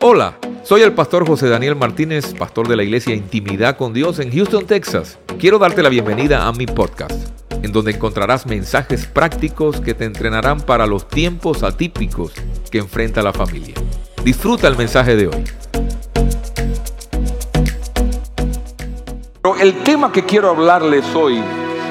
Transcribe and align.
Hola, 0.00 0.38
soy 0.62 0.82
el 0.82 0.92
pastor 0.92 1.26
José 1.26 1.48
Daniel 1.48 1.76
Martínez, 1.76 2.34
pastor 2.34 2.68
de 2.68 2.76
la 2.76 2.84
iglesia 2.84 3.14
Intimidad 3.14 3.76
con 3.76 3.92
Dios 3.92 4.18
en 4.18 4.32
Houston, 4.32 4.66
Texas. 4.66 5.18
Quiero 5.38 5.58
darte 5.58 5.82
la 5.82 5.88
bienvenida 5.88 6.46
a 6.46 6.52
mi 6.52 6.66
podcast, 6.66 7.28
en 7.62 7.72
donde 7.72 7.92
encontrarás 7.92 8.46
mensajes 8.46 9.06
prácticos 9.06 9.80
que 9.80 9.94
te 9.94 10.04
entrenarán 10.04 10.60
para 10.60 10.86
los 10.86 11.08
tiempos 11.08 11.62
atípicos 11.62 12.32
que 12.70 12.78
enfrenta 12.78 13.22
la 13.22 13.32
familia. 13.32 13.74
Disfruta 14.24 14.68
el 14.68 14.76
mensaje 14.76 15.16
de 15.16 15.26
hoy. 15.26 15.44
El 19.60 19.82
tema 19.82 20.12
que 20.12 20.24
quiero 20.24 20.50
hablarles 20.50 21.04
hoy 21.14 21.42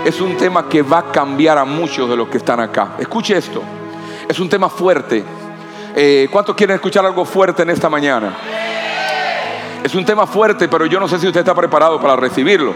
es 0.05 0.21
un 0.21 0.38
tema 0.38 0.70
que 0.70 0.84
va 0.84 1.00
a 1.00 1.12
cambiar 1.12 1.57
a 1.57 1.66
muchos 1.66 2.07
de 2.07 2.16
los 2.16 2.30
que 2.30 2.38
están 2.38 2.59
acá. 2.59 2.96
Escuche 3.00 3.36
esto, 3.36 3.62
es 4.28 4.39
un 4.39 4.50
tema 4.50 4.70
fuerte 4.70 5.23
eh, 5.98 6.28
¿Cuántos 6.30 6.55
quieren 6.55 6.75
escuchar 6.75 7.06
algo 7.06 7.24
fuerte 7.24 7.64
en 7.64 7.70
esta 7.70 7.89
mañana? 7.89 8.36
Es 9.82 9.96
un 9.96 10.04
tema 10.04 10.28
fuerte, 10.28 10.68
pero 10.68 10.86
yo 10.86 11.00
no 11.00 11.07
sé 11.07 11.18
si 11.18 11.28
usted 11.28 11.39
está 11.39 11.56
preparado 11.56 12.01
para 12.01 12.18
recibirlo. 12.18 12.74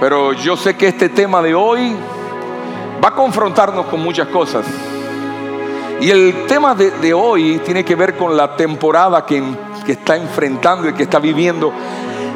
Pero 0.00 0.32
yo 0.32 0.56
sé 0.56 0.76
que 0.76 0.88
este 0.88 1.10
tema 1.10 1.40
de 1.40 1.54
hoy 1.54 1.94
va 3.02 3.08
a 3.10 3.14
confrontarnos 3.14 3.86
con 3.86 4.00
muchas 4.00 4.26
cosas. 4.28 4.66
Y 6.00 6.10
el 6.10 6.46
tema 6.48 6.74
de, 6.74 7.14
hoy 7.14 7.60
tiene 7.64 7.84
que 7.84 7.94
ver 7.94 8.16
con 8.16 8.36
la 8.36 8.56
temporada 8.56 9.24
que, 9.24 9.40
que 9.86 9.92
está 9.92 10.16
enfrentando 10.16 10.88
y 10.88 10.94
que 10.94 11.04
está 11.04 11.20
viviendo 11.20 11.72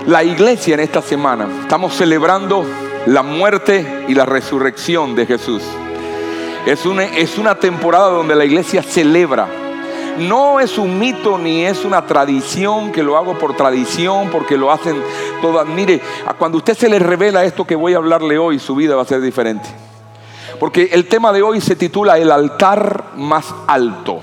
la 0.06 0.22
iglesia 0.22 0.74
en 0.74 0.80
esta 0.80 1.02
semana. 1.02 1.48
Estamos 1.62 1.94
celebrando 1.94 2.64
la 3.06 3.24
muerte 3.24 4.04
y 4.06 4.14
la 4.14 4.26
resurrección 4.26 5.16
de 5.16 5.26
Jesús. 5.26 5.62
Es 6.66 6.86
una, 6.86 7.04
es 7.04 7.38
una 7.38 7.54
temporada 7.56 8.08
donde 8.08 8.34
la 8.34 8.44
iglesia 8.44 8.82
celebra 8.82 9.48
no 10.18 10.60
es 10.60 10.78
un 10.78 10.98
mito 10.98 11.38
ni 11.38 11.64
es 11.64 11.84
una 11.84 12.06
tradición 12.06 12.92
que 12.92 13.02
lo 13.02 13.16
hago 13.16 13.38
por 13.38 13.56
tradición, 13.56 14.30
porque 14.30 14.56
lo 14.56 14.70
hacen 14.70 15.02
todas. 15.40 15.66
Mire, 15.66 16.00
cuando 16.38 16.58
usted 16.58 16.76
se 16.76 16.88
le 16.88 16.98
revela 16.98 17.44
esto 17.44 17.66
que 17.66 17.74
voy 17.74 17.94
a 17.94 17.98
hablarle 17.98 18.38
hoy, 18.38 18.58
su 18.58 18.74
vida 18.74 18.94
va 18.94 19.02
a 19.02 19.06
ser 19.06 19.20
diferente. 19.20 19.68
Porque 20.58 20.90
el 20.92 21.06
tema 21.06 21.32
de 21.32 21.42
hoy 21.42 21.60
se 21.60 21.76
titula 21.76 22.18
El 22.18 22.30
altar 22.30 23.04
más 23.16 23.54
alto. 23.66 24.20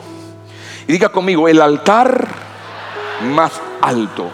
Y 0.88 0.94
diga 0.94 1.10
conmigo, 1.10 1.48
el 1.48 1.62
altar 1.62 2.28
más 3.34 3.52
alto. 3.82 4.30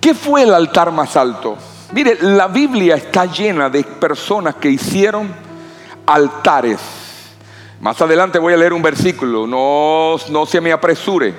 ¿Qué 0.00 0.14
fue 0.14 0.42
el 0.42 0.54
altar 0.54 0.90
más 0.92 1.16
alto? 1.16 1.56
Mire, 1.92 2.18
la 2.22 2.46
Biblia 2.46 2.94
está 2.94 3.26
llena 3.26 3.68
de 3.68 3.82
personas 3.82 4.54
que 4.54 4.70
hicieron 4.70 5.49
altares 6.12 6.78
más 7.80 8.00
adelante 8.02 8.38
voy 8.38 8.52
a 8.52 8.58
leer 8.58 8.74
un 8.74 8.82
versículo, 8.82 9.46
no, 9.46 10.16
no 10.28 10.44
se 10.44 10.60
me 10.60 10.70
apresure, 10.70 11.34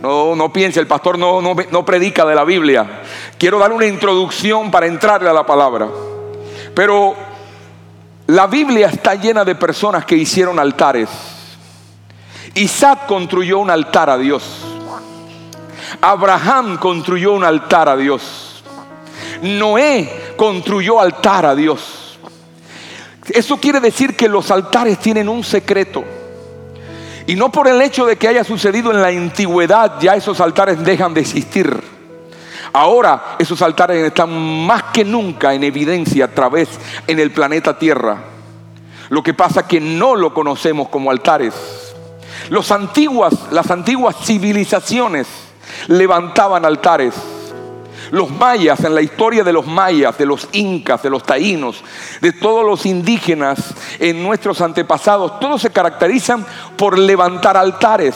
no, 0.00 0.34
no 0.34 0.50
piense, 0.50 0.80
el 0.80 0.86
pastor 0.86 1.18
no, 1.18 1.42
no, 1.42 1.54
no 1.70 1.84
predica 1.84 2.24
de 2.24 2.34
la 2.34 2.44
Biblia. 2.44 3.02
Quiero 3.36 3.58
dar 3.58 3.72
una 3.72 3.84
introducción 3.84 4.70
para 4.70 4.86
entrarle 4.86 5.28
a 5.28 5.34
la 5.34 5.44
palabra. 5.44 5.88
Pero 6.74 7.14
la 8.26 8.46
Biblia 8.46 8.86
está 8.86 9.16
llena 9.16 9.44
de 9.44 9.54
personas 9.54 10.06
que 10.06 10.16
hicieron 10.16 10.58
altares. 10.58 11.10
Isaac 12.54 13.04
construyó 13.06 13.58
un 13.58 13.70
altar 13.70 14.08
a 14.08 14.16
Dios. 14.16 14.42
Abraham 16.00 16.78
construyó 16.78 17.32
un 17.32 17.44
altar 17.44 17.90
a 17.90 17.96
Dios. 17.98 18.64
Noé 19.42 20.34
construyó 20.38 20.98
altar 20.98 21.44
a 21.44 21.54
Dios. 21.54 22.01
Eso 23.34 23.56
quiere 23.56 23.80
decir 23.80 24.16
que 24.16 24.28
los 24.28 24.50
altares 24.50 24.98
tienen 24.98 25.28
un 25.28 25.42
secreto. 25.42 26.04
Y 27.26 27.34
no 27.34 27.50
por 27.50 27.68
el 27.68 27.80
hecho 27.80 28.04
de 28.04 28.16
que 28.16 28.28
haya 28.28 28.44
sucedido 28.44 28.90
en 28.90 29.00
la 29.00 29.08
antigüedad, 29.08 30.00
ya 30.00 30.14
esos 30.16 30.40
altares 30.40 30.82
dejan 30.84 31.14
de 31.14 31.20
existir. 31.20 31.82
Ahora 32.72 33.36
esos 33.38 33.60
altares 33.62 34.04
están 34.04 34.30
más 34.66 34.84
que 34.84 35.04
nunca 35.04 35.54
en 35.54 35.64
evidencia 35.64 36.26
a 36.26 36.28
través 36.28 36.68
en 37.06 37.18
el 37.18 37.30
planeta 37.30 37.78
Tierra. 37.78 38.18
Lo 39.08 39.22
que 39.22 39.34
pasa 39.34 39.60
es 39.60 39.66
que 39.66 39.80
no 39.80 40.14
lo 40.14 40.32
conocemos 40.32 40.88
como 40.88 41.10
altares. 41.10 41.54
Los 42.48 42.70
las 43.50 43.70
antiguas 43.70 44.16
civilizaciones 44.24 45.26
levantaban 45.88 46.64
altares 46.64 47.14
los 48.12 48.30
mayas, 48.30 48.84
en 48.84 48.94
la 48.94 49.00
historia 49.00 49.42
de 49.42 49.54
los 49.54 49.66
mayas, 49.66 50.18
de 50.18 50.26
los 50.26 50.46
incas, 50.52 51.02
de 51.02 51.08
los 51.08 51.22
taínos, 51.22 51.82
de 52.20 52.32
todos 52.34 52.62
los 52.62 52.84
indígenas 52.84 53.74
en 53.98 54.22
nuestros 54.22 54.60
antepasados, 54.60 55.40
todos 55.40 55.62
se 55.62 55.70
caracterizan 55.70 56.44
por 56.76 56.98
levantar 56.98 57.56
altares. 57.56 58.14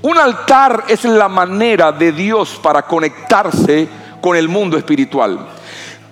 Un 0.00 0.16
altar 0.16 0.84
es 0.88 1.04
la 1.04 1.28
manera 1.28 1.92
de 1.92 2.10
Dios 2.10 2.58
para 2.62 2.86
conectarse 2.86 3.86
con 4.22 4.34
el 4.34 4.48
mundo 4.48 4.78
espiritual. 4.78 5.48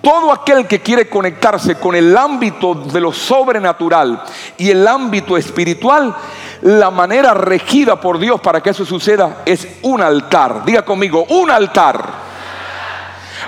Todo 0.01 0.31
aquel 0.31 0.67
que 0.67 0.81
quiere 0.81 1.07
conectarse 1.07 1.75
con 1.75 1.95
el 1.95 2.17
ámbito 2.17 2.73
de 2.73 2.99
lo 2.99 3.13
sobrenatural 3.13 4.23
y 4.57 4.71
el 4.71 4.87
ámbito 4.87 5.37
espiritual 5.37 6.15
la 6.61 6.89
manera 6.89 7.33
regida 7.33 7.99
por 7.99 8.17
Dios 8.17 8.41
para 8.41 8.61
que 8.61 8.71
eso 8.71 8.85
suceda 8.85 9.43
es 9.45 9.67
un 9.83 10.01
altar. 10.01 10.65
Diga 10.65 10.83
conmigo, 10.83 11.25
un 11.29 11.51
altar. 11.51 12.03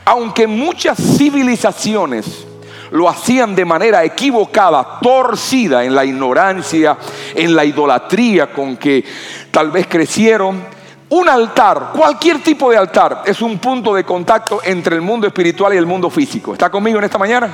Aunque 0.05 0.45
muchas 0.47 0.97
civilizaciones 0.97 2.45
lo 2.91 3.09
hacían 3.09 3.55
de 3.55 3.65
manera 3.65 4.03
equivocada, 4.03 4.99
torcida 5.01 5.83
en 5.83 5.95
la 5.95 6.05
ignorancia, 6.05 6.97
en 7.33 7.55
la 7.55 7.65
idolatría 7.65 8.51
con 8.51 8.77
que 8.77 9.03
tal 9.49 9.71
vez 9.71 9.87
crecieron, 9.87 10.63
un 11.13 11.29
altar, 11.29 11.91
cualquier 11.93 12.41
tipo 12.41 12.71
de 12.71 12.77
altar, 12.77 13.21
es 13.25 13.39
un 13.39 13.59
punto 13.59 13.93
de 13.93 14.03
contacto 14.03 14.61
entre 14.63 14.95
el 14.95 15.01
mundo 15.03 15.27
espiritual 15.27 15.71
y 15.73 15.77
el 15.77 15.85
mundo 15.85 16.09
físico. 16.09 16.53
¿Está 16.53 16.71
conmigo 16.71 16.97
en 16.97 17.03
esta 17.03 17.19
mañana? 17.19 17.53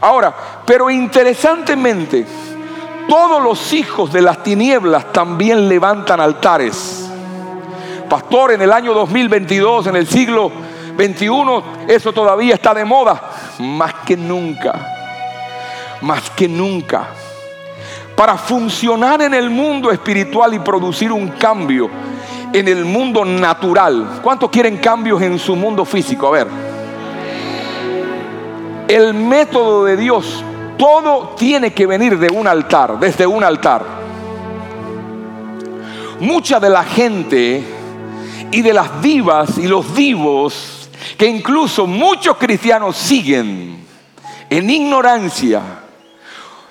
Ahora, 0.00 0.32
pero 0.64 0.88
interesantemente, 0.88 2.24
todos 3.08 3.42
los 3.42 3.72
hijos 3.72 4.12
de 4.12 4.22
las 4.22 4.40
tinieblas 4.44 5.12
también 5.12 5.68
levantan 5.68 6.20
altares. 6.20 7.10
Pastor, 8.08 8.52
en 8.52 8.62
el 8.62 8.72
año 8.72 8.94
2022, 8.94 9.88
en 9.88 9.96
el 9.96 10.06
siglo 10.06 10.52
21, 10.96 11.64
eso 11.88 12.12
todavía 12.12 12.54
está 12.54 12.72
de 12.72 12.84
moda. 12.84 13.20
Más 13.58 13.94
que 14.06 14.16
nunca. 14.16 14.78
Más 16.02 16.30
que 16.30 16.46
nunca. 16.46 17.08
Para 18.14 18.36
funcionar 18.36 19.22
en 19.22 19.34
el 19.34 19.50
mundo 19.50 19.90
espiritual 19.90 20.54
y 20.54 20.60
producir 20.60 21.10
un 21.10 21.30
cambio 21.30 21.90
en 22.52 22.68
el 22.68 22.84
mundo 22.84 23.24
natural. 23.24 24.20
¿Cuántos 24.22 24.50
quieren 24.50 24.78
cambios 24.78 25.20
en 25.22 25.38
su 25.38 25.56
mundo 25.56 25.84
físico? 25.84 26.28
A 26.28 26.30
ver. 26.30 26.46
El 28.88 29.14
método 29.14 29.84
de 29.84 29.96
Dios 29.96 30.44
todo 30.78 31.34
tiene 31.36 31.72
que 31.72 31.86
venir 31.86 32.18
de 32.18 32.28
un 32.32 32.46
altar, 32.46 32.98
desde 32.98 33.26
un 33.26 33.44
altar. 33.44 33.84
Mucha 36.20 36.58
de 36.58 36.70
la 36.70 36.84
gente 36.84 37.62
y 38.50 38.62
de 38.62 38.72
las 38.72 39.02
divas 39.02 39.58
y 39.58 39.66
los 39.66 39.94
divos 39.94 40.88
que 41.16 41.26
incluso 41.26 41.86
muchos 41.86 42.36
cristianos 42.36 42.96
siguen 42.96 43.84
en 44.50 44.70
ignorancia, 44.70 45.60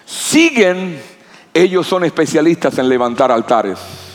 siguen, 0.06 1.02
ellos 1.54 1.86
son 1.86 2.04
especialistas 2.06 2.78
en 2.78 2.90
levantar 2.90 3.32
altares. 3.32 4.07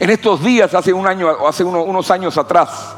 En 0.00 0.10
estos 0.10 0.42
días, 0.42 0.74
hace 0.74 0.92
un 0.92 1.06
año, 1.06 1.46
hace 1.46 1.62
unos 1.62 2.10
años 2.10 2.36
atrás, 2.36 2.96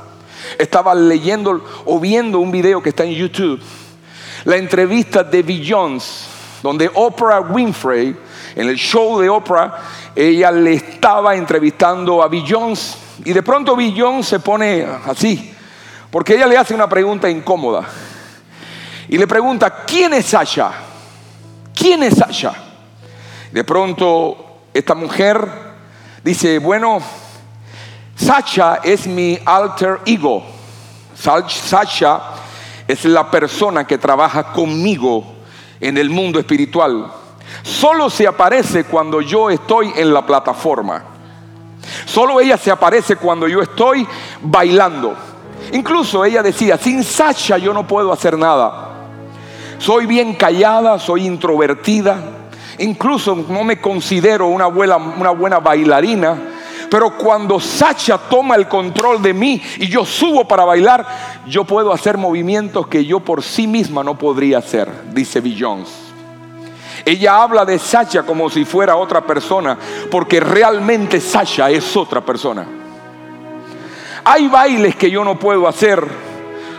estaba 0.57 0.95
leyendo 0.95 1.63
o 1.85 2.01
viendo 2.01 2.39
un 2.39 2.51
video 2.51 2.83
que 2.83 2.89
está 2.89 3.05
en 3.05 3.13
YouTube 3.13 3.61
la 4.45 4.57
entrevista 4.57 5.23
de 5.23 5.43
Bill 5.43 5.67
Jones, 5.69 6.27
donde 6.63 6.91
Oprah 6.95 7.41
Winfrey, 7.41 8.17
en 8.55 8.69
el 8.69 8.77
show 8.77 9.21
de 9.21 9.29
Oprah, 9.29 9.79
ella 10.15 10.51
le 10.51 10.75
estaba 10.75 11.35
entrevistando 11.35 12.23
a 12.23 12.29
Bill 12.29 12.45
Jones 12.49 12.97
y 13.25 13.33
de 13.33 13.43
pronto 13.43 13.77
Bill 13.77 13.95
Jones 13.97 14.27
se 14.27 14.41
pone 14.41 14.87
así, 15.07 15.55
porque 16.11 16.35
ella 16.35 16.47
le 16.47 16.57
hace 16.57 16.75
una 16.75 16.89
pregunta 16.89 17.29
incómoda 17.31 17.85
y 19.09 19.19
le 19.19 19.27
pregunta, 19.27 19.85
¿quién 19.87 20.15
es 20.15 20.27
Sasha? 20.27 20.73
¿Quién 21.75 22.03
es 22.03 22.17
Sasha? 22.17 22.55
De 23.51 23.65
pronto 23.65 24.61
esta 24.73 24.95
mujer 24.95 25.72
dice, 26.23 26.59
bueno, 26.59 27.01
Sasha 28.17 28.81
es 28.83 29.07
mi 29.07 29.39
alter 29.45 30.01
ego. 30.07 30.43
Sasha 31.15 32.21
es 32.87 33.05
la 33.05 33.31
persona 33.31 33.87
que 33.87 33.99
trabaja 33.99 34.53
conmigo 34.53 35.25
en 35.81 35.99
el 35.99 36.11
mundo 36.11 36.39
espiritual. 36.39 37.11
Solo 37.63 38.11
se 38.11 38.27
aparece 38.27 38.85
cuando 38.85 39.21
yo 39.21 39.51
estoy 39.51 39.93
en 39.97 40.13
la 40.13 40.25
plataforma. 40.25 41.05
Solo 42.07 42.41
ella 42.41 42.57
se 42.57 42.71
aparece 42.71 43.17
cuando 43.17 43.49
yo 43.49 43.61
estoy 43.61 44.07
bailando. 44.41 45.15
Incluso 45.73 46.25
ella 46.25 46.43
decía, 46.43 46.77
sin 46.77 47.03
Sasha 47.05 47.59
yo 47.59 47.73
no 47.73 47.87
puedo 47.87 48.13
hacer 48.13 48.37
nada. 48.37 48.91
Soy 49.79 50.07
bien 50.07 50.35
callada, 50.35 50.99
soy 50.99 51.27
introvertida. 51.27 52.42
Incluso 52.79 53.35
no 53.49 53.65
me 53.65 53.81
considero 53.81 54.47
una 54.47 54.67
buena, 54.67 55.59
bailarina. 55.59 56.39
Pero 56.91 57.17
cuando 57.17 57.59
Sacha 57.59 58.19
toma 58.19 58.55
el 58.55 58.69
control 58.69 59.23
de 59.23 59.33
mí 59.33 59.63
y 59.79 59.89
yo 59.89 60.05
subo 60.05 60.47
para 60.47 60.65
bailar, 60.65 61.07
yo 61.47 61.65
puedo 61.65 61.93
hacer 61.93 62.19
movimientos 62.19 62.87
que 62.87 63.05
yo 63.05 63.21
por 63.21 63.43
sí 63.43 63.67
misma 63.67 64.05
no 64.05 64.19
podría 64.19 64.59
hacer, 64.59 64.91
dice 65.13 65.41
Bill 65.41 65.57
Jones. 65.59 65.89
Ella 67.05 67.43
habla 67.43 67.65
de 67.65 67.79
Sacha 67.79 68.25
como 68.25 68.51
si 68.51 68.65
fuera 68.65 68.97
otra 68.97 69.23
persona, 69.23 69.79
porque 70.11 70.39
realmente 70.39 71.21
Sacha 71.21 71.71
es 71.71 71.97
otra 71.97 72.21
persona. 72.21 72.67
Hay 74.25 74.49
bailes 74.49 74.95
que 74.95 75.11
yo 75.11 75.25
no 75.25 75.39
puedo 75.39 75.67
hacer. 75.67 76.07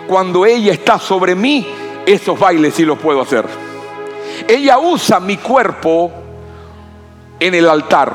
Cuando 0.07 0.45
ella 0.45 0.73
está 0.73 0.99
sobre 0.99 1.33
mí, 1.33 1.67
esos 2.05 2.39
bailes 2.39 2.75
sí 2.75 2.85
los 2.85 2.99
puedo 2.99 3.21
hacer. 3.21 3.62
Ella 4.47 4.77
usa 4.79 5.19
mi 5.19 5.37
cuerpo 5.37 6.11
en 7.39 7.53
el 7.55 7.67
altar. 7.67 8.13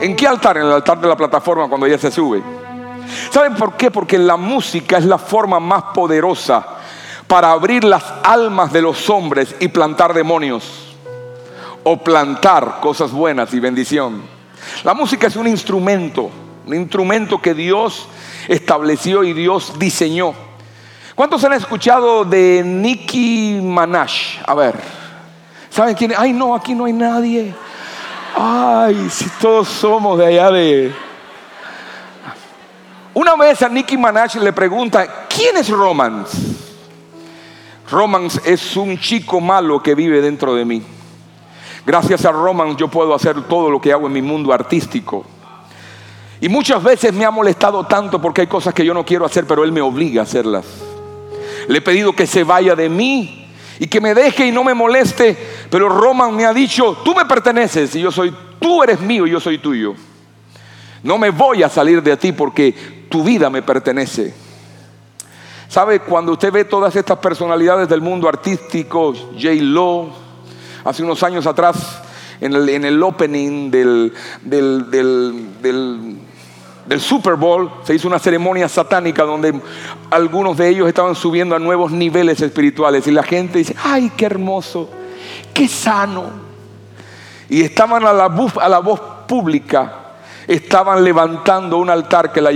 ¿En 0.00 0.16
qué 0.16 0.26
altar? 0.26 0.56
En 0.56 0.64
el 0.64 0.72
altar 0.72 1.00
de 1.00 1.08
la 1.08 1.16
plataforma 1.16 1.68
cuando 1.68 1.86
ella 1.86 1.98
se 1.98 2.10
sube. 2.10 2.42
¿Saben 3.30 3.54
por 3.54 3.76
qué? 3.76 3.90
Porque 3.90 4.18
la 4.18 4.36
música 4.36 4.98
es 4.98 5.04
la 5.04 5.18
forma 5.18 5.60
más 5.60 5.84
poderosa 5.94 6.66
para 7.26 7.52
abrir 7.52 7.84
las 7.84 8.04
almas 8.22 8.72
de 8.72 8.82
los 8.82 9.08
hombres 9.10 9.54
y 9.60 9.68
plantar 9.68 10.14
demonios. 10.14 10.96
O 11.82 11.96
plantar 11.98 12.80
cosas 12.80 13.10
buenas 13.10 13.54
y 13.54 13.60
bendición. 13.60 14.22
La 14.84 14.94
música 14.94 15.26
es 15.26 15.36
un 15.36 15.46
instrumento, 15.46 16.30
un 16.66 16.74
instrumento 16.74 17.40
que 17.40 17.54
Dios 17.54 18.06
estableció 18.48 19.24
y 19.24 19.32
Dios 19.32 19.78
diseñó. 19.78 20.34
¿Cuántos 21.14 21.42
han 21.44 21.54
escuchado 21.54 22.24
de 22.24 22.62
Nicki 22.64 23.60
Minaj? 23.62 24.42
A 24.46 24.54
ver, 24.54 24.99
¿saben 25.70 25.94
quién? 25.94 26.12
Ay, 26.16 26.32
no, 26.32 26.54
aquí 26.54 26.74
no 26.74 26.84
hay 26.84 26.92
nadie. 26.92 27.54
Ay, 28.36 29.08
si 29.10 29.28
todos 29.40 29.68
somos 29.68 30.18
de 30.18 30.26
allá 30.26 30.50
de... 30.50 30.94
Una 33.14 33.34
vez 33.36 33.60
a 33.62 33.68
Nicki 33.68 33.96
Minaj 33.96 34.36
le 34.36 34.52
pregunta, 34.52 35.26
¿quién 35.28 35.56
es 35.56 35.68
Romance? 35.68 36.36
Romance 37.90 38.40
es 38.44 38.76
un 38.76 38.98
chico 38.98 39.40
malo 39.40 39.82
que 39.82 39.94
vive 39.94 40.20
dentro 40.20 40.54
de 40.54 40.64
mí. 40.64 40.82
Gracias 41.84 42.24
a 42.24 42.30
Romance 42.30 42.76
yo 42.78 42.88
puedo 42.88 43.14
hacer 43.14 43.42
todo 43.48 43.68
lo 43.68 43.80
que 43.80 43.92
hago 43.92 44.06
en 44.06 44.12
mi 44.12 44.22
mundo 44.22 44.52
artístico. 44.52 45.24
Y 46.40 46.48
muchas 46.48 46.82
veces 46.82 47.12
me 47.12 47.24
ha 47.24 47.30
molestado 47.30 47.84
tanto 47.84 48.20
porque 48.20 48.42
hay 48.42 48.46
cosas 48.46 48.72
que 48.72 48.84
yo 48.84 48.94
no 48.94 49.04
quiero 49.04 49.26
hacer, 49.26 49.46
pero 49.46 49.64
Él 49.64 49.72
me 49.72 49.80
obliga 49.80 50.22
a 50.22 50.24
hacerlas. 50.24 50.64
Le 51.68 51.78
he 51.78 51.82
pedido 51.82 52.14
que 52.14 52.26
se 52.26 52.44
vaya 52.44 52.74
de 52.74 52.88
mí 52.88 53.39
y 53.80 53.88
que 53.88 53.98
me 53.98 54.14
deje 54.14 54.46
y 54.46 54.52
no 54.52 54.62
me 54.62 54.74
moleste, 54.74 55.34
pero 55.70 55.88
Roman 55.88 56.36
me 56.36 56.44
ha 56.44 56.52
dicho, 56.52 56.98
tú 57.02 57.14
me 57.14 57.24
perteneces 57.24 57.96
y 57.96 58.02
yo 58.02 58.12
soy, 58.12 58.32
tú 58.60 58.82
eres 58.82 59.00
mío 59.00 59.26
y 59.26 59.30
yo 59.30 59.40
soy 59.40 59.56
tuyo. 59.56 59.94
No 61.02 61.16
me 61.16 61.30
voy 61.30 61.62
a 61.62 61.68
salir 61.70 62.02
de 62.02 62.14
ti 62.18 62.32
porque 62.32 63.06
tu 63.08 63.24
vida 63.24 63.48
me 63.48 63.62
pertenece. 63.62 64.34
¿Sabe? 65.66 66.00
Cuando 66.00 66.32
usted 66.32 66.52
ve 66.52 66.66
todas 66.66 66.94
estas 66.94 67.18
personalidades 67.20 67.88
del 67.88 68.02
mundo 68.02 68.28
artístico, 68.28 69.14
J. 69.14 69.54
Lo, 69.62 70.10
hace 70.84 71.02
unos 71.02 71.22
años 71.22 71.46
atrás, 71.46 72.02
en 72.38 72.52
el, 72.52 72.68
en 72.68 72.84
el 72.84 73.02
opening 73.02 73.70
del, 73.70 74.12
del, 74.42 76.18
Super 76.98 77.34
Bowl, 77.34 77.70
se 77.84 77.94
hizo 77.94 78.08
una 78.08 78.18
ceremonia 78.18 78.68
satánica 78.68 79.24
donde 79.24 79.60
algunos 80.10 80.56
de 80.56 80.68
ellos 80.68 80.88
estaban 80.88 81.14
subiendo 81.14 81.54
a 81.54 81.58
nuevos 81.58 81.92
niveles 81.92 82.40
espirituales 82.40 83.06
y 83.06 83.12
la 83.12 83.22
gente 83.22 83.58
dice, 83.58 83.76
ay, 83.82 84.10
qué 84.16 84.26
hermoso, 84.26 84.88
qué 85.54 85.68
sano. 85.68 86.24
Y 87.48 87.62
estaban 87.62 88.04
a 88.04 88.12
la, 88.12 88.28
voz, 88.28 88.56
a 88.56 88.68
la 88.68 88.78
voz 88.78 89.00
pública, 89.26 89.92
estaban 90.46 91.04
levantando 91.04 91.78
un 91.78 91.90
altar 91.90 92.32
que 92.32 92.40
las 92.40 92.54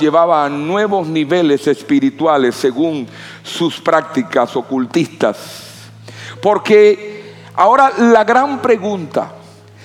llevaba 0.00 0.44
a 0.44 0.48
nuevos 0.48 1.06
niveles 1.06 1.66
espirituales 1.66 2.54
según 2.54 3.06
sus 3.42 3.80
prácticas 3.80 4.56
ocultistas. 4.56 5.90
Porque 6.42 7.34
ahora 7.54 7.92
la 7.98 8.24
gran 8.24 8.60
pregunta, 8.60 9.32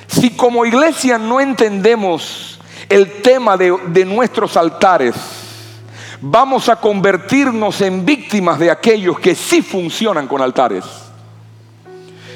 si 0.07 0.31
como 0.31 0.65
iglesia 0.65 1.17
no 1.17 1.39
entendemos 1.39 2.58
el 2.89 3.21
tema 3.21 3.55
de, 3.55 4.05
nuestros 4.05 4.57
altares, 4.57 5.15
vamos 6.19 6.67
a 6.67 6.75
convertirnos 6.75 7.79
en 7.81 8.03
víctimas 8.03 8.57
de 8.57 8.71
aquellos 8.71 9.19
que 9.19 9.35
sí 9.35 9.61
funcionan 9.61 10.27
con 10.27 10.41
altares. 10.41 10.83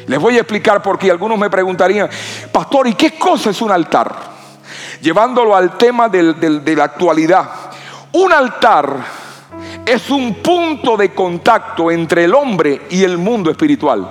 Les 0.05 0.19
voy 0.19 0.37
a 0.37 0.41
explicar 0.41 0.81
por 0.81 0.99
qué. 0.99 1.09
Algunos 1.09 1.39
me 1.39 1.49
preguntarían, 1.49 2.09
pastor, 2.51 2.87
¿y 2.87 2.93
qué 2.93 3.17
cosa 3.17 3.49
es 3.49 3.61
un 3.61 3.71
altar? 3.71 4.13
Llevándolo 5.01 5.55
al 5.55 5.75
tema 5.75 6.07
de 6.07 6.75
la 6.75 6.83
actualidad. 6.83 7.49
Un 8.11 8.31
altar 8.31 8.95
es 9.85 10.09
un 10.11 10.35
punto 10.35 10.95
de 10.95 11.13
contacto 11.13 11.89
entre 11.89 12.25
el 12.25 12.35
hombre 12.35 12.83
y 12.91 13.03
el 13.03 13.17
mundo 13.17 13.49
espiritual. 13.49 14.07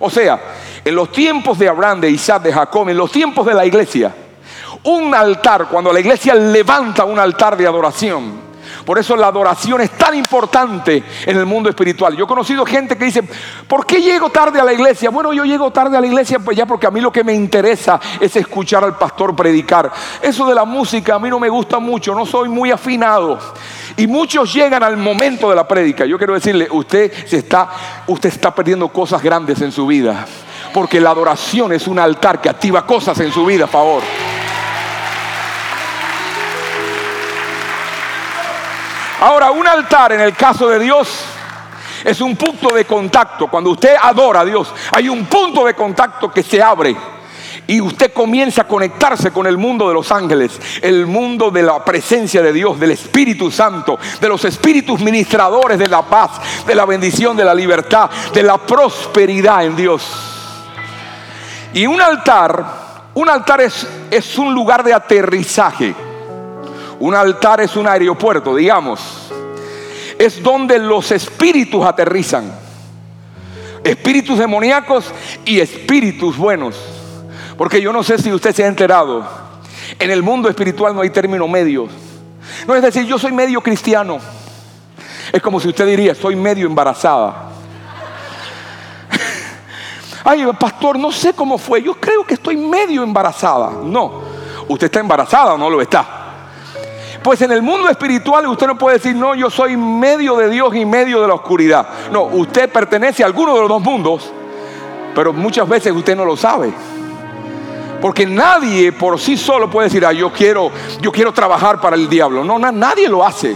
O 0.00 0.08
sea, 0.08 0.40
en 0.84 0.94
los 0.94 1.12
tiempos 1.12 1.58
de 1.58 1.68
Abraham, 1.68 2.00
de 2.00 2.10
Isaac, 2.10 2.42
de 2.42 2.52
Jacob, 2.52 2.88
en 2.88 2.96
los 2.96 3.12
tiempos 3.12 3.44
de 3.44 3.54
la 3.54 3.66
iglesia, 3.66 4.14
un 4.84 5.14
altar, 5.14 5.68
cuando 5.70 5.92
la 5.92 6.00
iglesia 6.00 6.34
levanta 6.34 7.04
un 7.04 7.18
altar 7.18 7.56
de 7.56 7.66
adoración, 7.66 8.48
por 8.84 8.98
eso 8.98 9.16
la 9.16 9.26
adoración 9.26 9.80
es 9.80 9.90
tan 9.90 10.14
importante 10.14 11.02
en 11.26 11.36
el 11.36 11.46
mundo 11.46 11.68
espiritual. 11.68 12.16
Yo 12.16 12.24
he 12.24 12.28
conocido 12.28 12.64
gente 12.64 12.96
que 12.96 13.04
dice, 13.04 13.22
¿por 13.66 13.84
qué 13.84 14.00
llego 14.00 14.30
tarde 14.30 14.60
a 14.60 14.64
la 14.64 14.72
iglesia? 14.72 15.10
Bueno, 15.10 15.32
yo 15.32 15.44
llego 15.44 15.70
tarde 15.70 15.96
a 15.96 16.00
la 16.00 16.06
iglesia 16.06 16.38
pues 16.38 16.56
ya 16.56 16.66
porque 16.66 16.86
a 16.86 16.90
mí 16.90 17.00
lo 17.00 17.12
que 17.12 17.24
me 17.24 17.34
interesa 17.34 18.00
es 18.20 18.34
escuchar 18.36 18.84
al 18.84 18.96
pastor 18.96 19.36
predicar. 19.36 19.92
Eso 20.22 20.46
de 20.46 20.54
la 20.54 20.64
música 20.64 21.16
a 21.16 21.18
mí 21.18 21.28
no 21.28 21.38
me 21.38 21.48
gusta 21.48 21.78
mucho, 21.78 22.14
no 22.14 22.24
soy 22.24 22.48
muy 22.48 22.70
afinado. 22.70 23.38
Y 23.96 24.06
muchos 24.06 24.52
llegan 24.54 24.82
al 24.82 24.96
momento 24.96 25.50
de 25.50 25.56
la 25.56 25.66
prédica. 25.66 26.06
Yo 26.06 26.16
quiero 26.16 26.34
decirle, 26.34 26.68
usted 26.70 27.12
se 27.26 27.38
está 27.38 27.68
usted 28.06 28.30
está 28.30 28.54
perdiendo 28.54 28.88
cosas 28.88 29.22
grandes 29.22 29.60
en 29.60 29.72
su 29.72 29.86
vida, 29.86 30.26
porque 30.72 31.00
la 31.00 31.10
adoración 31.10 31.72
es 31.72 31.86
un 31.86 31.98
altar 31.98 32.40
que 32.40 32.48
activa 32.48 32.86
cosas 32.86 33.20
en 33.20 33.32
su 33.32 33.44
vida, 33.44 33.64
a 33.64 33.68
favor. 33.68 34.02
Ahora, 39.20 39.50
un 39.50 39.66
altar 39.66 40.12
en 40.12 40.20
el 40.20 40.34
caso 40.34 40.68
de 40.68 40.78
Dios 40.78 41.08
es 42.04 42.20
un 42.20 42.36
punto 42.36 42.72
de 42.74 42.84
contacto. 42.84 43.48
Cuando 43.48 43.70
usted 43.70 43.96
adora 44.00 44.40
a 44.40 44.44
Dios, 44.44 44.72
hay 44.92 45.08
un 45.08 45.26
punto 45.26 45.64
de 45.64 45.74
contacto 45.74 46.30
que 46.30 46.42
se 46.42 46.62
abre. 46.62 46.96
Y 47.66 47.80
usted 47.80 48.12
comienza 48.12 48.62
a 48.62 48.68
conectarse 48.68 49.30
con 49.30 49.46
el 49.46 49.58
mundo 49.58 49.88
de 49.88 49.94
los 49.94 50.10
ángeles, 50.10 50.58
el 50.80 51.06
mundo 51.06 51.50
de 51.50 51.62
la 51.62 51.84
presencia 51.84 52.40
de 52.40 52.52
Dios, 52.52 52.80
del 52.80 52.92
Espíritu 52.92 53.50
Santo, 53.50 53.98
de 54.20 54.28
los 54.28 54.44
espíritus 54.44 55.00
ministradores 55.00 55.78
de 55.78 55.88
la 55.88 56.02
paz, 56.02 56.64
de 56.66 56.74
la 56.74 56.86
bendición, 56.86 57.36
de 57.36 57.44
la 57.44 57.54
libertad, 57.54 58.08
de 58.32 58.42
la 58.42 58.56
prosperidad 58.56 59.64
en 59.64 59.76
Dios. 59.76 60.02
Y 61.74 61.86
un 61.86 62.00
altar, 62.00 63.10
un 63.14 63.28
altar 63.28 63.60
es, 63.60 63.86
es 64.10 64.38
un 64.38 64.54
lugar 64.54 64.82
de 64.82 64.94
aterrizaje. 64.94 66.07
Un 67.00 67.14
altar 67.14 67.60
es 67.60 67.76
un 67.76 67.86
aeropuerto, 67.86 68.54
digamos. 68.54 69.00
Es 70.18 70.42
donde 70.42 70.78
los 70.78 71.12
espíritus 71.12 71.84
aterrizan. 71.84 72.52
Espíritus 73.84 74.38
demoníacos 74.38 75.12
y 75.44 75.60
espíritus 75.60 76.36
buenos. 76.36 76.76
Porque 77.56 77.80
yo 77.80 77.92
no 77.92 78.02
sé 78.02 78.18
si 78.18 78.32
usted 78.32 78.54
se 78.54 78.64
ha 78.64 78.66
enterado. 78.66 79.24
En 79.98 80.10
el 80.10 80.22
mundo 80.22 80.48
espiritual 80.48 80.94
no 80.94 81.02
hay 81.02 81.10
término 81.10 81.46
medio. 81.46 81.88
No 82.66 82.74
es 82.74 82.82
decir, 82.82 83.04
yo 83.04 83.18
soy 83.18 83.32
medio 83.32 83.60
cristiano. 83.60 84.18
Es 85.32 85.40
como 85.40 85.60
si 85.60 85.68
usted 85.68 85.86
diría, 85.86 86.14
soy 86.14 86.34
medio 86.34 86.66
embarazada. 86.66 87.50
Ay, 90.24 90.44
pastor, 90.58 90.98
no 90.98 91.12
sé 91.12 91.32
cómo 91.32 91.58
fue. 91.58 91.82
Yo 91.82 91.94
creo 91.94 92.24
que 92.24 92.34
estoy 92.34 92.56
medio 92.56 93.04
embarazada. 93.04 93.70
No, 93.84 94.22
usted 94.68 94.86
está 94.86 94.98
embarazada 94.98 95.54
o 95.54 95.58
no 95.58 95.70
lo 95.70 95.80
está. 95.80 96.17
Pues 97.28 97.42
en 97.42 97.52
el 97.52 97.60
mundo 97.60 97.90
espiritual 97.90 98.46
usted 98.46 98.66
no 98.66 98.78
puede 98.78 98.96
decir, 98.96 99.14
no, 99.14 99.34
yo 99.34 99.50
soy 99.50 99.76
medio 99.76 100.34
de 100.34 100.48
Dios 100.48 100.74
y 100.74 100.86
medio 100.86 101.20
de 101.20 101.28
la 101.28 101.34
oscuridad. 101.34 101.86
No, 102.10 102.22
usted 102.22 102.72
pertenece 102.72 103.22
a 103.22 103.26
alguno 103.26 103.52
de 103.52 103.60
los 103.60 103.68
dos 103.68 103.82
mundos, 103.82 104.32
pero 105.14 105.34
muchas 105.34 105.68
veces 105.68 105.92
usted 105.92 106.16
no 106.16 106.24
lo 106.24 106.38
sabe. 106.38 106.72
Porque 108.00 108.24
nadie 108.24 108.92
por 108.92 109.20
sí 109.20 109.36
solo 109.36 109.68
puede 109.68 109.88
decir, 109.88 110.06
ah, 110.06 110.12
yo 110.14 110.32
quiero, 110.32 110.70
yo 111.02 111.12
quiero 111.12 111.30
trabajar 111.30 111.82
para 111.82 111.96
el 111.96 112.08
diablo. 112.08 112.44
No, 112.44 112.58
nadie 112.58 113.10
lo 113.10 113.22
hace. 113.22 113.54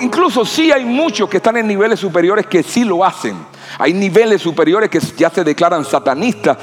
incluso 0.00 0.44
sí 0.44 0.70
hay 0.70 0.84
muchos 0.84 1.30
que 1.30 1.38
están 1.38 1.56
en 1.56 1.66
niveles 1.66 1.98
superiores 1.98 2.46
que 2.46 2.62
sí 2.62 2.84
lo 2.84 3.06
hacen. 3.06 3.38
Hay 3.78 3.92
niveles 3.94 4.42
superiores 4.42 4.90
que 4.90 4.98
ya 5.16 5.30
se 5.30 5.44
declaran 5.44 5.84
satanistas 5.84 6.58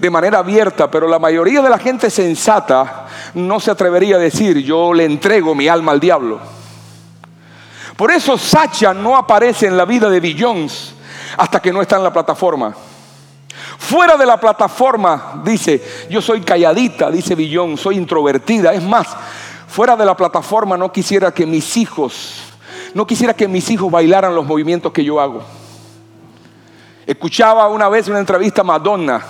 de 0.00 0.10
manera 0.10 0.38
abierta, 0.38 0.90
pero 0.90 1.06
la 1.06 1.20
mayoría 1.20 1.62
de 1.62 1.70
la 1.70 1.78
gente 1.78 2.10
sensata 2.10 3.06
no 3.34 3.60
se 3.60 3.70
atrevería 3.70 4.16
a 4.16 4.20
decir, 4.20 4.58
yo 4.58 4.92
le 4.92 5.04
entrego 5.04 5.54
mi 5.54 5.68
alma 5.68 5.92
al 5.92 6.00
diablo. 6.00 6.40
Por 7.96 8.10
eso 8.10 8.36
Sacha 8.36 8.92
no 8.92 9.16
aparece 9.16 9.66
en 9.66 9.76
la 9.76 9.84
vida 9.84 10.10
de 10.10 10.20
Billions 10.20 10.94
hasta 11.36 11.60
que 11.60 11.72
no 11.72 11.80
está 11.80 11.96
en 11.96 12.02
la 12.02 12.12
plataforma. 12.12 12.74
Fuera 13.78 14.16
de 14.16 14.26
la 14.26 14.38
plataforma, 14.38 15.40
dice, 15.44 15.82
yo 16.10 16.20
soy 16.20 16.40
calladita, 16.40 17.10
dice 17.10 17.34
Billón, 17.34 17.76
soy 17.76 17.96
introvertida. 17.96 18.72
Es 18.74 18.82
más, 18.82 19.06
fuera 19.68 19.96
de 19.96 20.04
la 20.04 20.16
plataforma 20.16 20.76
no 20.76 20.90
quisiera 20.90 21.32
que 21.32 21.46
mis 21.46 21.76
hijos, 21.76 22.42
no 22.94 23.06
quisiera 23.06 23.34
que 23.34 23.46
mis 23.46 23.70
hijos 23.70 23.90
bailaran 23.90 24.34
los 24.34 24.46
movimientos 24.46 24.92
que 24.92 25.04
yo 25.04 25.20
hago. 25.20 25.42
Escuchaba 27.06 27.68
una 27.68 27.88
vez 27.88 28.08
una 28.08 28.18
entrevista 28.18 28.62
a 28.62 28.64
Madonna 28.64 29.24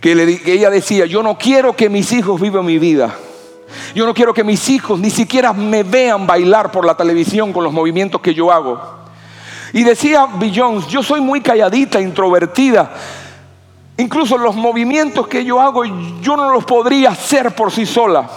que, 0.00 0.12
ella 0.46 0.68
decía, 0.68 1.06
yo 1.06 1.22
no 1.22 1.38
quiero 1.38 1.74
que 1.74 1.88
mis 1.88 2.12
hijos 2.12 2.40
vivan 2.40 2.66
mi 2.66 2.78
vida. 2.78 3.14
Yo 3.94 4.06
no 4.06 4.14
quiero 4.14 4.34
que 4.34 4.42
mis 4.42 4.68
hijos 4.68 4.98
ni 4.98 5.10
siquiera 5.10 5.52
me 5.52 5.82
vean 5.82 6.26
bailar 6.26 6.72
por 6.72 6.84
la 6.84 6.96
televisión 6.96 7.52
con 7.52 7.62
los 7.62 7.72
movimientos 7.72 8.20
que 8.20 8.34
yo 8.34 8.50
hago. 8.50 8.80
Y 9.72 9.84
decía 9.84 10.26
Bill 10.26 10.52
yo 10.52 11.02
soy 11.02 11.20
muy 11.20 11.40
calladita, 11.40 12.00
introvertida. 12.00 12.92
Incluso 13.96 14.38
los 14.38 14.56
movimientos 14.56 15.28
que 15.28 15.44
yo 15.44 15.60
hago, 15.60 15.84
yo 15.84 16.36
no 16.36 16.50
los 16.50 16.64
podría 16.64 17.10
hacer 17.10 17.54
por 17.54 17.70
sí 17.70 17.84
sola. 17.84 18.28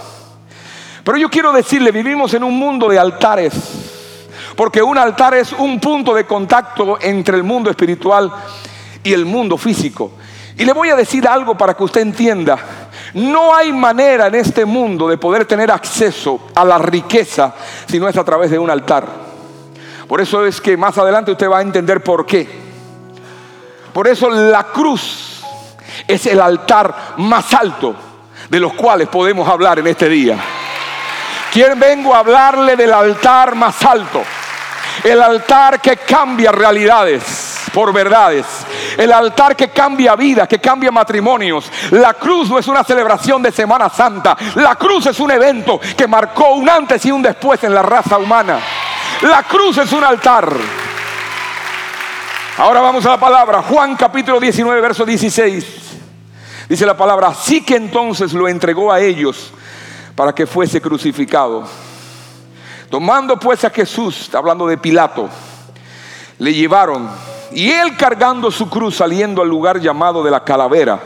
Pero 1.03 1.17
yo 1.17 1.29
quiero 1.29 1.51
decirle, 1.51 1.91
vivimos 1.91 2.33
en 2.33 2.43
un 2.43 2.57
mundo 2.57 2.89
de 2.89 2.99
altares. 2.99 3.53
Porque 4.55 4.81
un 4.81 4.97
altar 4.97 5.33
es 5.33 5.53
un 5.53 5.79
punto 5.79 6.13
de 6.13 6.25
contacto 6.25 6.97
entre 7.01 7.37
el 7.37 7.43
mundo 7.43 7.69
espiritual 7.69 8.31
y 9.03 9.13
el 9.13 9.25
mundo 9.25 9.57
físico. 9.57 10.11
Y 10.57 10.65
le 10.65 10.73
voy 10.73 10.89
a 10.89 10.95
decir 10.95 11.27
algo 11.27 11.57
para 11.57 11.73
que 11.73 11.83
usted 11.83 12.01
entienda. 12.01 12.57
No 13.13 13.55
hay 13.55 13.71
manera 13.71 14.27
en 14.27 14.35
este 14.35 14.65
mundo 14.65 15.07
de 15.07 15.17
poder 15.17 15.45
tener 15.45 15.71
acceso 15.71 16.47
a 16.55 16.63
la 16.63 16.77
riqueza 16.77 17.53
si 17.87 17.99
no 17.99 18.07
es 18.07 18.17
a 18.17 18.23
través 18.23 18.51
de 18.51 18.59
un 18.59 18.69
altar. 18.69 19.05
Por 20.07 20.21
eso 20.21 20.45
es 20.45 20.59
que 20.59 20.75
más 20.77 20.97
adelante 20.97 21.31
usted 21.31 21.49
va 21.49 21.59
a 21.59 21.61
entender 21.61 22.03
por 22.03 22.25
qué. 22.25 22.47
Por 23.93 24.07
eso 24.07 24.29
la 24.29 24.63
cruz 24.65 25.41
es 26.07 26.25
el 26.25 26.39
altar 26.39 27.15
más 27.17 27.53
alto 27.53 27.95
de 28.49 28.59
los 28.59 28.73
cuales 28.73 29.07
podemos 29.07 29.47
hablar 29.47 29.79
en 29.79 29.87
este 29.87 30.09
día. 30.09 30.37
¿Quién 31.51 31.79
vengo 31.79 32.13
a 32.13 32.19
hablarle 32.19 32.75
del 32.75 32.93
altar 32.93 33.55
más 33.55 33.83
alto? 33.83 34.21
El 35.03 35.21
altar 35.21 35.81
que 35.81 35.97
cambia 35.97 36.51
realidades 36.51 37.61
por 37.73 37.93
verdades. 37.93 38.45
El 38.97 39.11
altar 39.11 39.55
que 39.55 39.69
cambia 39.69 40.15
vida, 40.15 40.47
que 40.47 40.59
cambia 40.59 40.91
matrimonios. 40.91 41.71
La 41.91 42.13
cruz 42.13 42.49
no 42.49 42.59
es 42.59 42.67
una 42.67 42.83
celebración 42.83 43.41
de 43.41 43.51
Semana 43.51 43.89
Santa. 43.89 44.37
La 44.55 44.75
cruz 44.75 45.05
es 45.07 45.19
un 45.19 45.31
evento 45.31 45.79
que 45.97 46.07
marcó 46.07 46.53
un 46.53 46.69
antes 46.69 47.05
y 47.05 47.11
un 47.11 47.21
después 47.21 47.63
en 47.63 47.73
la 47.73 47.81
raza 47.81 48.17
humana. 48.17 48.59
La 49.21 49.43
cruz 49.43 49.77
es 49.77 49.91
un 49.91 50.03
altar. 50.03 50.51
Ahora 52.57 52.81
vamos 52.81 53.05
a 53.05 53.09
la 53.09 53.19
palabra. 53.19 53.61
Juan 53.61 53.95
capítulo 53.95 54.39
19, 54.39 54.81
verso 54.81 55.05
16. 55.05 55.65
Dice 56.67 56.85
la 56.85 56.95
palabra, 56.95 57.27
así 57.27 57.63
que 57.63 57.75
entonces 57.75 58.33
lo 58.33 58.47
entregó 58.47 58.91
a 58.91 58.99
ellos 58.99 59.51
para 60.15 60.33
que 60.33 60.45
fuese 60.45 60.79
crucificado. 60.79 61.67
Tomando 62.91 63.39
pues 63.39 63.63
a 63.63 63.69
Jesús, 63.69 64.29
hablando 64.35 64.67
de 64.67 64.77
Pilato, 64.77 65.29
le 66.39 66.53
llevaron 66.53 67.09
y 67.53 67.69
él 67.71 67.95
cargando 67.95 68.51
su 68.51 68.69
cruz 68.69 68.97
saliendo 68.97 69.41
al 69.41 69.47
lugar 69.47 69.79
llamado 69.79 70.21
de 70.21 70.29
la 70.29 70.43
calavera, 70.43 70.99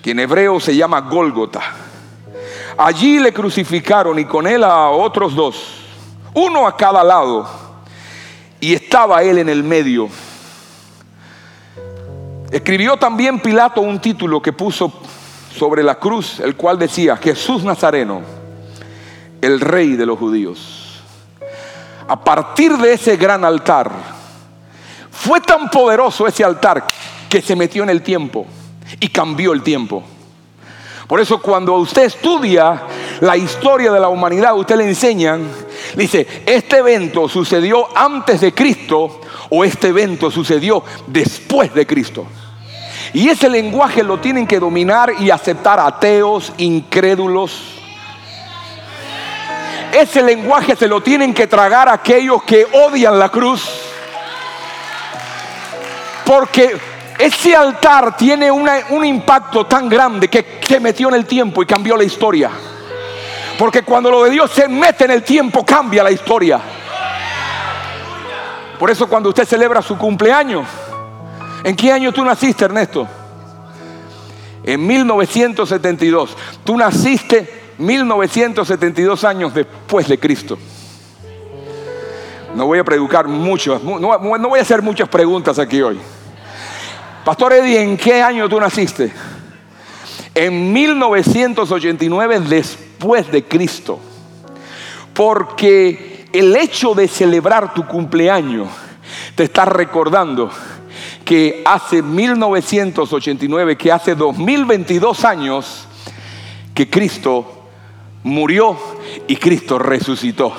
que 0.00 0.12
en 0.12 0.20
hebreo 0.20 0.60
se 0.60 0.76
llama 0.76 1.00
Gólgota. 1.00 1.62
Allí 2.78 3.18
le 3.18 3.32
crucificaron 3.32 4.20
y 4.20 4.24
con 4.24 4.46
él 4.46 4.62
a 4.62 4.88
otros 4.90 5.34
dos, 5.34 5.56
uno 6.32 6.64
a 6.64 6.76
cada 6.76 7.02
lado, 7.02 7.44
y 8.60 8.72
estaba 8.72 9.24
él 9.24 9.38
en 9.38 9.48
el 9.48 9.64
medio. 9.64 10.08
Escribió 12.52 12.96
también 12.96 13.40
Pilato 13.40 13.80
un 13.80 13.98
título 13.98 14.40
que 14.40 14.52
puso 14.52 14.92
sobre 15.58 15.82
la 15.82 15.96
cruz, 15.96 16.38
el 16.38 16.54
cual 16.54 16.78
decía, 16.78 17.16
Jesús 17.16 17.64
Nazareno, 17.64 18.22
el 19.40 19.58
rey 19.58 19.96
de 19.96 20.06
los 20.06 20.20
judíos. 20.20 20.82
A 22.06 22.22
partir 22.22 22.76
de 22.76 22.92
ese 22.92 23.16
gran 23.16 23.44
altar, 23.44 23.90
fue 25.10 25.40
tan 25.40 25.70
poderoso 25.70 26.26
ese 26.26 26.44
altar 26.44 26.84
que 27.28 27.40
se 27.40 27.56
metió 27.56 27.82
en 27.82 27.90
el 27.90 28.02
tiempo 28.02 28.46
y 29.00 29.08
cambió 29.08 29.52
el 29.52 29.62
tiempo. 29.62 30.02
Por 31.06 31.20
eso 31.20 31.40
cuando 31.40 31.74
usted 31.74 32.04
estudia 32.04 32.82
la 33.20 33.36
historia 33.36 33.92
de 33.92 34.00
la 34.00 34.08
humanidad, 34.08 34.56
usted 34.56 34.76
le 34.76 34.88
enseñan, 34.88 35.48
dice, 35.96 36.26
este 36.46 36.78
evento 36.78 37.28
sucedió 37.28 37.96
antes 37.96 38.40
de 38.40 38.52
Cristo 38.52 39.20
o 39.50 39.64
este 39.64 39.88
evento 39.88 40.30
sucedió 40.30 40.82
después 41.06 41.72
de 41.74 41.86
Cristo. 41.86 42.26
Y 43.12 43.28
ese 43.28 43.48
lenguaje 43.48 44.02
lo 44.02 44.18
tienen 44.18 44.46
que 44.46 44.58
dominar 44.58 45.12
y 45.20 45.30
aceptar 45.30 45.78
ateos, 45.78 46.52
incrédulos. 46.58 47.83
Ese 49.94 50.22
lenguaje 50.22 50.76
se 50.76 50.88
lo 50.88 51.02
tienen 51.02 51.32
que 51.32 51.46
tragar 51.46 51.88
aquellos 51.88 52.42
que 52.42 52.66
odian 52.72 53.18
la 53.18 53.28
cruz 53.28 53.84
porque 56.24 56.76
ese 57.18 57.54
altar 57.54 58.16
tiene 58.16 58.50
un 58.50 59.04
impacto 59.04 59.66
tan 59.66 59.88
grande 59.88 60.28
que 60.28 60.60
se 60.66 60.80
metió 60.80 61.08
en 61.08 61.14
el 61.14 61.26
tiempo 61.26 61.62
y 61.62 61.66
cambió 61.66 61.96
la 61.96 62.04
historia. 62.04 62.50
Porque 63.58 63.82
cuando 63.82 64.10
lo 64.10 64.24
de 64.24 64.30
Dios 64.30 64.50
se 64.50 64.66
mete 64.68 65.04
en 65.04 65.12
el 65.12 65.22
tiempo, 65.22 65.64
cambia 65.64 66.02
la 66.02 66.10
historia. 66.10 66.60
Por 68.78 68.90
eso 68.90 69.06
cuando 69.06 69.28
usted 69.28 69.46
celebra 69.46 69.80
su 69.80 69.96
cumpleaños, 69.96 70.66
¿en 71.62 71.76
qué 71.76 71.92
año 71.92 72.12
tú 72.12 72.24
naciste, 72.24 72.64
Ernesto? 72.64 73.06
En 74.64 74.84
1972. 74.84 76.36
Tú 76.64 76.76
naciste 76.76 77.63
1972 77.78 79.24
años 79.24 79.54
después 79.54 80.08
de 80.08 80.18
Cristo. 80.18 80.58
No 82.54 82.66
voy 82.66 82.78
a 82.78 82.84
predicar 82.84 83.26
mucho, 83.26 83.80
no, 83.82 84.18
voy 84.18 84.58
a 84.58 84.62
hacer 84.62 84.80
muchas 84.80 85.08
preguntas 85.08 85.58
aquí 85.58 85.82
hoy. 85.82 85.98
Pastor 87.24 87.54
Eddie, 87.54 87.82
¿en 87.82 87.96
qué 87.96 88.22
año 88.22 88.48
tú 88.48 88.60
naciste? 88.60 89.12
En 90.34 90.72
1989 90.72 92.40
después 92.40 93.30
de 93.32 93.44
Cristo. 93.44 93.98
Porque 95.12 96.26
el 96.32 96.54
hecho 96.56 96.94
de 96.94 97.08
celebrar 97.08 97.72
tu 97.72 97.86
cumpleaños 97.86 98.68
te 99.34 99.44
está 99.44 99.64
recordando 99.64 100.50
que 101.24 101.62
hace 101.64 102.02
1989, 102.02 103.76
que 103.76 103.90
hace 103.90 104.14
2022 104.14 105.24
años, 105.24 105.86
que 106.74 106.90
Cristo 106.90 107.53
murió 108.24 108.76
y 109.28 109.36
Cristo 109.36 109.78
resucitó. 109.78 110.52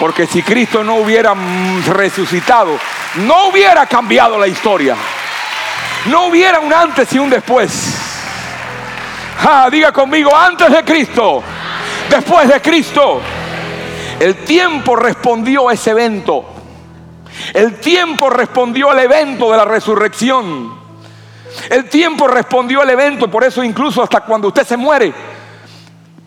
Porque 0.00 0.26
si 0.26 0.42
Cristo 0.42 0.82
no 0.82 0.96
hubiera 0.96 1.34
resucitado, 1.88 2.78
no 3.16 3.48
hubiera 3.48 3.86
cambiado 3.86 4.38
la 4.38 4.46
historia. 4.46 4.96
No 6.06 6.26
hubiera 6.26 6.60
un 6.60 6.72
antes 6.72 7.12
y 7.12 7.18
un 7.18 7.28
después. 7.28 7.70
diga 9.70 9.92
conmigo, 9.92 10.34
antes 10.34 10.70
de 10.70 10.84
Cristo, 10.84 11.42
después 12.08 12.48
de 12.48 12.62
Cristo. 12.62 13.20
El 14.20 14.36
tiempo 14.36 14.96
respondió 14.96 15.68
a 15.68 15.74
ese 15.74 15.90
evento. 15.90 16.44
El 17.52 17.78
tiempo 17.80 18.30
respondió 18.30 18.90
al 18.90 18.98
evento 19.00 19.50
de 19.50 19.56
la 19.56 19.64
resurrección. 19.64 20.78
El 21.70 21.88
tiempo 21.88 22.28
respondió 22.28 22.82
al 22.82 22.90
evento, 22.90 23.28
por 23.28 23.42
eso 23.42 23.64
incluso 23.64 24.02
hasta 24.02 24.20
cuando 24.20 24.48
usted 24.48 24.66
se 24.66 24.76
muere, 24.76 25.12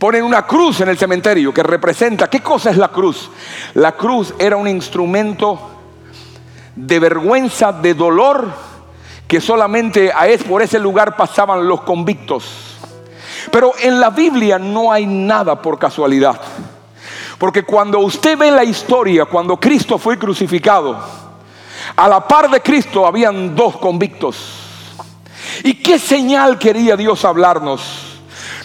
ponen 0.01 0.23
una 0.23 0.47
cruz 0.47 0.81
en 0.81 0.89
el 0.89 0.97
cementerio 0.97 1.53
que 1.53 1.61
representa, 1.61 2.27
¿qué 2.27 2.39
cosa 2.39 2.71
es 2.71 2.77
la 2.77 2.87
cruz? 2.87 3.29
La 3.75 3.91
cruz 3.91 4.33
era 4.39 4.57
un 4.57 4.67
instrumento 4.67 5.59
de 6.75 6.99
vergüenza, 6.99 7.71
de 7.71 7.93
dolor, 7.93 8.51
que 9.27 9.39
solamente 9.39 10.11
a 10.11 10.27
es, 10.27 10.43
por 10.43 10.63
ese 10.63 10.79
lugar 10.79 11.15
pasaban 11.15 11.67
los 11.67 11.81
convictos. 11.81 12.79
Pero 13.51 13.73
en 13.79 13.99
la 13.99 14.09
Biblia 14.09 14.57
no 14.57 14.91
hay 14.91 15.05
nada 15.05 15.61
por 15.61 15.77
casualidad. 15.77 16.41
Porque 17.37 17.61
cuando 17.61 17.99
usted 17.99 18.35
ve 18.35 18.49
la 18.49 18.63
historia, 18.63 19.25
cuando 19.25 19.57
Cristo 19.57 19.99
fue 19.99 20.17
crucificado, 20.17 20.97
a 21.95 22.07
la 22.07 22.27
par 22.27 22.49
de 22.49 22.59
Cristo 22.59 23.05
habían 23.05 23.55
dos 23.55 23.77
convictos. 23.77 24.35
¿Y 25.63 25.75
qué 25.75 25.99
señal 25.99 26.57
quería 26.57 26.97
Dios 26.97 27.23
hablarnos? 27.23 28.10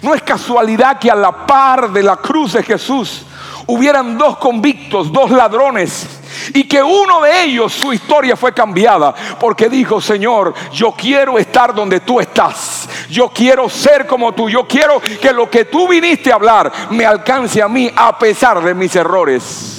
No 0.06 0.14
es 0.14 0.22
casualidad 0.22 1.00
que 1.00 1.10
a 1.10 1.16
la 1.16 1.32
par 1.44 1.90
de 1.90 2.00
la 2.00 2.14
cruz 2.14 2.52
de 2.52 2.62
Jesús 2.62 3.22
hubieran 3.66 4.16
dos 4.16 4.38
convictos, 4.38 5.12
dos 5.12 5.32
ladrones, 5.32 6.06
y 6.54 6.62
que 6.68 6.80
uno 6.80 7.22
de 7.22 7.42
ellos 7.42 7.72
su 7.72 7.92
historia 7.92 8.36
fue 8.36 8.54
cambiada 8.54 9.12
porque 9.40 9.68
dijo, 9.68 10.00
Señor, 10.00 10.54
yo 10.70 10.92
quiero 10.92 11.40
estar 11.40 11.74
donde 11.74 11.98
tú 11.98 12.20
estás, 12.20 12.88
yo 13.10 13.30
quiero 13.30 13.68
ser 13.68 14.06
como 14.06 14.32
tú, 14.32 14.48
yo 14.48 14.68
quiero 14.68 15.00
que 15.00 15.32
lo 15.32 15.50
que 15.50 15.64
tú 15.64 15.88
viniste 15.88 16.30
a 16.30 16.36
hablar 16.36 16.70
me 16.90 17.04
alcance 17.04 17.60
a 17.60 17.66
mí 17.66 17.90
a 17.96 18.16
pesar 18.16 18.62
de 18.62 18.74
mis 18.74 18.94
errores. 18.94 19.76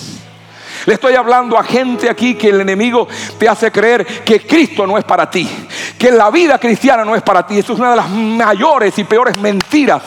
Le 0.86 0.94
estoy 0.94 1.16
hablando 1.16 1.58
a 1.58 1.64
gente 1.64 2.10
aquí 2.10 2.36
que 2.36 2.50
el 2.50 2.60
enemigo 2.60 3.08
te 3.40 3.48
hace 3.48 3.72
creer 3.72 4.06
que 4.26 4.46
Cristo 4.46 4.86
no 4.86 4.98
es 4.98 5.06
para 5.06 5.30
ti, 5.30 5.67
que 5.98 6.12
la 6.12 6.30
vida 6.30 6.60
cristiana 6.60 7.04
no 7.04 7.16
es 7.16 7.22
para 7.22 7.46
ti. 7.46 7.58
Eso 7.60 7.74
es 7.74 7.80
una 7.80 7.92
de 7.92 7.96
las 7.96 8.10
mayores 8.10 8.98
y 8.98 9.04
peores 9.04 9.38
mentiras 9.38 10.02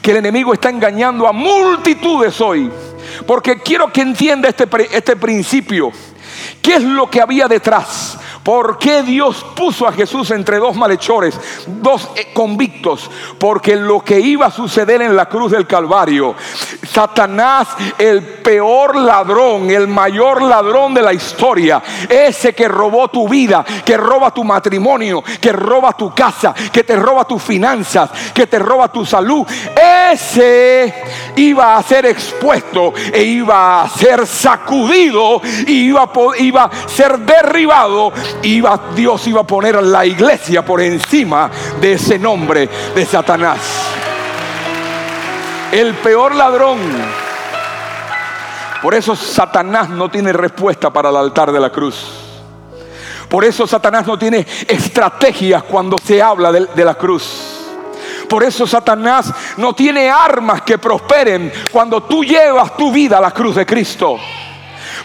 que 0.00 0.10
el 0.12 0.18
enemigo 0.18 0.52
está 0.52 0.70
engañando 0.70 1.26
a 1.26 1.32
multitudes 1.32 2.40
hoy. 2.40 2.70
Porque 3.26 3.58
quiero 3.58 3.92
que 3.92 4.00
entienda 4.00 4.48
este, 4.48 4.66
este 4.90 5.16
principio. 5.16 5.92
¿Qué 6.60 6.76
es 6.76 6.82
lo 6.82 7.10
que 7.10 7.20
había 7.20 7.46
detrás? 7.46 8.18
¿Por 8.44 8.76
qué 8.76 9.02
Dios 9.02 9.42
puso 9.56 9.88
a 9.88 9.92
Jesús 9.92 10.30
entre 10.30 10.58
dos 10.58 10.76
malhechores, 10.76 11.40
dos 11.66 12.10
eh, 12.14 12.30
convictos? 12.34 13.10
Porque 13.38 13.74
lo 13.74 14.04
que 14.04 14.20
iba 14.20 14.44
a 14.44 14.50
suceder 14.50 15.00
en 15.00 15.16
la 15.16 15.30
cruz 15.30 15.52
del 15.52 15.66
Calvario, 15.66 16.34
Satanás, 16.86 17.68
el 17.96 18.22
peor 18.22 18.96
ladrón, 18.96 19.70
el 19.70 19.88
mayor 19.88 20.42
ladrón 20.42 20.92
de 20.92 21.00
la 21.00 21.14
historia, 21.14 21.82
ese 22.06 22.54
que 22.54 22.68
robó 22.68 23.08
tu 23.08 23.26
vida, 23.26 23.64
que 23.82 23.96
roba 23.96 24.30
tu 24.30 24.44
matrimonio, 24.44 25.24
que 25.40 25.50
roba 25.50 25.94
tu 25.94 26.14
casa, 26.14 26.54
que 26.70 26.84
te 26.84 26.96
roba 26.96 27.24
tus 27.24 27.42
finanzas, 27.42 28.10
que 28.34 28.46
te 28.46 28.58
roba 28.58 28.92
tu 28.92 29.06
salud, 29.06 29.46
ese 30.12 30.94
iba 31.36 31.78
a 31.78 31.82
ser 31.82 32.04
expuesto 32.04 32.92
e 33.10 33.22
iba 33.22 33.82
a 33.82 33.88
ser 33.88 34.26
sacudido 34.26 35.40
y 35.66 35.88
iba 35.88 36.02
a, 36.02 36.38
iba 36.38 36.64
a 36.64 36.88
ser 36.88 37.18
derribado 37.20 38.12
iba, 38.42 38.90
Dios 38.94 39.26
iba 39.26 39.40
a 39.40 39.46
poner 39.46 39.76
a 39.76 39.82
la 39.82 40.04
iglesia 40.04 40.64
por 40.64 40.80
encima 40.80 41.50
de 41.80 41.92
ese 41.92 42.18
nombre 42.18 42.68
de 42.94 43.06
Satanás. 43.06 43.58
El 45.72 45.94
peor 45.94 46.34
ladrón. 46.34 46.78
Por 48.82 48.94
eso 48.94 49.16
Satanás 49.16 49.88
no 49.88 50.10
tiene 50.10 50.32
respuesta 50.32 50.92
para 50.92 51.08
el 51.08 51.16
altar 51.16 51.50
de 51.50 51.60
la 51.60 51.70
cruz. 51.70 52.06
Por 53.28 53.44
eso 53.44 53.66
Satanás 53.66 54.06
no 54.06 54.18
tiene 54.18 54.46
estrategias 54.68 55.62
cuando 55.64 55.96
se 55.98 56.22
habla 56.22 56.52
de, 56.52 56.66
de 56.66 56.84
la 56.84 56.94
cruz. 56.94 57.54
Por 58.28 58.42
eso 58.42 58.66
Satanás 58.66 59.32
no 59.56 59.74
tiene 59.74 60.10
armas 60.10 60.62
que 60.62 60.78
prosperen 60.78 61.52
cuando 61.72 62.02
tú 62.02 62.24
llevas 62.24 62.76
tu 62.76 62.92
vida 62.92 63.18
a 63.18 63.20
la 63.20 63.30
cruz 63.30 63.56
de 63.56 63.66
Cristo. 63.66 64.18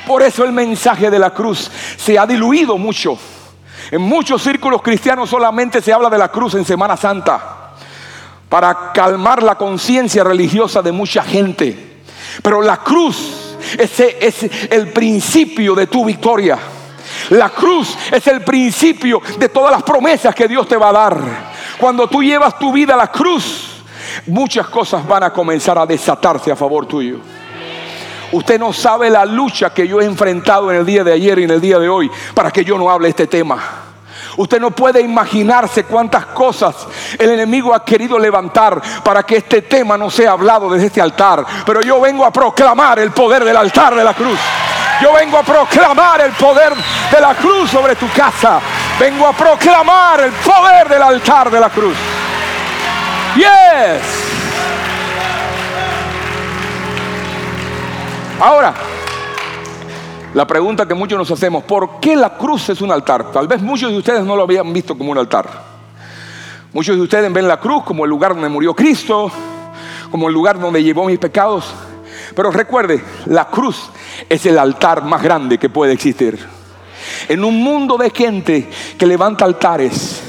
Por 0.09 0.23
eso 0.23 0.43
el 0.43 0.51
mensaje 0.51 1.11
de 1.11 1.19
la 1.19 1.29
cruz 1.29 1.69
se 1.95 2.17
ha 2.17 2.25
diluido 2.25 2.79
mucho. 2.79 3.15
En 3.91 4.01
muchos 4.01 4.41
círculos 4.41 4.81
cristianos 4.81 5.29
solamente 5.29 5.83
se 5.83 5.93
habla 5.93 6.09
de 6.09 6.17
la 6.17 6.29
cruz 6.29 6.55
en 6.55 6.65
Semana 6.65 6.97
Santa 6.97 7.73
para 8.49 8.91
calmar 8.91 9.43
la 9.43 9.53
conciencia 9.53 10.23
religiosa 10.23 10.81
de 10.81 10.91
mucha 10.91 11.21
gente. 11.21 12.01
Pero 12.41 12.59
la 12.63 12.77
cruz 12.77 13.55
es 13.77 13.99
el 14.71 14.91
principio 14.93 15.75
de 15.75 15.85
tu 15.85 16.03
victoria. 16.03 16.57
La 17.29 17.51
cruz 17.51 17.95
es 18.11 18.25
el 18.25 18.41
principio 18.41 19.21
de 19.37 19.49
todas 19.49 19.71
las 19.71 19.83
promesas 19.83 20.33
que 20.33 20.47
Dios 20.47 20.67
te 20.67 20.75
va 20.75 20.89
a 20.89 20.93
dar. 20.93 21.21
Cuando 21.79 22.07
tú 22.09 22.23
llevas 22.23 22.57
tu 22.57 22.73
vida 22.73 22.95
a 22.95 22.97
la 22.97 23.11
cruz, 23.11 23.83
muchas 24.25 24.69
cosas 24.69 25.07
van 25.07 25.21
a 25.21 25.31
comenzar 25.31 25.77
a 25.77 25.85
desatarse 25.85 26.51
a 26.51 26.55
favor 26.55 26.87
tuyo. 26.87 27.19
Usted 28.31 28.59
no 28.59 28.73
sabe 28.73 29.09
la 29.09 29.25
lucha 29.25 29.71
que 29.71 29.87
yo 29.87 29.99
he 29.99 30.05
enfrentado 30.05 30.71
en 30.71 30.77
el 30.77 30.85
día 30.85 31.03
de 31.03 31.13
ayer 31.13 31.39
y 31.39 31.43
en 31.43 31.51
el 31.51 31.61
día 31.61 31.79
de 31.79 31.89
hoy 31.89 32.09
para 32.33 32.51
que 32.51 32.63
yo 32.63 32.77
no 32.77 32.89
hable 32.89 33.09
este 33.09 33.27
tema. 33.27 33.59
Usted 34.37 34.59
no 34.59 34.71
puede 34.71 35.01
imaginarse 35.01 35.83
cuántas 35.83 36.27
cosas 36.27 36.75
el 37.17 37.31
enemigo 37.31 37.73
ha 37.73 37.83
querido 37.83 38.17
levantar 38.17 38.81
para 39.03 39.23
que 39.23 39.37
este 39.37 39.63
tema 39.63 39.97
no 39.97 40.09
sea 40.09 40.31
hablado 40.31 40.69
desde 40.69 40.87
este 40.87 41.01
altar. 41.01 41.45
Pero 41.65 41.81
yo 41.81 41.99
vengo 41.99 42.23
a 42.23 42.31
proclamar 42.31 42.99
el 42.99 43.11
poder 43.11 43.43
del 43.43 43.57
altar 43.57 43.95
de 43.95 44.03
la 44.03 44.13
cruz. 44.13 44.39
Yo 45.01 45.13
vengo 45.13 45.37
a 45.37 45.43
proclamar 45.43 46.21
el 46.21 46.31
poder 46.33 46.73
de 46.75 47.21
la 47.21 47.33
cruz 47.35 47.69
sobre 47.69 47.95
tu 47.95 48.09
casa. 48.11 48.59
Vengo 48.99 49.25
a 49.27 49.33
proclamar 49.33 50.21
el 50.21 50.31
poder 50.31 50.89
del 50.89 51.01
altar 51.01 51.49
de 51.49 51.59
la 51.59 51.69
cruz. 51.69 51.95
Yes. 53.35 54.28
Ahora, 58.39 58.73
la 60.33 60.47
pregunta 60.47 60.87
que 60.87 60.93
muchos 60.93 61.17
nos 61.17 61.29
hacemos, 61.29 61.61
¿por 61.65 61.99
qué 61.99 62.15
la 62.15 62.37
cruz 62.37 62.69
es 62.69 62.79
un 62.79 62.89
altar? 62.89 63.33
Tal 63.33 63.49
vez 63.49 63.61
muchos 63.61 63.91
de 63.91 63.97
ustedes 63.97 64.23
no 64.23 64.37
lo 64.37 64.43
habían 64.43 64.71
visto 64.71 64.97
como 64.97 65.11
un 65.11 65.17
altar. 65.17 65.49
Muchos 66.71 66.95
de 66.95 67.01
ustedes 67.01 67.33
ven 67.33 67.49
la 67.49 67.59
cruz 67.59 67.83
como 67.83 68.05
el 68.05 68.09
lugar 68.09 68.33
donde 68.33 68.47
murió 68.47 68.73
Cristo, 68.73 69.29
como 70.09 70.29
el 70.29 70.33
lugar 70.33 70.57
donde 70.57 70.81
llevó 70.81 71.05
mis 71.05 71.19
pecados. 71.19 71.65
Pero 72.33 72.49
recuerde, 72.49 73.03
la 73.25 73.49
cruz 73.49 73.89
es 74.29 74.45
el 74.45 74.57
altar 74.57 75.03
más 75.03 75.21
grande 75.21 75.57
que 75.57 75.67
puede 75.67 75.91
existir. 75.91 76.39
En 77.27 77.43
un 77.43 77.61
mundo 77.61 77.97
de 77.97 78.09
gente 78.09 78.69
que 78.97 79.05
levanta 79.05 79.43
altares, 79.43 80.23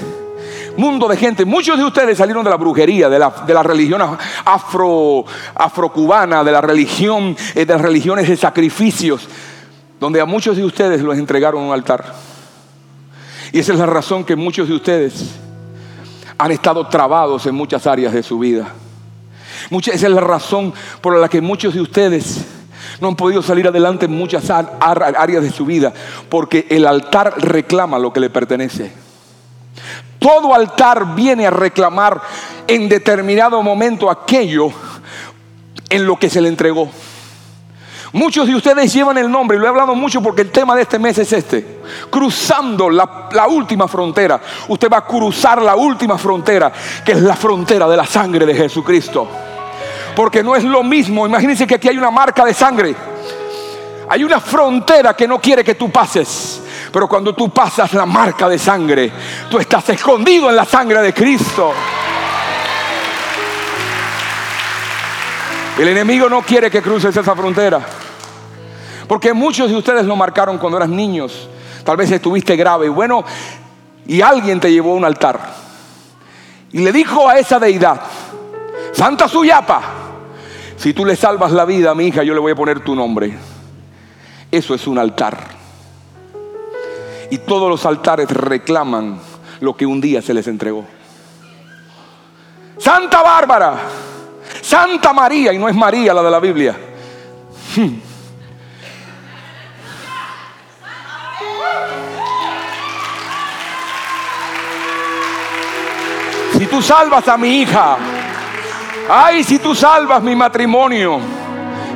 mundo 0.77 1.09
de 1.09 1.17
gente. 1.17 1.45
Muchos 1.45 1.79
de 1.79 1.85
ustedes 1.85 2.19
salieron 2.19 2.45
de 2.45 2.51
la 2.51 2.57
brujería, 2.57 3.09
de 3.09 3.19
la, 3.19 3.31
de 3.47 3.55
la 3.55 3.63
religión 3.63 4.01
afro, 4.45 5.25
afrocubana, 5.55 6.45
de 6.45 6.53
la 6.53 6.61
religión, 6.61 7.37
eh, 7.55 7.65
de 7.65 7.73
las 7.73 7.83
religiones 7.83 8.29
de 8.29 8.37
sacrificios, 8.37 9.29
donde 9.99 10.21
a 10.21 10.25
muchos 10.25 10.57
de 10.57 10.65
ustedes 10.65 11.03
los 11.03 11.17
entregaron 11.17 11.63
un 11.63 11.73
altar. 11.73 12.15
Y 13.53 13.59
esa 13.59 13.73
es 13.73 13.79
la 13.79 13.87
razón 13.87 14.25
que 14.25 14.37
muchos 14.37 14.69
de 14.69 14.75
ustedes 14.75 15.35
han 16.39 16.53
estado 16.53 16.87
trabados 16.87 17.47
en 17.47 17.55
muchas 17.55 17.87
áreas 17.87 18.13
de 18.13 18.23
su 18.23 18.39
vida. 18.39 18.69
esa 19.71 19.93
es 19.93 20.03
la 20.13 20.21
razón 20.21 20.73
por 21.01 21.19
la 21.19 21.29
que 21.29 21.41
muchos 21.41 21.75
de 21.75 21.81
ustedes 21.81 22.47
no 23.01 23.09
han 23.09 23.17
podido 23.17 23.43
salir 23.43 23.67
adelante 23.69 24.07
en 24.07 24.13
muchas 24.13 24.49
áreas 24.51 25.43
de 25.43 25.51
su 25.51 25.67
vida, 25.67 25.93
porque 26.29 26.67
el 26.71 26.87
altar 26.87 27.35
reclama 27.39 27.99
lo 27.99 28.13
que 28.13 28.21
le 28.21 28.31
pertenece. 28.31 29.10
Todo 30.21 30.55
altar 30.55 31.15
viene 31.15 31.47
a 31.47 31.51
reclamar 31.51 32.21
en 32.67 32.89
determinado 32.89 33.61
momento 33.63 34.11
aquello 34.11 34.71
en 35.89 36.07
lo 36.07 36.17
que 36.17 36.29
se 36.31 36.41
le 36.41 36.49
entregó. 36.49 36.89
Muchos 38.13 38.47
de 38.47 38.55
ustedes 38.55 38.93
llevan 38.93 39.19
el 39.19 39.31
nombre, 39.31 39.57
y 39.57 39.61
lo 39.61 39.67
he 39.67 39.69
hablado 39.69 39.95
mucho 39.95 40.21
porque 40.21 40.43
el 40.43 40.51
tema 40.51 40.77
de 40.77 40.83
este 40.83 40.99
mes 40.99 41.17
es 41.19 41.33
este. 41.33 41.81
Cruzando 42.11 42.91
la, 42.91 43.29
la, 43.33 43.47
última 43.47 43.89
frontera. 43.89 44.41
Usted 44.69 44.91
va 44.91 44.99
a 44.99 45.07
cruzar 45.07 45.63
la 45.63 45.77
última 45.77 46.19
frontera, 46.19 46.73
que 47.05 47.13
es 47.13 47.23
la 47.23 47.37
frontera 47.37 47.89
de 47.89 47.97
la 47.97 48.05
sangre 48.05 48.45
de 48.45 48.55
Jesucristo. 48.55 49.27
Porque 50.15 50.43
no 50.43 50.55
es 50.55 50.65
lo 50.65 50.83
mismo, 50.83 51.27
imagínense 51.27 51.67
que 51.67 51.77
aquí 51.77 51.89
hay 51.89 51.99
una 51.99 52.11
marca 52.11 52.45
de 52.45 52.53
sangre. 52.53 52.95
Hay 54.09 54.23
una 54.25 54.41
frontera 54.41 55.15
que 55.15 55.27
no 55.29 55.41
quiere 55.41 55.65
que 55.65 55.77
tú 55.77 55.91
pases. 55.91 56.61
Pero 56.93 57.09
cuando 57.09 57.35
tú 57.35 57.51
pasas 57.51 57.93
la 57.95 58.05
marca 58.05 58.49
de 58.49 58.59
sangre, 58.59 59.13
tú 59.49 59.59
estás 59.59 59.89
escondido 59.91 60.51
en 60.51 60.57
la 60.57 60.65
sangre 60.65 61.01
de 61.01 61.15
Cristo. 61.15 61.73
El 65.79 65.89
enemigo 65.89 66.29
no 66.29 66.43
quiere 66.43 66.71
que 66.71 66.83
cruces 66.83 67.17
esa 67.17 67.35
frontera. 67.35 67.81
Porque 69.07 69.33
muchos 69.33 69.71
de 69.71 69.77
ustedes 69.77 70.05
lo 70.05 70.17
marcaron 70.17 70.59
cuando 70.59 70.77
eras 70.77 70.89
niños. 70.89 71.49
Tal 71.85 71.97
vez 71.97 72.11
estuviste 72.11 72.57
grave. 72.57 72.89
Bueno, 72.89 73.25
y 74.07 74.21
alguien 74.21 74.61
te 74.61 74.71
llevó 74.71 74.93
a 74.93 74.97
un 74.97 75.05
altar. 75.05 75.41
Y 76.73 76.81
le 76.81 76.93
dijo 76.93 77.29
a 77.29 77.39
esa 77.39 77.59
deidad, 77.59 78.01
Santa 78.93 79.27
Suyapa, 79.29 79.83
si 80.77 80.93
tú 80.93 81.05
le 81.05 81.17
salvas 81.17 81.53
la 81.53 81.65
vida 81.65 81.91
a 81.91 81.95
mi 81.95 82.07
hija, 82.07 82.23
yo 82.23 82.35
le 82.35 82.41
voy 82.41 82.53
a 82.53 82.57
poner 82.57 82.81
tu 82.81 82.95
nombre. 82.95 83.37
Eso 84.51 84.75
es 84.75 84.87
un 84.87 84.99
altar. 84.99 85.60
Y 87.31 87.39
todos 87.39 87.69
los 87.69 87.87
altares 87.87 88.31
reclaman 88.31 89.21
lo 89.61 89.77
que 89.77 89.87
un 89.87 90.01
día 90.01 90.21
se 90.21 90.35
les 90.35 90.47
entregó. 90.49 90.85
Santa 92.79 93.23
Bárbara, 93.23 93.79
Santa 94.63 95.13
María, 95.13 95.53
y 95.53 95.59
no 95.59 95.69
es 95.69 95.77
María 95.77 96.15
la 96.15 96.23
de 96.23 96.31
la 96.31 96.41
Biblia. 96.41 96.77
Hmm. 97.77 98.01
Si 106.59 106.67
tú 106.67 106.83
salvas 106.83 107.29
a 107.29 107.37
mi 107.37 107.61
hija, 107.61 107.97
ay, 109.09 109.45
si 109.45 109.59
tú 109.59 109.75
salvas 109.75 110.23
mi 110.23 110.35
matrimonio, 110.35 111.21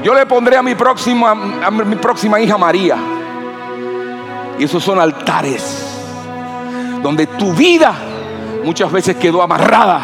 yo 0.02 0.14
le 0.14 0.26
pondré 0.26 0.56
a 0.56 0.62
mi 0.62 0.74
próxima, 0.74 1.30
a 1.30 1.70
mi 1.70 1.96
próxima 1.96 2.38
hija 2.40 2.58
María. 2.58 3.13
Y 4.58 4.64
esos 4.64 4.82
son 4.82 5.00
altares 5.00 5.94
donde 7.04 7.26
tu 7.26 7.52
vida 7.52 7.94
muchas 8.64 8.90
veces 8.90 9.16
quedó 9.16 9.42
amarrada. 9.42 10.00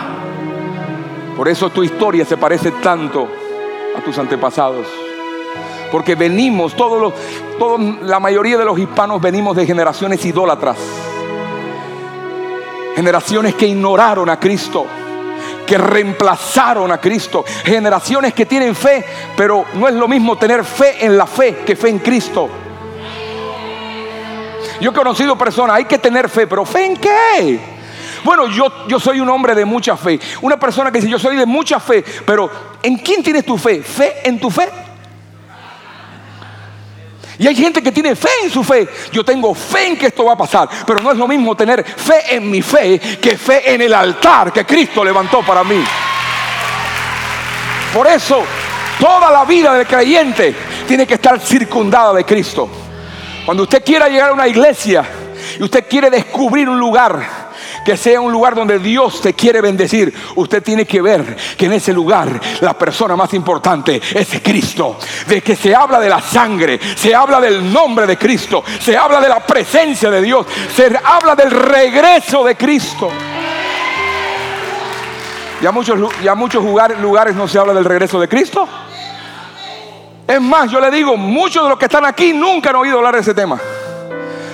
Por 1.34 1.48
eso 1.48 1.70
tu 1.70 1.82
historia 1.82 2.26
se 2.26 2.36
parece 2.36 2.72
tanto 2.72 3.26
a 3.96 4.00
tus 4.02 4.18
antepasados. 4.18 4.86
Porque 5.90 6.14
venimos, 6.14 6.74
todos 6.76 7.00
los, 7.00 7.14
todos, 7.58 7.80
la 8.02 8.20
mayoría 8.20 8.58
de 8.58 8.66
los 8.66 8.78
hispanos 8.78 9.20
venimos 9.20 9.56
de 9.56 9.64
generaciones 9.64 10.22
idólatras. 10.26 10.76
Generaciones 12.94 13.54
que 13.54 13.66
ignoraron 13.66 14.28
a 14.28 14.38
Cristo, 14.38 14.84
que 15.66 15.78
reemplazaron 15.78 16.92
a 16.92 16.98
Cristo. 16.98 17.44
Generaciones 17.64 18.34
que 18.34 18.44
tienen 18.44 18.74
fe, 18.74 19.04
pero 19.34 19.64
no 19.74 19.88
es 19.88 19.94
lo 19.94 20.06
mismo 20.06 20.36
tener 20.36 20.64
fe 20.64 21.04
en 21.04 21.16
la 21.16 21.26
fe 21.26 21.62
que 21.64 21.74
fe 21.74 21.88
en 21.88 22.00
Cristo. 22.00 22.50
Yo 24.80 24.90
he 24.90 24.94
conocido 24.94 25.36
personas, 25.36 25.76
hay 25.76 25.84
que 25.84 25.98
tener 25.98 26.28
fe, 26.28 26.46
pero 26.46 26.64
¿fe 26.64 26.86
en 26.86 26.96
qué? 26.96 27.60
Bueno, 28.24 28.48
yo, 28.48 28.86
yo 28.88 29.00
soy 29.00 29.20
un 29.20 29.28
hombre 29.28 29.54
de 29.54 29.64
mucha 29.64 29.96
fe. 29.96 30.18
Una 30.42 30.58
persona 30.58 30.90
que 30.90 30.98
dice, 30.98 31.10
yo 31.10 31.18
soy 31.18 31.36
de 31.36 31.46
mucha 31.46 31.80
fe, 31.80 32.04
pero 32.24 32.50
¿en 32.82 32.96
quién 32.98 33.22
tienes 33.22 33.44
tu 33.44 33.56
fe? 33.56 33.82
¿Fe 33.82 34.28
en 34.28 34.38
tu 34.38 34.50
fe? 34.50 34.68
Y 37.38 37.46
hay 37.46 37.56
gente 37.56 37.82
que 37.82 37.90
tiene 37.90 38.14
fe 38.14 38.28
en 38.42 38.50
su 38.50 38.62
fe. 38.62 38.86
Yo 39.10 39.24
tengo 39.24 39.54
fe 39.54 39.86
en 39.86 39.96
que 39.96 40.08
esto 40.08 40.26
va 40.26 40.34
a 40.34 40.36
pasar. 40.36 40.68
Pero 40.86 41.00
no 41.00 41.10
es 41.10 41.16
lo 41.16 41.26
mismo 41.26 41.56
tener 41.56 41.82
fe 41.82 42.36
en 42.36 42.50
mi 42.50 42.60
fe 42.60 42.98
que 42.98 43.38
fe 43.38 43.72
en 43.72 43.80
el 43.80 43.94
altar 43.94 44.52
que 44.52 44.66
Cristo 44.66 45.02
levantó 45.02 45.40
para 45.40 45.64
mí. 45.64 45.82
Por 47.94 48.06
eso, 48.06 48.44
toda 49.00 49.30
la 49.30 49.46
vida 49.46 49.72
del 49.72 49.86
creyente 49.86 50.54
tiene 50.86 51.06
que 51.06 51.14
estar 51.14 51.40
circundada 51.40 52.12
de 52.12 52.24
Cristo. 52.24 52.68
Cuando 53.50 53.64
usted 53.64 53.82
quiera 53.84 54.08
llegar 54.08 54.30
a 54.30 54.32
una 54.32 54.46
iglesia 54.46 55.04
y 55.58 55.62
usted 55.64 55.84
quiere 55.88 56.08
descubrir 56.08 56.68
un 56.68 56.78
lugar 56.78 57.20
que 57.84 57.96
sea 57.96 58.20
un 58.20 58.30
lugar 58.30 58.54
donde 58.54 58.78
Dios 58.78 59.20
te 59.20 59.34
quiere 59.34 59.60
bendecir, 59.60 60.14
usted 60.36 60.62
tiene 60.62 60.86
que 60.86 61.02
ver 61.02 61.36
que 61.58 61.66
en 61.66 61.72
ese 61.72 61.92
lugar 61.92 62.40
la 62.60 62.78
persona 62.78 63.16
más 63.16 63.34
importante 63.34 64.00
es 64.14 64.40
Cristo. 64.40 64.98
De 65.26 65.42
que 65.42 65.56
se 65.56 65.74
habla 65.74 65.98
de 65.98 66.08
la 66.08 66.20
sangre, 66.20 66.78
se 66.94 67.12
habla 67.12 67.40
del 67.40 67.72
nombre 67.72 68.06
de 68.06 68.16
Cristo, 68.16 68.62
se 68.80 68.96
habla 68.96 69.20
de 69.20 69.28
la 69.28 69.40
presencia 69.40 70.12
de 70.12 70.22
Dios, 70.22 70.46
se 70.72 70.96
habla 71.02 71.34
del 71.34 71.50
regreso 71.50 72.44
de 72.44 72.54
Cristo. 72.54 73.10
Ya 75.60 75.72
muchos, 75.72 75.98
ya 76.22 76.36
muchos 76.36 76.62
lugares, 76.62 77.34
no 77.34 77.48
se 77.48 77.58
habla 77.58 77.74
del 77.74 77.84
regreso 77.84 78.20
de 78.20 78.28
Cristo. 78.28 78.68
Es 80.30 80.40
más, 80.40 80.70
yo 80.70 80.80
le 80.80 80.92
digo, 80.92 81.16
muchos 81.16 81.64
de 81.64 81.70
los 81.70 81.76
que 81.76 81.86
están 81.86 82.04
aquí 82.04 82.32
nunca 82.32 82.70
han 82.70 82.76
oído 82.76 82.98
hablar 82.98 83.14
de 83.14 83.20
ese 83.20 83.34
tema. 83.34 83.60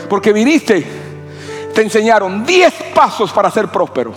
Porque 0.08 0.32
viniste 0.32 0.86
te 1.74 1.82
enseñaron 1.82 2.46
10 2.46 2.72
pasos 2.94 3.30
para 3.30 3.50
ser 3.50 3.68
próspero. 3.68 4.14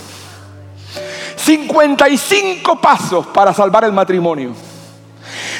55 1.36 2.80
pasos 2.80 3.28
para 3.28 3.54
salvar 3.54 3.84
el 3.84 3.92
matrimonio. 3.92 4.54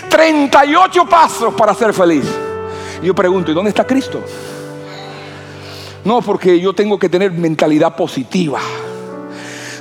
38 0.08 1.06
pasos 1.06 1.54
para 1.54 1.74
ser 1.74 1.94
feliz. 1.94 2.24
yo 3.04 3.14
pregunto, 3.14 3.52
¿y 3.52 3.54
dónde 3.54 3.72
está 3.72 3.86
Cristo? 3.86 4.24
No, 6.06 6.22
porque 6.22 6.58
yo 6.62 6.74
tengo 6.74 6.98
que 6.98 7.10
tener 7.10 7.34
mentalidad 7.34 7.94
positiva. 7.98 8.62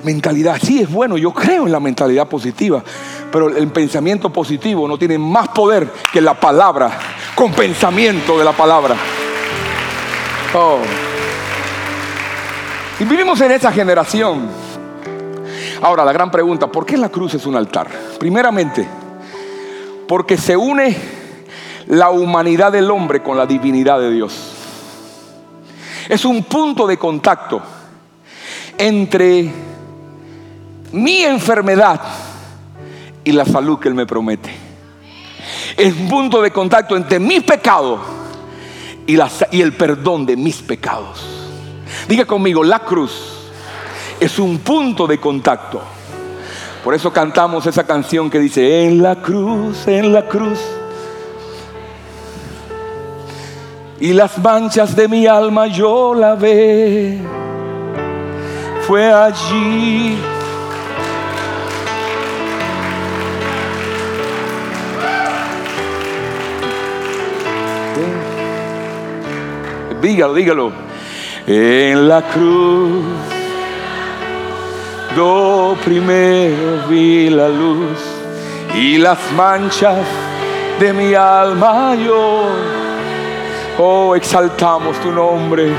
Mentalidad, 0.05 0.59
sí 0.63 0.81
es 0.81 0.91
bueno, 0.91 1.17
yo 1.17 1.33
creo 1.33 1.67
en 1.67 1.73
la 1.73 1.81
mentalidad 1.81 2.29
positiva, 2.29 2.83
pero 3.33 3.49
el 3.49 3.69
pensamiento 3.69 4.31
positivo 4.31 4.87
no 4.87 4.99
tiene 4.99 5.19
más 5.19 5.49
poder 5.49 5.89
que 6.13 6.21
la 6.21 6.35
palabra, 6.35 6.99
con 7.35 7.53
pensamiento 7.53 8.39
de 8.39 8.45
la 8.45 8.53
palabra. 8.53 8.97
Oh. 10.55 10.79
Y 13.01 13.05
vivimos 13.05 13.41
en 13.41 13.53
esa 13.53 13.71
generación. 13.73 14.49
Ahora, 15.83 16.05
la 16.05 16.13
gran 16.13 16.31
pregunta, 16.31 16.67
¿por 16.67 16.85
qué 16.85 16.97
la 16.97 17.09
cruz 17.09 17.35
es 17.35 17.47
un 17.47 17.55
altar? 17.55 17.89
Primeramente, 18.19 18.87
porque 20.09 20.37
se 20.37 20.57
une 20.57 20.97
la 21.87 22.11
humanidad 22.11 22.73
del 22.73 22.91
hombre 22.91 23.23
con 23.23 23.37
la 23.37 23.47
divinidad 23.47 24.01
de 24.01 24.11
Dios. 24.11 24.55
Es 26.09 26.25
un 26.25 26.45
punto 26.45 26.87
de 26.87 26.97
contacto 26.97 27.63
entre 28.77 29.53
mi 30.93 31.23
enfermedad 31.23 32.01
y 33.25 33.33
la 33.33 33.45
salud 33.45 33.79
que 33.79 33.89
Él 33.89 33.95
me 33.95 34.07
promete. 34.07 34.51
Es 35.77 35.95
un 35.95 36.09
punto 36.09 36.43
de 36.43 36.51
contacto 36.51 36.97
entre 36.97 37.19
mi 37.19 37.41
pecado 37.41 37.99
y, 39.07 39.17
y 39.53 39.61
el 39.61 39.73
perdón 39.73 40.27
de 40.27 40.37
mis 40.37 40.57
pecados. 40.63 41.25
Diga 42.09 42.25
conmigo, 42.25 42.65
la 42.65 42.81
cruz 42.81 43.13
es 44.21 44.39
un 44.39 44.59
punto 44.59 45.07
de 45.07 45.19
contacto. 45.19 45.81
Por 46.83 46.95
eso 46.95 47.13
cantamos 47.13 47.67
esa 47.67 47.85
canción 47.85 48.31
que 48.31 48.39
dice, 48.39 48.85
en 48.85 49.03
la 49.03 49.17
cruz, 49.17 49.87
en 49.87 50.13
la 50.13 50.27
cruz. 50.27 50.59
Y 54.01 54.13
las 54.13 54.39
manchas 54.39 54.95
de 54.95 55.09
mi 55.09 55.27
alma 55.27 55.67
yo 55.67 56.15
la 56.15 56.35
ve. 56.35 57.19
Fue 58.87 59.13
allí. 59.13 60.17
Dígalo, 70.01 70.35
dígalo 70.35 70.73
en 71.49 72.09
la 72.09 72.23
cruz. 72.23 73.05
Do 75.17 75.77
primero 75.85 76.87
vi 76.89 77.31
la 77.31 77.49
luz 77.49 77.99
y 78.75 78.99
las 78.99 79.19
manchas 79.35 80.07
de 80.79 80.93
mi 80.93 81.15
alma 81.15 81.97
yo. 81.97 82.49
Oh, 83.79 84.15
exaltamos 84.15 84.97
tu 85.01 85.11
nombre. 85.11 85.73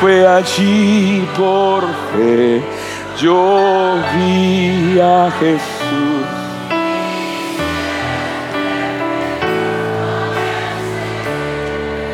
Fue 0.00 0.26
allí 0.26 1.26
por 1.36 1.84
fe. 2.12 2.62
Yo 3.18 3.96
vi 4.16 4.98
a 5.00 5.30
Jesús. 5.38 6.26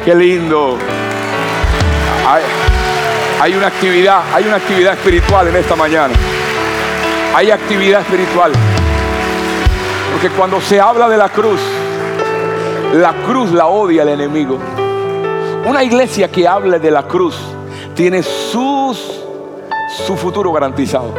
Qué 0.04 0.14
lindo. 0.14 0.78
Ay. 2.30 2.42
Hay 3.40 3.54
una 3.54 3.68
actividad, 3.68 4.20
hay 4.34 4.44
una 4.44 4.56
actividad 4.56 4.92
espiritual 4.92 5.48
en 5.48 5.56
esta 5.56 5.74
mañana. 5.74 6.12
Hay 7.34 7.50
actividad 7.50 8.02
espiritual. 8.02 8.52
Porque 10.12 10.28
cuando 10.36 10.60
se 10.60 10.78
habla 10.78 11.08
de 11.08 11.16
la 11.16 11.30
cruz, 11.30 11.60
la 12.92 13.14
cruz 13.26 13.50
la 13.50 13.68
odia 13.68 14.02
el 14.02 14.10
enemigo. 14.10 14.58
Una 15.64 15.82
iglesia 15.82 16.30
que 16.30 16.46
hable 16.46 16.78
de 16.78 16.90
la 16.90 17.04
cruz 17.04 17.34
tiene 17.94 18.22
sus, 18.22 19.22
su 20.06 20.14
futuro 20.18 20.52
garantizado. 20.52 21.14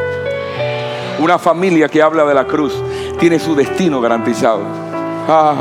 Una 1.18 1.40
familia 1.40 1.90
que 1.90 2.04
habla 2.04 2.24
de 2.24 2.36
la 2.36 2.46
cruz 2.46 2.76
tiene 3.20 3.40
su 3.40 3.56
destino 3.56 4.00
garantizado. 4.00 4.62
Ah. 5.28 5.56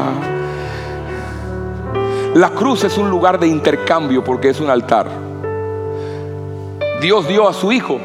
La 2.34 2.50
cruz 2.50 2.84
es 2.84 2.98
un 2.98 3.08
lugar 3.08 3.38
de 3.38 3.46
intercambio 3.46 4.22
porque 4.22 4.50
es 4.50 4.60
un 4.60 4.68
altar. 4.68 5.27
Dios 7.00 7.28
dio 7.28 7.48
a 7.48 7.52
su 7.52 7.70
hijo. 7.70 8.00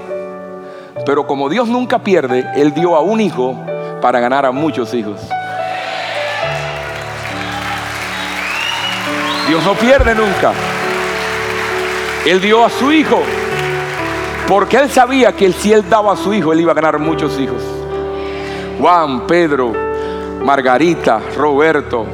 Pero 1.06 1.26
como 1.26 1.50
Dios 1.50 1.68
nunca 1.68 2.00
pierde, 2.00 2.46
Él 2.56 2.74
dio 2.74 2.96
a 2.96 3.02
un 3.02 3.20
hijo 3.20 3.56
para 4.02 4.20
ganar 4.20 4.46
a 4.46 4.52
muchos 4.52 4.94
hijos. 4.94 5.20
Dios 9.48 9.64
no 9.66 9.74
pierde 9.74 10.16
nunca. 10.16 10.54
Él 12.26 12.40
dio 12.40 12.64
a 12.64 12.70
su 12.70 12.92
hijo. 12.92 13.22
Porque 14.48 14.78
Él 14.78 14.90
sabía 14.90 15.32
que 15.32 15.52
si 15.52 15.74
Él 15.74 15.90
daba 15.90 16.14
a 16.14 16.18
su 16.18 16.34
hijo, 16.34 16.54
Él 16.54 16.62
iba 16.62 16.72
a 16.72 16.76
ganar 16.76 17.00
muchos 17.00 17.40
hijos. 17.40 17.62
Juan, 18.80 19.26
Pedro, 19.26 19.74
Margarita, 20.44 21.20
Roberto. 21.36 22.06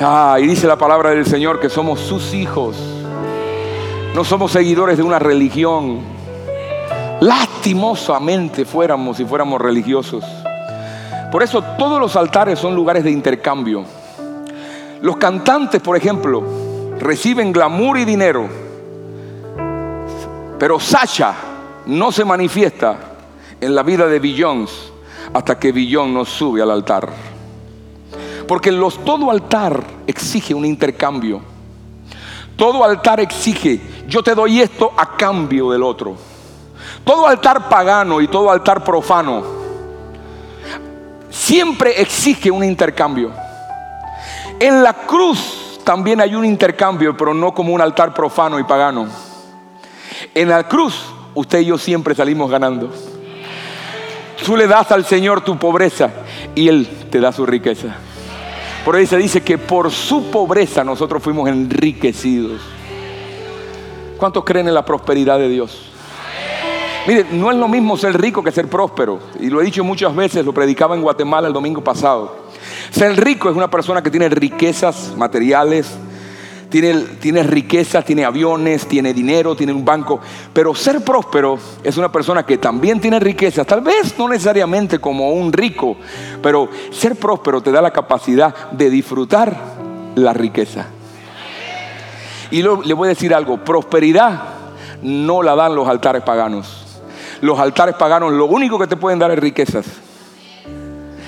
Ah, 0.00 0.38
y 0.40 0.46
dice 0.46 0.66
la 0.66 0.76
palabra 0.76 1.10
del 1.10 1.26
Señor 1.26 1.60
que 1.60 1.68
somos 1.68 2.00
sus 2.00 2.34
hijos. 2.34 2.99
No 4.14 4.24
somos 4.24 4.50
seguidores 4.50 4.96
de 4.96 5.04
una 5.04 5.18
religión. 5.20 6.00
Lastimosamente 7.20 8.64
fuéramos 8.64 9.16
si 9.16 9.24
fuéramos 9.24 9.60
religiosos. 9.60 10.24
Por 11.30 11.44
eso 11.44 11.62
todos 11.78 12.00
los 12.00 12.16
altares 12.16 12.58
son 12.58 12.74
lugares 12.74 13.04
de 13.04 13.12
intercambio. 13.12 13.84
Los 15.00 15.16
cantantes, 15.16 15.80
por 15.80 15.96
ejemplo, 15.96 16.42
reciben 16.98 17.52
glamour 17.52 17.98
y 17.98 18.04
dinero. 18.04 18.48
Pero 20.58 20.80
Sacha 20.80 21.34
no 21.86 22.10
se 22.10 22.24
manifiesta 22.24 22.96
en 23.60 23.74
la 23.74 23.82
vida 23.84 24.06
de 24.06 24.18
Billions 24.18 24.92
hasta 25.32 25.58
que 25.58 25.70
Billon 25.70 26.12
nos 26.12 26.28
sube 26.28 26.60
al 26.60 26.70
altar. 26.72 27.08
Porque 28.48 28.72
los, 28.72 29.04
todo 29.04 29.30
altar 29.30 29.82
exige 30.06 30.52
un 30.52 30.64
intercambio. 30.64 31.40
Todo 32.60 32.84
altar 32.84 33.20
exige, 33.20 33.80
yo 34.06 34.22
te 34.22 34.34
doy 34.34 34.60
esto 34.60 34.92
a 34.94 35.16
cambio 35.16 35.70
del 35.70 35.82
otro. 35.82 36.14
Todo 37.02 37.26
altar 37.26 37.70
pagano 37.70 38.20
y 38.20 38.28
todo 38.28 38.50
altar 38.50 38.84
profano 38.84 39.42
siempre 41.30 42.02
exige 42.02 42.50
un 42.50 42.62
intercambio. 42.62 43.32
En 44.58 44.82
la 44.82 44.92
cruz 44.92 45.80
también 45.84 46.20
hay 46.20 46.34
un 46.34 46.44
intercambio, 46.44 47.16
pero 47.16 47.32
no 47.32 47.54
como 47.54 47.72
un 47.72 47.80
altar 47.80 48.12
profano 48.12 48.58
y 48.58 48.64
pagano. 48.64 49.08
En 50.34 50.50
la 50.50 50.68
cruz 50.68 51.02
usted 51.34 51.60
y 51.60 51.64
yo 51.64 51.78
siempre 51.78 52.14
salimos 52.14 52.50
ganando. 52.50 52.90
Tú 54.44 54.54
le 54.54 54.66
das 54.66 54.92
al 54.92 55.06
Señor 55.06 55.40
tu 55.40 55.58
pobreza 55.58 56.10
y 56.54 56.68
Él 56.68 57.08
te 57.10 57.20
da 57.20 57.32
su 57.32 57.46
riqueza. 57.46 57.96
Por 58.84 58.96
ahí 58.96 59.06
se 59.06 59.18
dice 59.18 59.42
que 59.42 59.58
por 59.58 59.90
su 59.90 60.30
pobreza 60.30 60.82
nosotros 60.82 61.22
fuimos 61.22 61.48
enriquecidos. 61.48 62.60
¿Cuántos 64.16 64.44
creen 64.44 64.68
en 64.68 64.74
la 64.74 64.84
prosperidad 64.84 65.38
de 65.38 65.48
Dios? 65.48 65.90
Mire, 67.06 67.26
no 67.32 67.50
es 67.50 67.56
lo 67.56 67.68
mismo 67.68 67.96
ser 67.96 68.20
rico 68.20 68.42
que 68.42 68.52
ser 68.52 68.68
próspero. 68.68 69.18
Y 69.40 69.48
lo 69.48 69.60
he 69.60 69.64
dicho 69.64 69.82
muchas 69.84 70.14
veces, 70.14 70.44
lo 70.44 70.52
predicaba 70.52 70.94
en 70.94 71.02
Guatemala 71.02 71.48
el 71.48 71.54
domingo 71.54 71.82
pasado. 71.82 72.36
Ser 72.90 73.22
rico 73.22 73.50
es 73.50 73.56
una 73.56 73.70
persona 73.70 74.02
que 74.02 74.10
tiene 74.10 74.28
riquezas 74.28 75.14
materiales, 75.16 75.90
tiene, 76.70 77.42
riquezas, 77.42 78.04
tiene 78.04 78.24
aviones, 78.24 78.86
tiene 78.86 79.12
dinero, 79.12 79.54
tiene 79.54 79.72
un 79.72 79.84
banco. 79.84 80.20
Pero 80.52 80.74
ser 80.74 81.04
próspero 81.04 81.58
es 81.82 81.96
una 81.96 82.10
persona 82.10 82.46
que 82.46 82.58
también 82.58 83.00
tiene 83.00 83.20
riquezas, 83.20 83.66
tal 83.66 83.82
vez 83.82 84.16
no 84.18 84.28
necesariamente 84.28 84.98
como 84.98 85.32
un 85.32 85.52
rico, 85.52 85.96
pero 86.42 86.68
ser 86.90 87.16
próspero 87.16 87.60
te 87.60 87.72
da 87.72 87.82
la 87.82 87.92
capacidad 87.92 88.70
de 88.70 88.88
disfrutar 88.88 89.56
la 90.14 90.32
riqueza. 90.32 90.86
Y 92.50 92.62
le 92.62 92.94
voy 92.94 93.06
a 93.06 93.10
decir 93.10 93.34
algo, 93.34 93.64
prosperidad 93.64 94.42
no 95.02 95.42
la 95.42 95.54
dan 95.54 95.74
los 95.74 95.88
altares 95.88 96.22
paganos 96.22 96.86
los 97.40 97.58
altares 97.58 97.94
paganos 97.94 98.32
lo 98.32 98.46
único 98.46 98.78
que 98.78 98.86
te 98.86 98.96
pueden 98.96 99.18
dar 99.18 99.30
es 99.30 99.38
riquezas. 99.38 99.86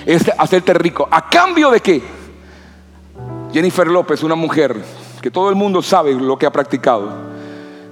Es 0.05 0.31
hacerte 0.37 0.75
rico. 0.75 1.09
¿A 1.11 1.29
cambio 1.29 1.71
de 1.71 1.81
qué? 1.81 2.03
Jennifer 3.53 3.87
López, 3.87 4.23
una 4.23 4.35
mujer 4.35 4.83
que 5.23 5.31
todo 5.31 5.49
el 5.49 5.55
mundo 5.55 5.81
sabe 5.81 6.13
lo 6.13 6.37
que 6.37 6.45
ha 6.45 6.53
practicado. 6.53 7.09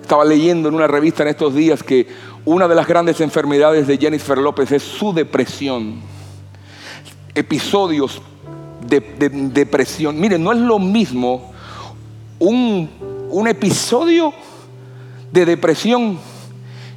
Estaba 0.02 0.24
leyendo 0.24 0.68
en 0.68 0.74
una 0.74 0.88
revista 0.88 1.22
en 1.22 1.28
estos 1.28 1.54
días 1.54 1.82
que 1.82 2.08
una 2.44 2.66
de 2.66 2.74
las 2.74 2.86
grandes 2.86 3.20
enfermedades 3.20 3.86
de 3.86 3.96
Jennifer 3.96 4.36
López 4.36 4.72
es 4.72 4.82
su 4.82 5.12
depresión. 5.12 6.00
Episodios 7.32 8.20
de, 8.84 9.00
depresión. 9.52 10.18
Miren, 10.18 10.42
no 10.42 10.52
es 10.52 10.58
lo 10.58 10.80
mismo 10.80 11.52
un, 12.40 12.90
un 13.30 13.46
episodio 13.46 14.34
de 15.30 15.46
depresión 15.46 16.18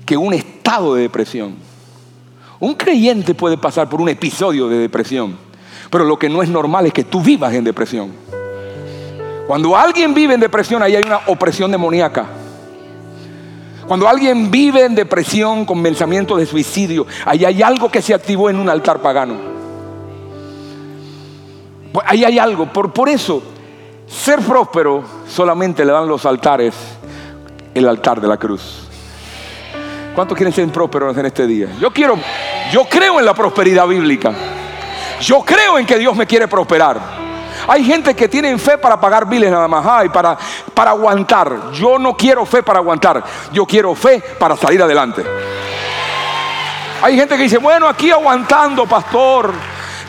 que 0.04 0.18
un 0.18 0.34
estado 0.34 0.96
de 0.96 1.04
depresión. 1.04 1.56
Un 2.60 2.74
creyente 2.74 3.36
puede 3.36 3.58
pasar 3.58 3.88
por 3.88 4.02
un 4.02 4.10
episodio 4.10 4.68
de 4.68 4.78
depresión, 4.78 5.38
pero 5.92 6.06
lo 6.06 6.18
que 6.18 6.30
no 6.30 6.42
es 6.42 6.50
normal 6.50 6.88
es 6.88 6.94
que 6.94 7.04
tú 7.04 7.22
vivas 7.22 7.54
en 7.54 7.64
depresión. 7.64 8.12
Cuando 9.48 9.76
alguien 9.76 10.14
vive 10.14 10.34
en 10.34 10.40
depresión, 10.40 10.82
ahí 10.82 10.96
hay 10.96 11.04
una 11.06 11.22
opresión 11.28 11.70
demoníaca. 11.72 12.26
Cuando 13.88 14.08
alguien 14.08 14.50
vive 14.50 14.86
en 14.86 14.96
depresión 14.96 15.66
con 15.66 15.84
pensamiento 15.84 16.38
de 16.38 16.46
suicidio, 16.46 17.06
ahí 17.26 17.44
hay 17.44 17.62
algo 17.62 17.90
que 17.90 18.02
se 18.02 18.14
activó 18.14 18.50
en 18.50 18.58
un 18.58 18.70
altar 18.70 19.00
pagano. 19.02 19.36
Ahí 22.06 22.24
hay 22.24 22.40
algo. 22.40 22.72
Por, 22.72 22.94
por 22.94 23.10
eso, 23.10 23.44
ser 24.08 24.40
próspero 24.40 25.04
solamente 25.28 25.84
le 25.84 25.92
dan 25.92 26.08
los 26.08 26.26
altares, 26.26 26.74
el 27.74 27.88
altar 27.88 28.22
de 28.22 28.28
la 28.28 28.38
cruz. 28.38 28.88
¿Cuántos 30.16 30.38
quieren 30.38 30.54
ser 30.54 30.68
prósperos 30.70 31.18
en 31.18 31.26
este 31.26 31.46
día? 31.46 31.68
Yo 31.80 31.92
quiero, 31.92 32.18
yo 32.72 32.86
creo 32.86 33.20
en 33.20 33.26
la 33.26 33.34
prosperidad 33.34 33.88
bíblica. 33.88 34.32
Yo 35.20 35.42
creo 35.42 35.78
en 35.78 35.86
que 35.86 35.98
Dios 35.98 36.16
me 36.16 36.26
quiere 36.26 36.48
prosperar. 36.48 37.23
Hay 37.68 37.84
gente 37.84 38.14
que 38.16 38.28
tiene 38.28 38.58
fe 38.58 38.78
para 38.78 39.00
pagar 39.00 39.28
biles 39.28 39.50
nada 39.50 39.68
más, 39.68 39.86
ay, 39.86 40.10
para, 40.10 40.38
para 40.74 40.92
aguantar. 40.92 41.72
Yo 41.72 41.98
no 41.98 42.16
quiero 42.16 42.46
fe 42.46 42.62
para 42.62 42.80
aguantar, 42.80 43.24
yo 43.52 43.66
quiero 43.66 43.96
fe 43.96 44.22
para 44.38 44.58
salir 44.58 44.82
adelante. 44.82 45.24
Hay 47.02 47.18
gente 47.18 47.36
que 47.36 47.44
dice, 47.44 47.58
bueno, 47.58 47.88
aquí 47.88 48.12
aguantando, 48.12 48.86
pastor. 48.86 49.54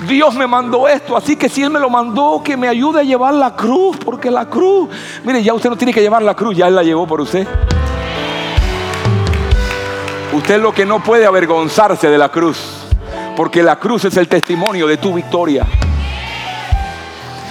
Dios 0.06 0.34
me 0.34 0.46
mandó 0.46 0.88
esto, 0.88 1.16
así 1.16 1.36
que 1.36 1.48
si 1.48 1.62
Él 1.62 1.70
me 1.70 1.78
lo 1.78 1.88
mandó, 1.88 2.42
que 2.44 2.56
me 2.56 2.68
ayude 2.68 3.00
a 3.00 3.02
llevar 3.04 3.34
la 3.34 3.54
cruz, 3.54 3.96
porque 4.04 4.30
la 4.30 4.46
cruz, 4.46 4.88
mire, 5.22 5.42
ya 5.42 5.54
usted 5.54 5.70
no 5.70 5.76
tiene 5.76 5.92
que 5.92 6.00
llevar 6.00 6.22
la 6.22 6.34
cruz, 6.34 6.56
ya 6.56 6.66
Él 6.66 6.74
la 6.74 6.82
llevó 6.82 7.06
por 7.06 7.20
usted. 7.20 7.46
Usted 10.32 10.56
es 10.56 10.60
lo 10.60 10.74
que 10.74 10.84
no 10.84 11.02
puede 11.02 11.26
avergonzarse 11.26 12.08
de 12.08 12.18
la 12.18 12.28
cruz, 12.28 12.58
porque 13.36 13.62
la 13.62 13.76
cruz 13.76 14.04
es 14.04 14.16
el 14.16 14.26
testimonio 14.26 14.86
de 14.88 14.96
tu 14.96 15.14
victoria. 15.14 15.64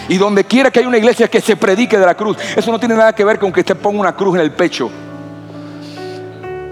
Y 0.10 0.18
donde 0.18 0.44
quiera 0.44 0.72
que 0.72 0.80
haya 0.80 0.88
una 0.88 0.98
iglesia 0.98 1.28
que 1.28 1.42
se 1.42 1.56
predique 1.56 1.98
de 1.98 2.06
la 2.06 2.16
cruz, 2.16 2.38
eso 2.56 2.72
no 2.72 2.80
tiene 2.80 2.96
nada 2.96 3.14
que 3.14 3.24
ver 3.24 3.40
con 3.40 3.52
que 3.52 3.62
usted 3.62 3.78
ponga 3.78 4.00
una 4.00 4.16
cruz 4.16 4.36
en 4.36 4.42
el 4.42 4.52
pecho. 4.52 4.90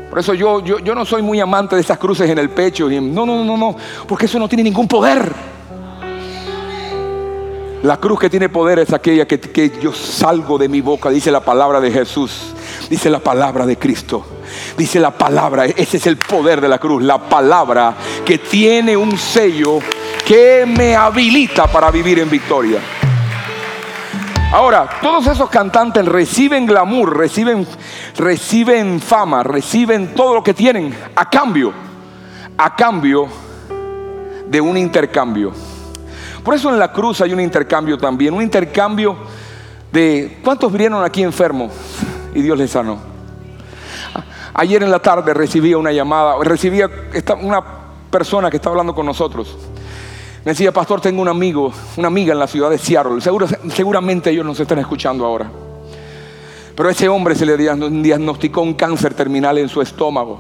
Por 0.10 0.20
eso 0.20 0.34
yo, 0.34 0.60
yo, 0.60 0.80
yo 0.80 0.94
no 0.94 1.06
soy 1.06 1.22
muy 1.22 1.40
amante 1.40 1.76
de 1.76 1.82
esas 1.82 1.98
cruces 1.98 2.30
en 2.30 2.38
el 2.38 2.50
pecho. 2.50 2.90
No, 2.90 3.26
no, 3.26 3.46
no, 3.46 3.58
no, 3.58 3.76
porque 4.08 4.26
eso 4.26 4.38
no 4.38 4.50
tiene 4.50 4.64
ningún 4.64 4.88
poder. 4.88 5.34
La 7.84 7.98
cruz 7.98 8.20
que 8.20 8.30
tiene 8.30 8.50
poder 8.50 8.80
es 8.80 8.94
aquella 8.94 9.26
que, 9.26 9.40
que 9.40 9.72
yo 9.82 9.94
salgo 9.94 10.58
de 10.58 10.68
mi 10.68 10.82
boca, 10.82 11.10
dice 11.10 11.32
la 11.32 11.40
palabra 11.40 11.80
de 11.80 11.92
Jesús, 11.92 12.54
dice 12.90 13.10
la 13.10 13.20
palabra 13.20 13.66
de 13.66 13.78
Cristo. 13.78 14.26
Dice 14.78 15.00
la 15.00 15.12
palabra, 15.12 15.66
ese 15.66 15.98
es 15.98 16.08
el 16.08 16.18
poder 16.18 16.60
de 16.60 16.68
la 16.68 16.78
cruz, 16.78 17.02
la 17.04 17.18
palabra 17.18 17.96
que 18.26 18.38
tiene 18.38 18.98
un 18.98 19.18
sello 19.18 19.80
que 20.26 20.66
me 20.66 20.96
habilita 20.96 21.68
para 21.68 21.90
vivir 21.90 22.20
en 22.20 22.30
victoria. 22.30 22.80
Ahora, 24.52 24.90
todos 25.02 25.28
esos 25.28 25.50
cantantes 25.50 26.06
reciben 26.06 26.66
glamour, 26.66 27.18
reciben, 27.18 27.66
reciben 28.18 29.00
fama, 29.00 29.44
reciben 29.44 30.14
todo 30.14 30.34
lo 30.34 30.44
que 30.44 30.54
tienen 30.54 30.94
a 31.16 31.30
cambio, 31.30 31.72
a 32.58 32.76
cambio 32.76 33.28
de 34.50 34.60
un 34.60 34.76
intercambio. 34.76 35.54
Por 36.44 36.54
eso 36.54 36.70
en 36.70 36.78
la 36.78 36.92
cruz 36.92 37.22
hay 37.22 37.32
un 37.32 37.40
intercambio 37.40 37.98
también, 37.98 38.34
un 38.34 38.42
intercambio 38.42 39.16
de 39.90 40.42
¿cuántos 40.44 40.70
vinieron 40.70 41.02
aquí 41.02 41.24
enfermos 41.24 41.72
y 42.36 42.42
Dios 42.42 42.58
les 42.58 42.72
sanó? 42.72 42.98
Ayer 44.54 44.84
en 44.84 44.92
la 44.92 45.00
tarde 45.00 45.34
recibía 45.34 45.78
una 45.78 45.94
llamada, 45.94 46.36
recibía 46.44 46.90
una 47.42 47.64
persona 48.12 48.50
que 48.50 48.58
está 48.58 48.70
hablando 48.70 48.94
con 48.94 49.06
nosotros. 49.06 49.58
Me 50.44 50.54
decía, 50.54 50.72
pastor, 50.72 51.00
tengo 51.00 51.22
un 51.22 51.28
amigo, 51.28 51.72
una 51.98 52.08
amiga 52.08 52.34
en 52.34 52.40
la 52.40 52.48
ciudad 52.48 52.72
de 52.72 52.80
Seattle. 52.80 53.22
seguramente 53.70 54.32
ellos 54.32 54.46
nos 54.46 54.60
están 54.60 54.80
escuchando 54.80 55.24
ahora. 55.24 55.52
Pero 56.76 56.90
a 56.90 56.92
ese 56.92 57.08
hombre 57.08 57.36
se 57.36 57.46
le 57.46 57.58
diagnosticó 57.58 58.62
un 58.62 58.74
cáncer 58.74 59.14
terminal 59.14 59.60
en 59.60 59.70
su 59.70 59.82
estómago. 59.82 60.40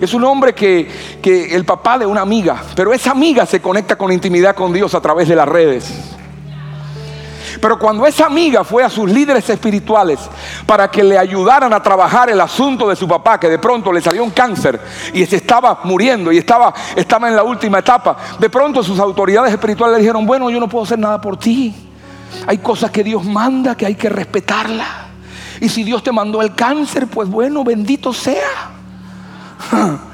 Es 0.00 0.14
un 0.14 0.22
hombre 0.24 0.54
que, 0.54 0.88
que 1.20 1.54
el 1.54 1.64
papá 1.64 1.98
de 1.98 2.06
una 2.06 2.20
amiga, 2.20 2.62
pero 2.76 2.92
esa 2.92 3.10
amiga 3.10 3.44
se 3.46 3.60
conecta 3.60 3.98
con 3.98 4.12
intimidad 4.12 4.54
con 4.54 4.72
Dios 4.72 4.94
a 4.94 5.00
través 5.00 5.28
de 5.28 5.34
las 5.34 5.48
redes. 5.48 6.16
Pero 7.60 7.78
cuando 7.78 8.06
esa 8.06 8.26
amiga 8.26 8.64
fue 8.64 8.82
a 8.82 8.88
sus 8.88 9.10
líderes 9.10 9.48
espirituales 9.50 10.18
para 10.64 10.90
que 10.90 11.04
le 11.04 11.18
ayudaran 11.18 11.72
a 11.72 11.82
trabajar 11.82 12.30
el 12.30 12.40
asunto 12.40 12.88
de 12.88 12.96
su 12.96 13.06
papá, 13.06 13.38
que 13.38 13.48
de 13.48 13.58
pronto 13.58 13.92
le 13.92 14.00
salió 14.00 14.24
un 14.24 14.30
cáncer 14.30 14.80
y 15.12 15.26
se 15.26 15.36
estaba 15.36 15.80
muriendo 15.84 16.32
y 16.32 16.38
estaba, 16.38 16.72
estaba 16.96 17.28
en 17.28 17.36
la 17.36 17.42
última 17.42 17.80
etapa, 17.80 18.16
de 18.38 18.48
pronto 18.48 18.82
sus 18.82 18.98
autoridades 18.98 19.52
espirituales 19.52 19.96
le 19.96 20.02
dijeron, 20.02 20.26
bueno, 20.26 20.48
yo 20.48 20.58
no 20.58 20.68
puedo 20.68 20.84
hacer 20.84 20.98
nada 20.98 21.20
por 21.20 21.36
ti. 21.36 21.74
Hay 22.46 22.58
cosas 22.58 22.90
que 22.90 23.04
Dios 23.04 23.24
manda 23.24 23.76
que 23.76 23.86
hay 23.86 23.94
que 23.94 24.08
respetarla. 24.08 25.08
Y 25.60 25.68
si 25.68 25.84
Dios 25.84 26.02
te 26.02 26.12
mandó 26.12 26.40
el 26.40 26.54
cáncer, 26.54 27.08
pues 27.08 27.28
bueno, 27.28 27.62
bendito 27.64 28.12
sea. 28.12 28.70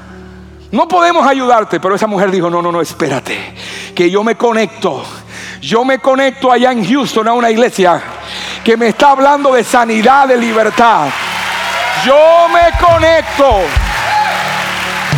No 0.72 0.88
podemos 0.88 1.24
ayudarte, 1.24 1.78
pero 1.78 1.94
esa 1.94 2.09
mujer 2.09 2.28
dijo, 2.30 2.50
no, 2.50 2.61
no, 2.61 2.72
no, 2.72 2.80
espérate, 2.80 3.54
que 3.94 4.11
yo 4.11 4.24
me 4.24 4.37
conecto 4.37 5.04
yo 5.61 5.85
me 5.85 5.99
conecto 5.99 6.53
allá 6.53 6.73
en 6.73 6.87
Houston 6.87 7.29
a 7.29 7.33
una 7.33 7.51
iglesia 7.51 8.01
que 8.64 8.77
me 8.77 8.88
está 8.88 9.11
hablando 9.11 9.53
de 9.53 9.64
sanidad, 9.64 10.29
de 10.29 10.37
libertad. 10.37 11.09
Yo 12.05 12.47
me 12.49 12.79
conecto. 12.79 13.61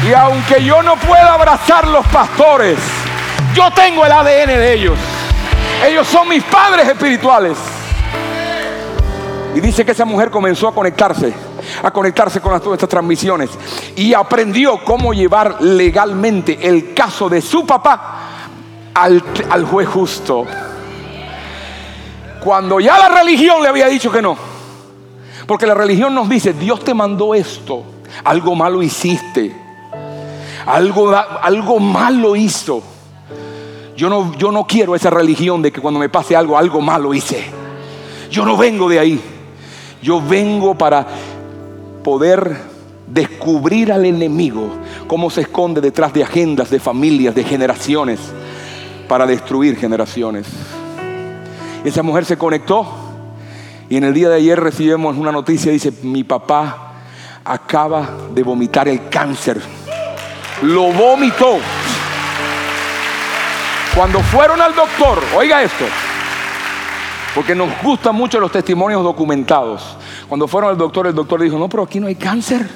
Y 0.08 0.12
aunque 0.12 0.62
yo 0.62 0.82
no 0.82 0.96
pueda 0.96 1.34
abrazar 1.34 1.86
los 1.88 2.06
pastores, 2.06 2.78
yo 3.54 3.70
tengo 3.72 4.06
el 4.06 4.12
ADN 4.12 4.46
de 4.46 4.72
ellos. 4.74 4.98
Ellos 5.86 6.06
son 6.06 6.28
mis 6.28 6.42
padres 6.44 6.86
espirituales. 6.88 7.56
Y 9.54 9.60
dice 9.60 9.84
que 9.84 9.92
esa 9.92 10.04
mujer 10.04 10.30
comenzó 10.30 10.68
a 10.68 10.74
conectarse, 10.74 11.32
a 11.82 11.90
conectarse 11.90 12.40
con 12.40 12.58
todas 12.60 12.76
estas 12.76 12.88
transmisiones 12.88 13.50
y 13.96 14.14
aprendió 14.14 14.84
cómo 14.84 15.12
llevar 15.12 15.60
legalmente 15.62 16.58
el 16.68 16.94
caso 16.94 17.28
de 17.28 17.40
su 17.40 17.66
papá 17.66 18.27
al, 19.02 19.64
juez 19.64 19.88
justo. 19.88 20.46
Cuando 22.42 22.80
ya 22.80 22.98
la 22.98 23.08
religión 23.08 23.62
le 23.62 23.68
había 23.68 23.88
dicho 23.88 24.10
que 24.10 24.22
no. 24.22 24.36
Porque 25.46 25.66
la 25.66 25.74
religión 25.74 26.14
nos 26.14 26.28
dice, 26.28 26.52
Dios 26.52 26.84
te 26.84 26.92
mandó 26.94 27.34
esto, 27.34 27.82
algo 28.24 28.54
malo 28.54 28.82
hiciste, 28.82 29.56
algo, 30.66 31.14
algo 31.16 31.80
malo 31.80 32.36
hizo. 32.36 32.82
Yo 33.96 34.08
no, 34.08 34.34
yo 34.36 34.52
no 34.52 34.64
quiero 34.64 34.94
esa 34.94 35.10
religión 35.10 35.62
de 35.62 35.72
que 35.72 35.80
cuando 35.80 35.98
me 35.98 36.08
pase 36.08 36.36
algo, 36.36 36.56
algo 36.56 36.80
malo 36.80 37.14
hice. 37.14 37.44
Yo 38.30 38.44
no 38.44 38.56
vengo 38.56 38.88
de 38.88 38.98
ahí. 38.98 39.20
Yo 40.02 40.20
vengo 40.20 40.76
para 40.76 41.06
poder 42.04 42.56
descubrir 43.06 43.90
al 43.90 44.04
enemigo, 44.04 44.70
cómo 45.08 45.30
se 45.30 45.40
esconde 45.40 45.80
detrás 45.80 46.12
de 46.12 46.22
agendas, 46.22 46.70
de 46.70 46.78
familias, 46.78 47.34
de 47.34 47.42
generaciones 47.42 48.20
para 49.08 49.26
destruir 49.26 49.76
generaciones. 49.76 50.46
Esa 51.84 52.02
mujer 52.02 52.24
se 52.24 52.36
conectó 52.36 52.86
y 53.88 53.96
en 53.96 54.04
el 54.04 54.14
día 54.14 54.28
de 54.28 54.36
ayer 54.36 54.60
recibimos 54.60 55.16
una 55.16 55.32
noticia, 55.32 55.72
dice, 55.72 55.92
mi 56.02 56.24
papá 56.24 56.92
acaba 57.44 58.10
de 58.34 58.42
vomitar 58.42 58.88
el 58.88 59.08
cáncer 59.08 59.60
lo 60.62 60.92
vomitó. 60.92 61.58
Cuando 63.94 64.20
fueron 64.20 64.60
al 64.60 64.74
doctor, 64.74 65.22
oiga 65.36 65.62
esto, 65.62 65.84
porque 67.34 67.54
nos 67.54 67.70
gustan 67.82 68.14
mucho 68.14 68.38
los 68.38 68.52
testimonios 68.52 69.02
documentados. 69.02 69.96
Cuando 70.28 70.46
fueron 70.46 70.70
al 70.70 70.78
doctor, 70.78 71.06
el 71.06 71.14
doctor 71.14 71.40
dijo, 71.40 71.58
no, 71.58 71.68
pero 71.68 71.84
aquí 71.84 71.98
no 71.98 72.06
hay 72.06 72.14
cáncer. 72.14 72.68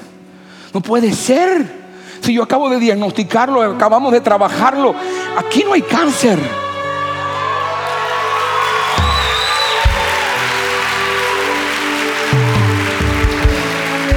No 0.73 0.81
puede 0.81 1.13
ser. 1.13 1.82
Si 2.23 2.33
yo 2.33 2.43
acabo 2.43 2.69
de 2.69 2.79
diagnosticarlo, 2.79 3.61
acabamos 3.61 4.13
de 4.13 4.21
trabajarlo, 4.21 4.95
aquí 5.37 5.65
no 5.65 5.73
hay 5.73 5.81
cáncer. 5.81 6.39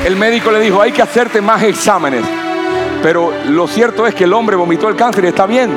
El 0.05 0.15
médico 0.15 0.53
le 0.53 0.61
dijo, 0.61 0.81
hay 0.81 0.93
que 0.93 1.03
hacerte 1.03 1.41
más 1.41 1.65
exámenes. 1.65 2.25
Pero 3.03 3.33
lo 3.49 3.67
cierto 3.67 4.07
es 4.07 4.15
que 4.15 4.23
el 4.23 4.33
hombre 4.35 4.55
vomitó 4.55 4.89
el 4.89 4.95
cáncer 4.95 5.25
y 5.25 5.29
está 5.29 5.47
bien. 5.47 5.69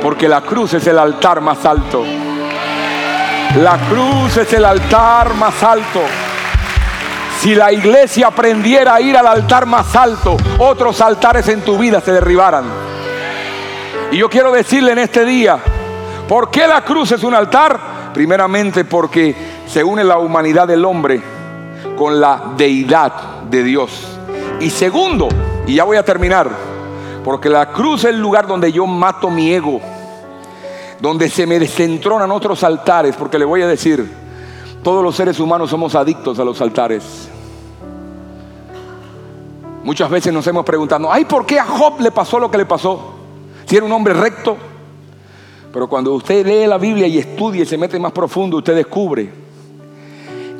Porque 0.00 0.28
la 0.28 0.42
cruz 0.42 0.74
es 0.74 0.86
el 0.86 0.96
altar 0.96 1.40
más 1.40 1.64
alto. 1.64 2.04
La 3.56 3.78
cruz 3.88 4.36
es 4.36 4.52
el 4.52 4.64
altar 4.64 5.34
más 5.34 5.60
alto. 5.60 6.02
Si 7.44 7.54
la 7.54 7.70
iglesia 7.70 8.28
aprendiera 8.28 8.94
a 8.94 9.02
ir 9.02 9.14
al 9.18 9.26
altar 9.26 9.66
más 9.66 9.94
alto, 9.94 10.34
otros 10.58 10.98
altares 11.02 11.46
en 11.48 11.60
tu 11.60 11.76
vida 11.76 12.00
se 12.00 12.10
derribaran. 12.10 12.64
Y 14.10 14.16
yo 14.16 14.30
quiero 14.30 14.50
decirle 14.50 14.92
en 14.92 15.00
este 15.00 15.26
día, 15.26 15.58
¿por 16.26 16.50
qué 16.50 16.66
la 16.66 16.82
cruz 16.82 17.12
es 17.12 17.22
un 17.22 17.34
altar? 17.34 18.12
Primeramente 18.14 18.86
porque 18.86 19.36
se 19.66 19.84
une 19.84 20.02
la 20.04 20.16
humanidad 20.16 20.66
del 20.66 20.86
hombre 20.86 21.22
con 21.98 22.18
la 22.18 22.54
deidad 22.56 23.12
de 23.42 23.62
Dios. 23.62 23.90
Y 24.60 24.70
segundo, 24.70 25.28
y 25.66 25.74
ya 25.74 25.84
voy 25.84 25.98
a 25.98 26.02
terminar, 26.02 26.48
porque 27.22 27.50
la 27.50 27.66
cruz 27.72 28.04
es 28.04 28.10
el 28.12 28.20
lugar 28.22 28.46
donde 28.46 28.72
yo 28.72 28.86
mato 28.86 29.28
mi 29.28 29.52
ego, 29.52 29.82
donde 30.98 31.28
se 31.28 31.46
me 31.46 31.58
desentronan 31.58 32.30
otros 32.30 32.64
altares, 32.64 33.14
porque 33.16 33.38
le 33.38 33.44
voy 33.44 33.60
a 33.60 33.66
decir, 33.66 34.10
todos 34.82 35.04
los 35.04 35.14
seres 35.14 35.38
humanos 35.38 35.68
somos 35.68 35.94
adictos 35.94 36.38
a 36.38 36.44
los 36.44 36.58
altares. 36.62 37.32
Muchas 39.84 40.08
veces 40.08 40.32
nos 40.32 40.46
hemos 40.46 40.64
preguntado, 40.64 41.12
ay, 41.12 41.26
¿por 41.26 41.44
qué 41.44 41.60
a 41.60 41.66
Job 41.66 42.00
le 42.00 42.10
pasó 42.10 42.38
lo 42.38 42.50
que 42.50 42.56
le 42.56 42.64
pasó? 42.64 43.12
Si 43.66 43.76
era 43.76 43.84
un 43.84 43.92
hombre 43.92 44.14
recto. 44.14 44.56
Pero 45.70 45.88
cuando 45.88 46.14
usted 46.14 46.46
lee 46.46 46.66
la 46.66 46.78
Biblia 46.78 47.06
y 47.06 47.18
estudia 47.18 47.64
y 47.64 47.66
se 47.66 47.76
mete 47.76 47.98
más 47.98 48.12
profundo, 48.12 48.56
usted 48.56 48.74
descubre 48.74 49.30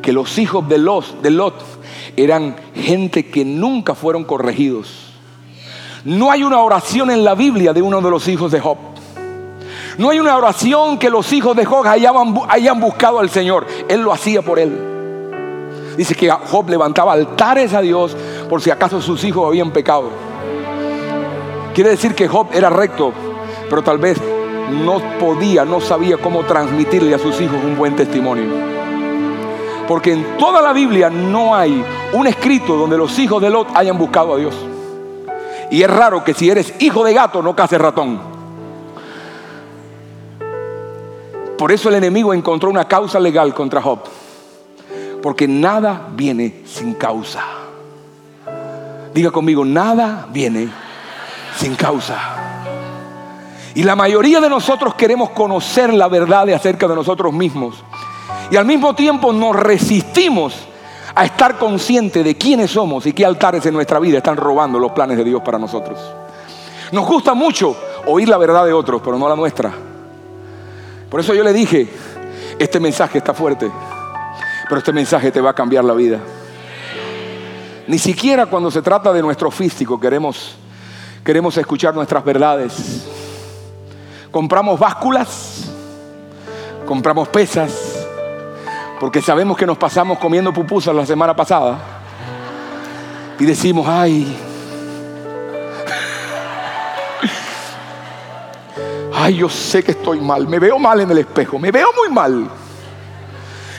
que 0.03 0.13
los 0.13 0.37
hijos 0.37 0.69
de 0.69 0.77
Lot, 0.77 1.23
de 1.23 1.31
Lot 1.31 1.55
eran 2.17 2.55
gente 2.75 3.31
que 3.31 3.47
nunca 3.47 3.95
fueron 3.95 4.25
corregidos. 4.25 5.15
No 6.05 6.31
hay 6.31 6.43
una 6.43 6.61
oración 6.61 7.11
en 7.11 7.25
la 7.25 7.35
Biblia 7.35 7.73
de 7.73 7.81
uno 7.81 8.03
de 8.03 8.11
los 8.11 8.29
hijos 8.29 8.53
de 8.53 8.61
Job. 8.61 8.77
No 9.97 10.11
hay 10.11 10.19
una 10.21 10.37
oración 10.37 10.99
que 10.99 11.09
los 11.09 11.33
hijos 11.33 11.57
de 11.57 11.65
Job 11.65 11.87
hayan, 11.87 12.15
hayan 12.49 12.79
buscado 12.79 13.21
al 13.21 13.31
Señor. 13.31 13.67
Él 13.89 14.03
lo 14.03 14.13
hacía 14.13 14.43
por 14.43 14.59
él. 14.59 14.77
Dice 15.97 16.15
que 16.15 16.31
Job 16.31 16.69
levantaba 16.69 17.13
altares 17.13 17.73
a 17.73 17.81
Dios 17.81 18.17
por 18.49 18.61
si 18.61 18.71
acaso 18.71 19.01
sus 19.01 19.25
hijos 19.25 19.47
habían 19.47 19.71
pecado. 19.71 20.11
Quiere 21.75 21.91
decir 21.91 22.15
que 22.15 22.29
Job 22.29 22.49
era 22.53 22.71
recto, 22.71 23.13
pero 23.69 23.83
tal 23.83 23.99
vez 23.99 24.21
no 24.71 25.01
podía, 25.19 25.65
no 25.65 25.81
sabía 25.81 26.17
cómo 26.19 26.45
transmitirle 26.45 27.15
a 27.15 27.19
sus 27.19 27.41
hijos 27.41 27.57
un 27.65 27.77
buen 27.77 27.97
testimonio. 27.97 28.45
Porque 29.89 30.13
en 30.13 30.39
toda 30.39 30.63
la 30.63 30.73
Biblia 30.73 31.11
no 31.11 31.55
hay 31.55 31.85
un 32.13 32.27
escrito 32.27 32.77
donde 32.77 32.97
los 32.97 33.19
hijos 33.19 33.43
de 33.43 33.51
Lot 33.51 33.69
hayan 33.75 33.99
buscado 33.99 34.35
a 34.35 34.39
Dios. 34.39 34.55
Y 35.71 35.83
es 35.83 35.91
raro 35.91 36.25
que 36.25 36.35
si 36.35 36.49
eres 36.49 36.75
hijo 36.79 37.05
de 37.05 37.13
gato 37.13 37.43
no 37.43 37.57
cases 37.57 37.81
ratón. 37.81 38.21
Por 41.59 41.73
eso 41.73 41.89
el 41.89 41.97
enemigo 41.97 42.33
encontró 42.33 42.71
una 42.71 42.87
causa 42.87 43.19
legal 43.19 43.55
contra 43.55 43.83
Job. 43.83 44.01
Porque 45.23 45.49
nada 45.49 46.09
viene 46.13 46.63
sin 46.67 46.95
causa. 46.95 47.64
Diga 49.15 49.31
conmigo, 49.31 49.65
nada 49.65 50.27
viene 50.29 50.69
sin 51.57 51.77
causa. 51.77 52.19
Y 53.77 53.85
la 53.85 53.95
mayoría 53.95 54.41
de 54.41 54.51
nosotros 54.51 54.97
queremos 54.97 55.31
conocer 55.31 55.95
la 55.95 56.09
verdad 56.09 56.47
de 56.47 56.55
acerca 56.55 56.89
de 56.89 56.97
nosotros 56.97 57.33
mismos. 57.33 57.77
Y 58.51 58.57
al 58.57 58.65
mismo 58.65 58.93
tiempo 58.95 59.33
nos 59.33 59.55
resistimos 59.55 60.55
a 61.15 61.25
estar 61.25 61.59
conscientes 61.59 62.25
de 62.25 62.37
quiénes 62.37 62.73
somos 62.73 63.07
y 63.07 63.13
qué 63.13 63.25
altares 63.25 63.65
en 63.67 63.75
nuestra 63.75 64.01
vida 64.01 64.19
están 64.19 64.37
robando 64.37 64.81
los 64.81 64.91
planes 64.91 65.17
de 65.17 65.23
Dios 65.23 65.43
para 65.43 65.61
nosotros. 65.61 65.99
Nos 66.91 67.07
gusta 67.07 67.35
mucho 67.35 67.77
oír 68.07 68.29
la 68.29 68.37
verdad 68.37 68.67
de 68.67 68.73
otros, 68.73 69.01
pero 69.05 69.17
no 69.17 69.29
la 69.29 69.37
nuestra. 69.37 69.73
Por 71.09 71.21
eso 71.21 71.35
yo 71.35 71.45
le 71.45 71.53
dije, 71.53 71.89
este 72.59 72.81
mensaje 72.81 73.19
está 73.19 73.33
fuerte, 73.33 73.71
pero 74.69 74.79
este 74.79 74.93
mensaje 74.93 75.31
te 75.31 75.41
va 75.41 75.51
a 75.51 75.55
cambiar 75.55 75.85
la 75.85 75.95
vida. 75.95 76.19
Ni 77.87 77.99
siquiera 77.99 78.47
cuando 78.47 78.71
se 78.71 78.81
trata 78.81 79.13
de 79.13 79.21
nuestro 79.21 79.51
físico 79.51 80.01
queremos, 80.01 80.57
queremos 81.23 81.57
escuchar 81.59 81.95
nuestras 81.95 82.25
verdades. 82.25 83.07
Compramos 84.31 84.81
básculas, 84.81 85.71
compramos 86.87 87.29
pesas, 87.29 88.07
porque 88.99 89.21
sabemos 89.21 89.57
que 89.57 89.67
nos 89.67 89.77
pasamos 89.77 90.19
comiendo 90.19 90.53
pupusas 90.53 90.95
la 90.95 91.05
semana 91.05 91.37
pasada. 91.37 91.79
Y 93.39 93.45
decimos, 93.45 93.87
ay, 93.87 94.35
ay, 99.15 99.37
yo 99.37 99.49
sé 99.51 99.83
que 99.83 99.91
estoy 99.93 100.21
mal, 100.21 100.49
me 100.49 100.59
veo 100.59 100.79
mal 100.79 101.01
en 101.01 101.11
el 101.11 101.19
espejo, 101.19 101.59
me 101.59 101.71
veo 101.71 101.89
muy 101.97 102.09
mal. 102.09 102.49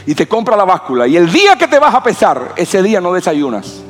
Y 0.05 0.13
te 0.13 0.27
compra 0.27 0.55
la 0.55 0.65
báscula. 0.65 1.07
Y 1.07 1.17
el 1.17 1.31
día 1.31 1.57
que 1.57 1.67
te 1.67 1.79
vas 1.79 1.95
a 1.95 2.03
pesar, 2.03 2.53
ese 2.55 2.83
día 2.83 3.01
no 3.01 3.11
desayunas. 3.11 3.84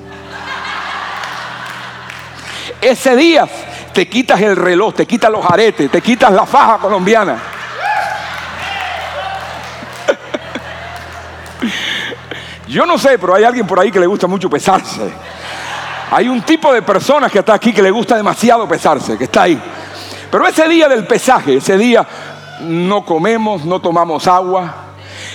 Ese 2.81 3.15
día 3.15 3.47
te 3.93 4.07
quitas 4.07 4.41
el 4.41 4.55
reloj, 4.55 4.93
te 4.95 5.05
quitas 5.05 5.31
los 5.31 5.45
aretes, 5.45 5.89
te 5.89 6.01
quitas 6.01 6.31
la 6.31 6.45
faja 6.45 6.77
colombiana. 6.77 7.37
Yo 12.67 12.85
no 12.85 12.97
sé, 12.97 13.17
pero 13.17 13.35
hay 13.35 13.43
alguien 13.43 13.65
por 13.65 13.79
ahí 13.79 13.91
que 13.91 13.99
le 13.99 14.07
gusta 14.07 14.27
mucho 14.27 14.49
pesarse. 14.49 15.11
Hay 16.11 16.27
un 16.27 16.41
tipo 16.41 16.71
de 16.73 16.81
personas 16.81 17.31
que 17.31 17.39
está 17.39 17.53
aquí 17.53 17.73
que 17.73 17.81
le 17.81 17.91
gusta 17.91 18.15
demasiado 18.15 18.67
pesarse, 18.67 19.17
que 19.17 19.23
está 19.25 19.43
ahí. 19.43 19.61
Pero 20.29 20.47
ese 20.47 20.67
día 20.67 20.87
del 20.87 21.07
pesaje, 21.07 21.57
ese 21.57 21.77
día 21.77 22.05
no 22.61 23.05
comemos, 23.05 23.65
no 23.65 23.79
tomamos 23.79 24.27
agua. 24.27 24.75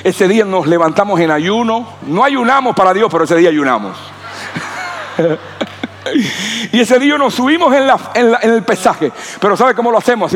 Ese 0.04 0.28
día 0.28 0.44
nos 0.44 0.66
levantamos 0.66 1.18
en 1.20 1.30
ayuno. 1.30 1.86
No 2.06 2.24
ayunamos 2.24 2.74
para 2.74 2.92
Dios, 2.92 3.08
pero 3.10 3.24
ese 3.24 3.36
día 3.36 3.48
ayunamos. 3.48 3.96
y 6.72 6.80
ese 6.80 6.98
día 6.98 7.18
nos 7.18 7.34
subimos 7.34 7.74
en, 7.74 7.88
en 8.14 8.50
el 8.50 8.62
pesaje. 8.62 9.12
Pero 9.40 9.56
¿sabe 9.56 9.74
cómo 9.74 9.90
lo 9.90 9.98
hacemos? 9.98 10.32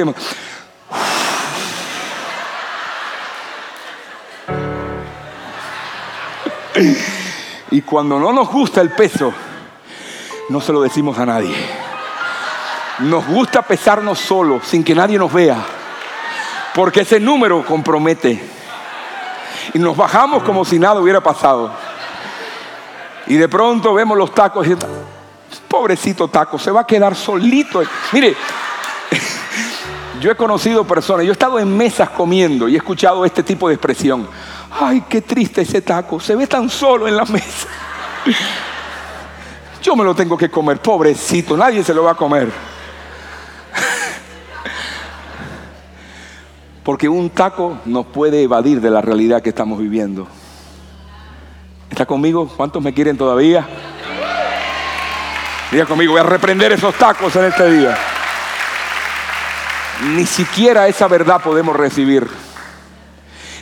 Y 7.71 7.83
cuando 7.83 8.19
no 8.19 8.33
nos 8.33 8.49
gusta 8.51 8.81
el 8.81 8.91
peso, 8.91 9.33
no 10.49 10.61
se 10.61 10.73
lo 10.73 10.83
decimos 10.83 11.19
a 11.19 11.27
nadie. 11.27 11.55
Nos 13.01 13.27
gusta 13.27 13.63
pesarnos 13.63 14.19
solos, 14.19 14.65
sin 14.65 14.85
que 14.85 14.95
nadie 14.95 15.19
nos 15.19 15.33
vea. 15.33 15.57
Porque 16.75 17.01
ese 17.01 17.19
número 17.19 17.65
compromete. 17.65 18.41
Y 19.73 19.79
nos 19.79 19.97
bajamos 19.97 20.43
como 20.43 20.65
si 20.65 20.79
nada 20.79 21.01
hubiera 21.01 21.21
pasado. 21.21 21.73
Y 23.27 23.37
de 23.37 23.49
pronto 23.49 23.95
vemos 23.95 24.19
los 24.19 24.35
tacos 24.35 24.67
y 24.67 24.77
pobrecito 25.75 26.29
taco, 26.29 26.57
se 26.57 26.71
va 26.71 26.83
a 26.83 26.87
quedar 26.87 27.17
solito. 27.17 27.83
Mire, 28.13 28.37
yo 30.21 30.31
he 30.31 30.37
conocido 30.37 30.85
personas, 30.85 31.27
yo 31.27 31.33
he 31.33 31.33
estado 31.33 31.59
en 31.59 31.77
mesas 31.77 32.11
comiendo 32.11 32.69
y 32.69 32.75
he 32.75 32.77
escuchado 32.77 33.25
este 33.25 33.43
tipo 33.43 33.69
de 33.69 33.75
expresión 33.75 34.29
ay, 34.81 35.05
qué 35.09 35.21
triste 35.23 35.63
ese 35.63 35.83
taco, 35.83 36.21
se 36.21 36.37
ve 36.37 36.47
tan 36.47 36.69
solo 36.69 37.09
en 37.09 37.17
la 37.17 37.25
mesa. 37.33 37.69
Yo 39.83 39.97
me 39.97 40.05
lo 40.05 40.15
tengo 40.15 40.37
que 40.37 40.51
comer, 40.51 40.81
pobrecito, 40.81 41.57
nadie 41.57 41.83
se 41.83 41.93
lo 41.95 42.05
va 42.05 42.13
a 42.13 42.17
comer. 42.17 42.51
Porque 46.83 47.09
un 47.09 47.31
taco 47.31 47.79
nos 47.85 48.07
puede 48.07 48.43
evadir 48.43 48.81
de 48.81 48.91
la 48.91 49.01
realidad 49.01 49.43
que 49.43 49.51
estamos 49.51 49.79
viviendo. 49.79 50.27
¿Está 51.91 52.07
conmigo? 52.07 52.49
¿Cuántos 52.57 52.83
me 52.83 52.93
quieren 52.93 53.17
todavía? 53.17 53.69
Diga 55.75 55.87
conmigo, 55.87 56.13
voy 56.13 56.21
a 56.21 56.23
reprender 56.23 56.71
esos 56.71 56.95
tacos 56.95 57.35
en 57.35 57.47
este 57.47 57.69
día. 57.69 57.99
Ni 60.15 60.25
siquiera 60.25 60.87
esa 60.87 61.09
verdad 61.09 61.43
podemos 61.43 61.75
recibir. 61.75 62.29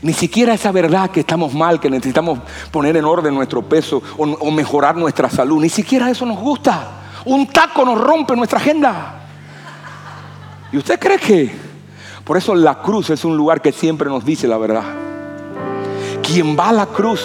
Ni 0.03 0.13
siquiera 0.13 0.53
esa 0.53 0.73
verdad 0.73 1.11
que 1.11 1.21
estamos 1.21 1.55
mal, 1.55 1.81
que 1.81 1.89
necesitamos 1.89 2.41
poner 2.71 2.99
en 2.99 3.07
orden 3.07 3.35
nuestro 3.35 3.63
peso 3.63 4.03
o, 4.19 4.51
mejorar 4.51 4.95
nuestra 4.95 5.31
salud. 5.31 5.59
Ni 5.63 5.71
siquiera 5.71 6.11
eso 6.11 6.27
nos 6.27 6.39
gusta. 6.39 6.87
Un 7.25 7.47
taco 7.47 7.83
nos 7.83 7.99
rompe 7.99 8.37
nuestra 8.37 8.59
agenda. 8.59 9.15
¿Y 10.71 10.77
usted 10.77 11.01
cree 11.01 11.17
que? 11.17 11.51
Por 12.25 12.37
eso 12.37 12.55
la 12.55 12.75
cruz 12.83 13.09
es 13.09 13.25
un 13.25 13.39
lugar 13.39 13.63
que 13.63 13.73
siempre 13.73 14.11
nos 14.11 14.23
dice 14.23 14.47
la 14.47 14.59
verdad. 14.59 14.85
Quien 16.23 16.59
va 16.59 16.69
a 16.69 16.73
la 16.75 16.85
cruz 16.85 17.25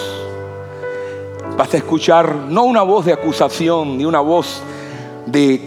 vas 1.58 1.74
a 1.74 1.76
escuchar 1.76 2.34
no 2.48 2.62
una 2.62 2.80
voz 2.80 3.04
de 3.04 3.12
acusación 3.12 3.98
ni 3.98 4.06
una 4.06 4.20
voz 4.20 4.62
de, 5.32 5.64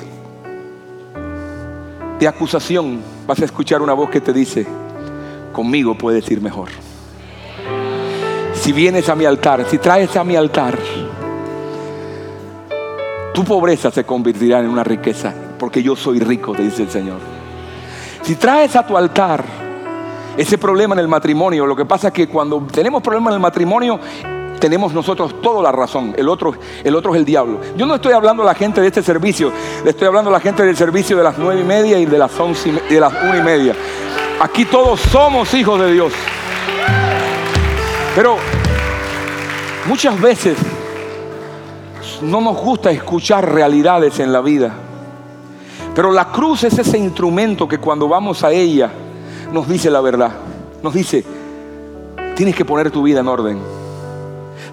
acusación, 2.28 3.02
vas 3.28 3.40
a 3.42 3.46
escuchar 3.46 3.82
una 3.82 3.94
voz 3.94 4.10
que 4.10 4.22
te 4.22 4.34
dice, 4.34 4.66
conmigo 5.52 5.96
puedes 5.96 6.30
ir 6.32 6.42
mejor. 6.42 6.70
Si 8.54 8.72
vienes 8.72 9.10
a 9.10 9.16
mi 9.16 9.26
altar, 9.26 9.66
si 9.70 9.78
traes 9.78 10.16
a 10.16 10.24
mi 10.24 10.36
altar, 10.36 10.78
tu 13.34 13.44
pobreza 13.44 13.90
se 13.92 14.04
convertirá 14.04 14.60
en 14.60 14.70
una 14.70 14.84
riqueza, 14.84 15.34
porque 15.58 15.82
yo 15.82 15.96
soy 15.96 16.20
rico, 16.20 16.54
te 16.54 16.64
dice 16.64 16.84
el 16.84 16.90
Señor. 16.90 17.20
Si 18.22 18.36
traes 18.36 18.76
a 18.76 18.86
tu 18.86 18.96
altar 18.96 19.44
ese 20.38 20.58
problema 20.58 20.94
en 20.94 21.00
el 21.00 21.08
matrimonio, 21.08 21.66
lo 21.66 21.76
que 21.76 21.86
pasa 21.86 22.10
es 22.10 22.14
que 22.14 22.28
cuando 22.28 22.68
tenemos 22.72 23.02
problemas 23.02 23.32
en 23.32 23.36
el 23.36 23.42
matrimonio, 23.42 24.00
tenemos 24.62 24.94
nosotros 24.94 25.42
toda 25.42 25.62
la 25.62 25.74
razón. 25.74 26.14
El 26.16 26.30
otro, 26.30 26.54
el 26.84 26.96
otro 26.96 27.14
es 27.14 27.20
el 27.20 27.26
diablo. 27.26 27.60
Yo 27.76 27.86
no 27.86 27.96
estoy 27.96 28.14
hablando 28.14 28.44
a 28.44 28.46
la 28.46 28.54
gente 28.54 28.80
de 28.80 28.88
este 28.88 29.04
servicio, 29.04 29.52
le 29.84 29.90
estoy 29.90 30.08
hablando 30.08 30.30
a 30.30 30.34
la 30.34 30.40
gente 30.40 30.64
del 30.64 30.78
servicio 30.78 31.18
de 31.18 31.24
las 31.24 31.38
nueve 31.38 31.60
y 31.60 31.66
media 31.66 32.00
y 32.00 32.06
de 32.06 32.18
las 32.18 32.40
once 32.40 32.70
y 32.70 32.94
de 32.94 33.00
las 33.00 33.12
una 33.12 33.38
y 33.38 33.42
media. 33.42 33.76
Aquí 34.40 34.64
todos 34.64 35.02
somos 35.02 35.54
hijos 35.54 35.82
de 35.82 35.92
Dios. 35.92 36.14
Pero 38.16 38.38
muchas 39.88 40.20
veces 40.22 40.58
no 42.22 42.40
nos 42.40 42.58
gusta 42.58 42.92
escuchar 42.92 43.52
realidades 43.52 44.20
en 44.20 44.32
la 44.32 44.42
vida. 44.42 44.74
Pero 45.96 46.12
la 46.12 46.26
cruz 46.26 46.64
es 46.64 46.78
ese 46.78 46.98
instrumento 46.98 47.68
que 47.68 47.80
cuando 47.80 48.08
vamos 48.08 48.44
a 48.44 48.52
ella 48.52 48.92
nos 49.52 49.68
dice 49.68 49.90
la 49.90 50.02
verdad. 50.02 50.32
Nos 50.84 50.94
dice, 50.94 51.26
tienes 52.36 52.56
que 52.56 52.64
poner 52.64 52.92
tu 52.92 53.02
vida 53.04 53.22
en 53.22 53.28
orden. 53.28 53.81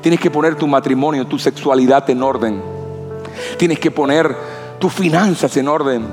Tienes 0.00 0.20
que 0.20 0.30
poner 0.30 0.54
tu 0.54 0.66
matrimonio, 0.66 1.26
tu 1.26 1.38
sexualidad 1.38 2.08
en 2.10 2.22
orden. 2.22 2.62
Tienes 3.56 3.78
que 3.78 3.90
poner 3.90 4.34
tus 4.78 4.92
finanzas 4.92 5.56
en 5.56 5.68
orden. 5.68 6.06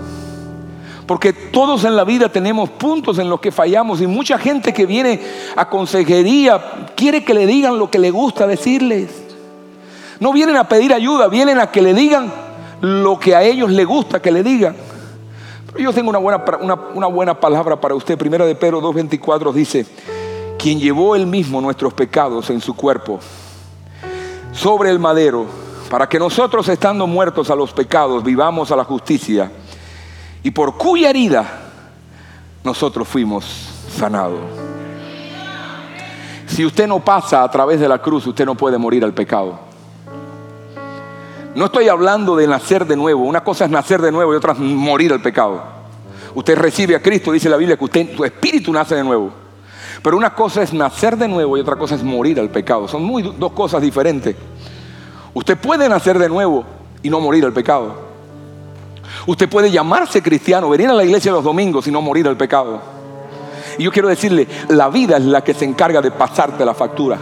Porque 1.06 1.34
todos 1.34 1.84
en 1.84 1.96
la 1.96 2.04
vida 2.04 2.30
tenemos 2.30 2.70
puntos 2.72 3.20
en 3.20 3.30
los 3.30 3.40
que 3.40 3.52
fallamos 3.52 4.02
y 4.02 4.08
mucha 4.08 4.40
gente 4.40 4.74
que 4.74 4.88
viene 4.88 5.22
a 5.56 5.70
consejería 5.70 6.90
quiere 6.96 7.24
que 7.24 7.36
le 7.36 7.46
digan 7.46 7.78
lo 7.78 7.92
que 7.92 8.00
le 8.00 8.10
gusta 8.10 8.48
decirles. 8.48 9.12
No 10.20 10.34
vienen 10.34 10.56
a 10.56 10.68
pedir 10.68 10.94
ayuda, 10.94 11.28
vienen 11.28 11.60
a 11.60 11.70
que 11.70 11.82
le 11.82 11.94
digan 11.94 12.32
lo 12.82 13.20
que 13.20 13.36
a 13.36 13.44
ellos 13.44 13.70
les 13.70 13.86
gusta 13.86 14.20
que 14.20 14.32
le 14.32 14.42
digan. 14.42 14.76
Pero 15.68 15.80
yo 15.80 15.94
tengo 15.94 16.10
una 16.10 16.20
buena, 16.20 16.44
una, 16.96 17.08
buena 17.08 17.40
palabra 17.40 17.80
para 17.80 17.94
usted. 17.94 18.18
Primera 18.18 18.46
de 18.46 18.56
Pedro 18.56 18.82
2.24 18.82 19.54
dice, 19.54 19.86
quien 20.58 20.80
llevó 20.80 21.16
él 21.16 21.28
mismo 21.28 21.62
nuestros 21.62 21.94
pecados 21.94 22.50
en 22.50 22.62
su 22.62 22.76
cuerpo 22.76 23.20
sobre 24.56 24.89
el 24.89 24.99
madero, 24.99 25.45
para 25.89 26.08
que 26.08 26.18
nosotros 26.18 26.68
estando 26.70 27.06
muertos 27.06 27.49
a 27.49 27.56
los 27.56 27.74
pecados 27.74 28.24
vivamos 28.24 28.72
a 28.72 28.76
la 28.76 28.84
justicia 28.84 29.51
y 30.41 30.51
por 30.51 30.78
cuya 30.78 31.10
herida 31.10 31.62
nosotros 32.64 33.08
fuimos 33.08 33.45
sanados. 33.95 34.39
Si 36.47 36.66
usted 36.66 36.88
no 36.88 36.99
pasa 36.99 37.43
a 37.43 37.51
través 37.51 37.80
de 37.80 37.88
la 37.88 37.99
cruz, 37.99 38.26
usted 38.28 38.45
no 38.45 38.56
puede 38.56 38.78
morir 38.78 39.03
al 39.03 39.14
pecado. 39.14 39.60
No 41.53 41.66
estoy 41.66 41.89
hablando 41.89 42.36
de 42.36 42.47
nacer 42.47 42.86
de 42.86 42.95
nuevo. 42.95 43.24
Una 43.24 43.43
cosa 43.43 43.66
es 43.66 43.72
nacer 43.72 44.01
de 44.01 44.12
nuevo 44.12 44.34
y 44.34 44.38
otra 44.38 44.53
es 44.53 44.60
morir 44.60 45.12
al 45.12 45.22
pecado. 45.22 45.62
Usted 46.34 46.58
recibe 46.58 46.95
a 46.95 47.01
Cristo, 47.01 47.32
dice 47.32 47.49
la 47.49 47.58
Biblia, 47.58 47.78
que 47.78 47.86
usted, 47.86 48.16
su 48.16 48.24
espíritu 48.24 48.72
nace 48.72 48.95
de 48.95 49.03
nuevo. 49.03 49.45
Pero 50.02 50.18
una 50.18 50.34
cosa 50.34 50.62
es 50.62 50.74
nacer 50.74 51.18
de 51.18 51.28
nuevo 51.28 51.58
y 51.58 51.62
otra 51.62 51.76
cosa 51.76 51.96
es 51.96 52.04
morir 52.04 52.39
al 52.39 52.50
pecado. 52.50 52.88
Son 52.88 53.04
muy, 53.04 53.22
dos 53.38 53.52
cosas 53.52 53.82
diferentes. 53.82 54.36
Usted 55.34 55.58
puede 55.58 55.89
nacer 55.89 56.18
de 56.20 56.30
nuevo 56.30 56.66
y 57.02 57.10
no 57.10 57.20
morir 57.20 57.46
al 57.46 57.54
pecado. 57.54 58.06
Usted 59.28 59.50
puede 59.50 59.72
llamarse 59.72 60.22
cristiano, 60.22 60.70
venir 60.70 60.89
a 60.89 60.93
la 60.93 61.04
iglesia 61.04 61.32
los 61.32 61.43
domingos 61.43 61.88
y 61.88 61.91
no 61.91 62.02
morir 62.02 62.28
al 62.28 62.38
pecado. 62.38 62.80
Y 63.78 63.84
yo 63.84 63.91
quiero 63.91 64.08
decirle, 64.08 64.48
la 64.70 64.89
vida 64.89 65.18
es 65.18 65.26
la 65.26 65.43
que 65.43 65.54
se 65.54 65.66
encarga 65.66 66.02
de 66.02 66.12
pasarte 66.12 66.64
la 66.64 66.74
factura. 66.74 67.18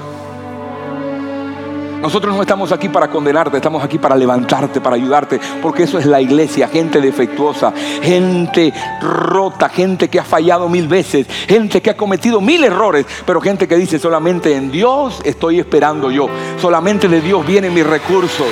Nosotros 2.04 2.36
no 2.36 2.42
estamos 2.42 2.74
aquí 2.74 2.90
para 2.90 3.10
condenarte, 3.10 3.56
estamos 3.56 3.82
aquí 3.82 3.98
para 3.98 4.18
levantarte, 4.18 4.82
para 4.82 4.98
ayudarte, 4.98 5.40
porque 5.62 5.84
eso 5.84 5.98
es 5.98 6.06
la 6.06 6.20
iglesia, 6.20 6.68
gente 6.68 7.00
defectuosa, 7.00 7.72
gente 8.02 8.74
rota, 9.02 9.70
gente 9.70 10.10
que 10.10 10.20
ha 10.20 10.26
fallado 10.26 10.68
mil 10.68 10.90
veces, 10.90 11.26
gente 11.48 11.82
que 11.82 11.92
ha 11.92 11.96
cometido 11.96 12.42
mil 12.42 12.62
errores, 12.62 13.06
pero 13.26 13.40
gente 13.40 13.70
que 13.70 13.78
dice 13.78 14.00
solamente 14.00 14.54
en 14.54 14.70
Dios 14.70 15.22
estoy 15.24 15.60
esperando 15.60 16.12
yo, 16.12 16.28
solamente 16.62 17.08
de 17.08 17.22
Dios 17.22 17.48
vienen 17.48 17.74
mis 17.74 17.88
recursos. 17.88 18.48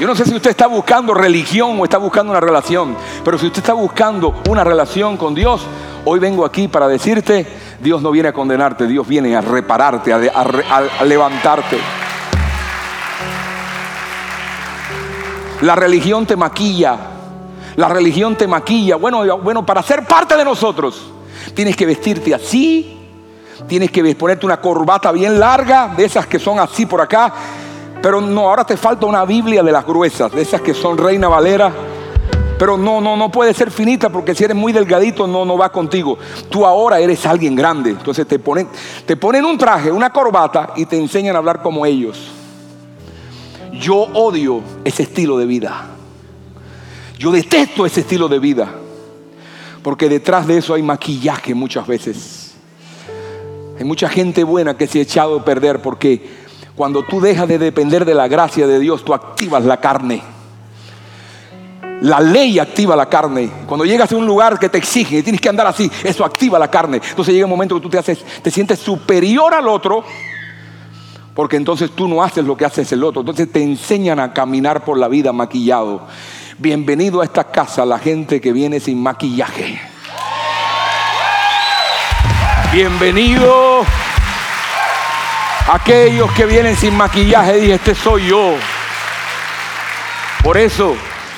Yo 0.00 0.06
no 0.06 0.16
sé 0.16 0.24
si 0.24 0.34
usted 0.34 0.48
está 0.48 0.66
buscando 0.66 1.12
religión 1.12 1.78
o 1.78 1.84
está 1.84 1.98
buscando 1.98 2.30
una 2.32 2.40
relación, 2.40 2.96
pero 3.22 3.36
si 3.36 3.48
usted 3.48 3.58
está 3.58 3.74
buscando 3.74 4.40
una 4.48 4.64
relación 4.64 5.18
con 5.18 5.34
Dios, 5.34 5.60
hoy 6.06 6.18
vengo 6.18 6.46
aquí 6.46 6.68
para 6.68 6.88
decirte, 6.88 7.46
Dios 7.82 8.00
no 8.00 8.10
viene 8.10 8.30
a 8.30 8.32
condenarte, 8.32 8.86
Dios 8.86 9.06
viene 9.06 9.36
a 9.36 9.42
repararte, 9.42 10.10
a, 10.10 11.04
levantarte. 11.04 11.76
La 15.60 15.74
religión 15.74 16.24
te 16.24 16.34
maquilla, 16.34 16.96
la 17.76 17.88
religión 17.88 18.36
te 18.36 18.46
maquilla. 18.46 18.96
Bueno, 18.96 19.36
bueno, 19.40 19.66
para 19.66 19.82
ser 19.82 20.06
parte 20.06 20.34
de 20.34 20.46
nosotros, 20.46 21.10
tienes 21.52 21.76
que 21.76 21.84
vestirte 21.84 22.34
así, 22.34 22.98
tienes 23.68 23.90
que 23.90 24.14
ponerte 24.14 24.46
una 24.46 24.62
corbata 24.62 25.12
bien 25.12 25.38
larga, 25.38 25.92
de 25.94 26.06
esas 26.06 26.26
que 26.26 26.38
son 26.38 26.58
así 26.58 26.86
por 26.86 27.02
acá, 27.02 27.34
pero 28.02 28.20
no, 28.20 28.48
ahora 28.48 28.64
te 28.64 28.76
falta 28.76 29.06
una 29.06 29.24
Biblia 29.24 29.62
de 29.62 29.72
las 29.72 29.86
gruesas, 29.86 30.32
de 30.32 30.42
esas 30.42 30.60
que 30.60 30.74
son 30.74 30.96
Reina 30.96 31.28
Valera. 31.28 31.72
Pero 32.58 32.76
no, 32.76 33.00
no, 33.00 33.16
no 33.16 33.30
puede 33.30 33.54
ser 33.54 33.70
finita 33.70 34.10
porque 34.10 34.34
si 34.34 34.44
eres 34.44 34.56
muy 34.56 34.72
delgadito 34.72 35.26
no, 35.26 35.46
no 35.46 35.56
va 35.56 35.72
contigo. 35.72 36.18
Tú 36.50 36.66
ahora 36.66 37.00
eres 37.00 37.24
alguien 37.24 37.54
grande. 37.54 37.90
Entonces 37.90 38.26
te 38.26 38.38
ponen, 38.38 38.68
te 39.06 39.16
ponen 39.16 39.46
un 39.46 39.56
traje, 39.56 39.90
una 39.90 40.10
corbata 40.10 40.74
y 40.76 40.84
te 40.84 40.98
enseñan 40.98 41.36
a 41.36 41.38
hablar 41.38 41.62
como 41.62 41.86
ellos. 41.86 42.30
Yo 43.72 43.96
odio 43.96 44.60
ese 44.84 45.04
estilo 45.04 45.38
de 45.38 45.46
vida. 45.46 45.86
Yo 47.18 47.30
detesto 47.30 47.86
ese 47.86 48.00
estilo 48.00 48.28
de 48.28 48.38
vida. 48.38 48.68
Porque 49.82 50.10
detrás 50.10 50.46
de 50.46 50.58
eso 50.58 50.74
hay 50.74 50.82
maquillaje 50.82 51.54
muchas 51.54 51.86
veces. 51.86 52.54
Hay 53.78 53.84
mucha 53.84 54.10
gente 54.10 54.44
buena 54.44 54.76
que 54.76 54.86
se 54.86 54.98
ha 54.98 55.02
echado 55.02 55.38
a 55.38 55.44
perder 55.46 55.80
porque 55.80 56.39
cuando 56.80 57.02
tú 57.02 57.20
dejas 57.20 57.46
de 57.46 57.58
depender 57.58 58.06
de 58.06 58.14
la 58.14 58.26
gracia 58.26 58.66
de 58.66 58.78
Dios, 58.78 59.04
tú 59.04 59.12
activas 59.12 59.62
la 59.66 59.76
carne. 59.76 60.22
La 62.00 62.20
ley 62.20 62.58
activa 62.58 62.96
la 62.96 63.04
carne. 63.04 63.50
Cuando 63.66 63.84
llegas 63.84 64.10
a 64.10 64.16
un 64.16 64.24
lugar 64.24 64.58
que 64.58 64.70
te 64.70 64.78
exige 64.78 65.18
y 65.18 65.22
tienes 65.22 65.42
que 65.42 65.50
andar 65.50 65.66
así, 65.66 65.90
eso 66.02 66.24
activa 66.24 66.58
la 66.58 66.70
carne. 66.70 67.02
Entonces 67.10 67.34
llega 67.34 67.44
un 67.44 67.50
momento 67.50 67.74
que 67.74 67.82
tú 67.82 67.90
te, 67.90 67.98
haces, 67.98 68.24
te 68.40 68.50
sientes 68.50 68.78
superior 68.78 69.52
al 69.52 69.68
otro, 69.68 70.02
porque 71.34 71.56
entonces 71.56 71.90
tú 71.90 72.08
no 72.08 72.22
haces 72.22 72.46
lo 72.46 72.56
que 72.56 72.64
haces 72.64 72.90
el 72.92 73.04
otro. 73.04 73.20
Entonces 73.20 73.52
te 73.52 73.62
enseñan 73.62 74.18
a 74.18 74.32
caminar 74.32 74.82
por 74.82 74.96
la 74.96 75.08
vida 75.08 75.34
maquillado. 75.34 76.06
Bienvenido 76.56 77.20
a 77.20 77.24
esta 77.24 77.44
casa 77.44 77.84
la 77.84 77.98
gente 77.98 78.40
que 78.40 78.54
viene 78.54 78.80
sin 78.80 79.02
maquillaje. 79.02 79.78
Bienvenido 82.72 83.84
Aquellos 85.72 86.32
que 86.32 86.46
vienen 86.46 86.74
sin 86.74 86.96
maquillaje, 86.96 87.60
dije, 87.60 87.74
este 87.74 87.94
soy 87.94 88.26
yo. 88.26 88.54
Por 90.42 90.58
eso, 90.58 90.96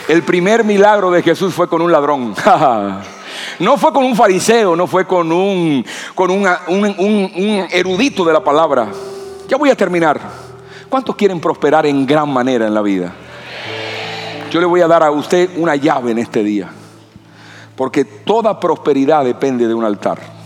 el 0.09 0.23
primer 0.23 0.65
milagro 0.65 1.11
de 1.11 1.23
Jesús 1.23 1.53
fue 1.53 1.69
con 1.69 1.83
un 1.83 1.93
ladrón. 1.93 2.35
No 3.59 3.77
fue 3.77 3.93
con 3.93 4.05
un 4.05 4.17
fariseo, 4.17 4.75
no 4.75 4.87
fue 4.87 5.07
con 5.07 5.31
un, 5.31 5.85
con 6.15 6.31
un, 6.31 6.47
un, 6.69 7.67
erudito 7.71 8.25
de 8.25 8.33
la 8.33 8.43
palabra. 8.43 8.89
Ya 9.49 9.57
voy 9.57 9.71
a 9.71 9.77
terminar. 9.77 10.21
¿Cuántos 10.89 11.15
quieren 11.15 11.41
prosperar 11.41 11.87
en 11.87 12.07
gran 12.07 12.31
manera 12.31 12.67
en 12.67 12.75
la 12.75 12.83
vida? 12.83 13.13
Yo 14.51 14.61
le 14.61 14.67
voy 14.67 14.81
a 14.81 14.89
dar 14.89 15.03
a 15.03 15.11
usted 15.11 15.51
una 15.57 15.77
llave 15.77 16.13
en 16.13 16.19
este 16.19 16.43
día. 16.43 16.71
Porque 17.77 18.05
toda 18.05 18.59
prosperidad 18.59 19.25
depende 19.25 19.69
de 19.69 19.75
un 19.75 19.85
altar. 19.85 20.42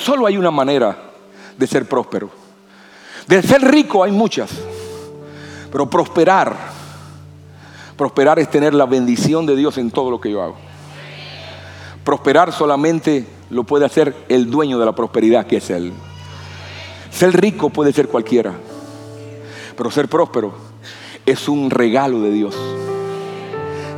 Solo 0.00 0.26
hay 0.26 0.38
una 0.38 0.50
manera 0.50 0.96
de 1.58 1.66
ser 1.66 1.86
próspero. 1.86 2.30
De 3.26 3.42
ser 3.42 3.60
rico 3.60 4.02
hay 4.02 4.10
muchas. 4.10 4.50
Pero 5.70 5.88
prosperar, 5.90 6.56
prosperar 7.96 8.38
es 8.38 8.50
tener 8.50 8.72
la 8.72 8.86
bendición 8.86 9.44
de 9.44 9.54
Dios 9.56 9.76
en 9.76 9.90
todo 9.90 10.10
lo 10.10 10.18
que 10.18 10.30
yo 10.30 10.42
hago. 10.42 10.56
Prosperar 12.02 12.50
solamente 12.50 13.26
lo 13.50 13.64
puede 13.64 13.84
hacer 13.84 14.16
el 14.30 14.50
dueño 14.50 14.78
de 14.78 14.86
la 14.86 14.94
prosperidad, 14.94 15.46
que 15.46 15.58
es 15.58 15.68
Él. 15.68 15.92
Ser 17.10 17.38
rico 17.38 17.68
puede 17.68 17.92
ser 17.92 18.08
cualquiera, 18.08 18.54
pero 19.76 19.90
ser 19.90 20.08
próspero 20.08 20.54
es 21.26 21.46
un 21.46 21.70
regalo 21.70 22.22
de 22.22 22.30
Dios. 22.30 22.56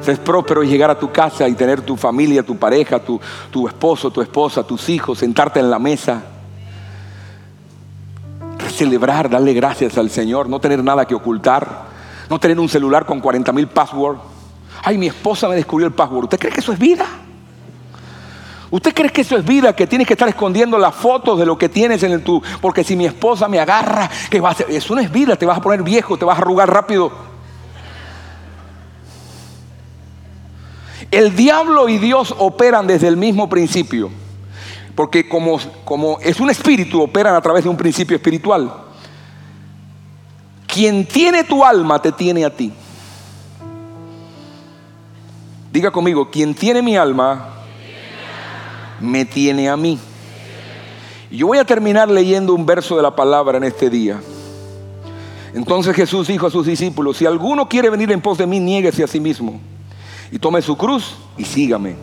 Ser 0.02 0.18
próspero 0.20 0.62
es 0.62 0.68
llegar 0.68 0.90
a 0.90 0.98
tu 0.98 1.12
casa 1.12 1.48
y 1.48 1.54
tener 1.54 1.82
tu 1.82 1.96
familia, 1.96 2.42
tu 2.42 2.56
pareja, 2.56 2.98
tu, 2.98 3.20
tu 3.50 3.68
esposo, 3.68 4.10
tu 4.10 4.20
esposa, 4.20 4.64
tus 4.64 4.88
hijos, 4.88 5.18
sentarte 5.18 5.60
en 5.60 5.70
la 5.70 5.78
mesa, 5.78 6.22
celebrar, 8.72 9.30
darle 9.30 9.52
gracias 9.54 9.96
al 9.96 10.10
Señor, 10.10 10.48
no 10.48 10.58
tener 10.58 10.82
nada 10.82 11.06
que 11.06 11.14
ocultar, 11.14 11.84
no 12.28 12.40
tener 12.40 12.58
un 12.58 12.68
celular 12.68 13.06
con 13.06 13.20
40 13.20 13.52
mil 13.52 13.68
passwords. 13.68 14.20
Ay, 14.82 14.98
mi 14.98 15.06
esposa 15.06 15.48
me 15.48 15.54
descubrió 15.54 15.86
el 15.86 15.92
password. 15.92 16.24
¿Usted 16.24 16.38
cree 16.38 16.52
que 16.52 16.60
eso 16.60 16.72
es 16.72 16.78
vida? 16.78 17.06
¿Usted 18.70 18.94
cree 18.94 19.10
que 19.10 19.20
eso 19.20 19.36
es 19.36 19.44
vida? 19.44 19.76
Que 19.76 19.86
tienes 19.86 20.06
que 20.08 20.14
estar 20.14 20.28
escondiendo 20.28 20.78
las 20.78 20.94
fotos 20.94 21.38
de 21.38 21.46
lo 21.46 21.56
que 21.58 21.68
tienes 21.68 22.02
en 22.02 22.12
el 22.12 22.24
tu. 22.24 22.42
Porque 22.60 22.82
si 22.82 22.96
mi 22.96 23.04
esposa 23.04 23.46
me 23.46 23.60
agarra, 23.60 24.10
¿qué 24.30 24.40
va 24.40 24.48
a 24.48 24.52
hacer? 24.52 24.66
Eso 24.70 24.94
no 24.94 25.00
es 25.00 25.12
vida, 25.12 25.36
te 25.36 25.46
vas 25.46 25.58
a 25.58 25.60
poner 25.60 25.82
viejo, 25.82 26.16
te 26.16 26.24
vas 26.24 26.38
a 26.38 26.40
arrugar 26.40 26.72
rápido. 26.72 27.31
El 31.12 31.36
diablo 31.36 31.90
y 31.90 31.98
Dios 31.98 32.34
operan 32.38 32.86
desde 32.86 33.06
el 33.06 33.18
mismo 33.18 33.46
principio. 33.46 34.10
Porque 34.94 35.28
como, 35.28 35.60
como 35.84 36.18
es 36.20 36.40
un 36.40 36.48
espíritu, 36.48 37.02
operan 37.02 37.34
a 37.34 37.40
través 37.42 37.64
de 37.64 37.70
un 37.70 37.76
principio 37.76 38.16
espiritual. 38.16 38.72
Quien 40.66 41.04
tiene 41.04 41.44
tu 41.44 41.62
alma 41.62 42.00
te 42.00 42.12
tiene 42.12 42.46
a 42.46 42.50
ti. 42.50 42.72
Diga 45.70 45.90
conmigo, 45.90 46.30
quien 46.30 46.54
tiene 46.54 46.80
mi 46.80 46.96
alma 46.96 47.56
me 48.98 49.26
tiene 49.26 49.68
a 49.68 49.76
mí. 49.76 49.98
Yo 51.30 51.46
voy 51.46 51.58
a 51.58 51.64
terminar 51.66 52.10
leyendo 52.10 52.54
un 52.54 52.64
verso 52.64 52.96
de 52.96 53.02
la 53.02 53.14
palabra 53.14 53.58
en 53.58 53.64
este 53.64 53.90
día. 53.90 54.18
Entonces 55.52 55.94
Jesús 55.94 56.28
dijo 56.28 56.46
a 56.46 56.50
sus 56.50 56.64
discípulos, 56.64 57.18
si 57.18 57.26
alguno 57.26 57.68
quiere 57.68 57.90
venir 57.90 58.10
en 58.12 58.22
pos 58.22 58.38
de 58.38 58.46
mí, 58.46 58.60
niéguese 58.60 59.04
a 59.04 59.06
sí 59.06 59.20
mismo 59.20 59.60
y 60.32 60.38
tome 60.38 60.62
su 60.62 60.76
cruz 60.76 61.14
y 61.36 61.44
sígame. 61.44 61.94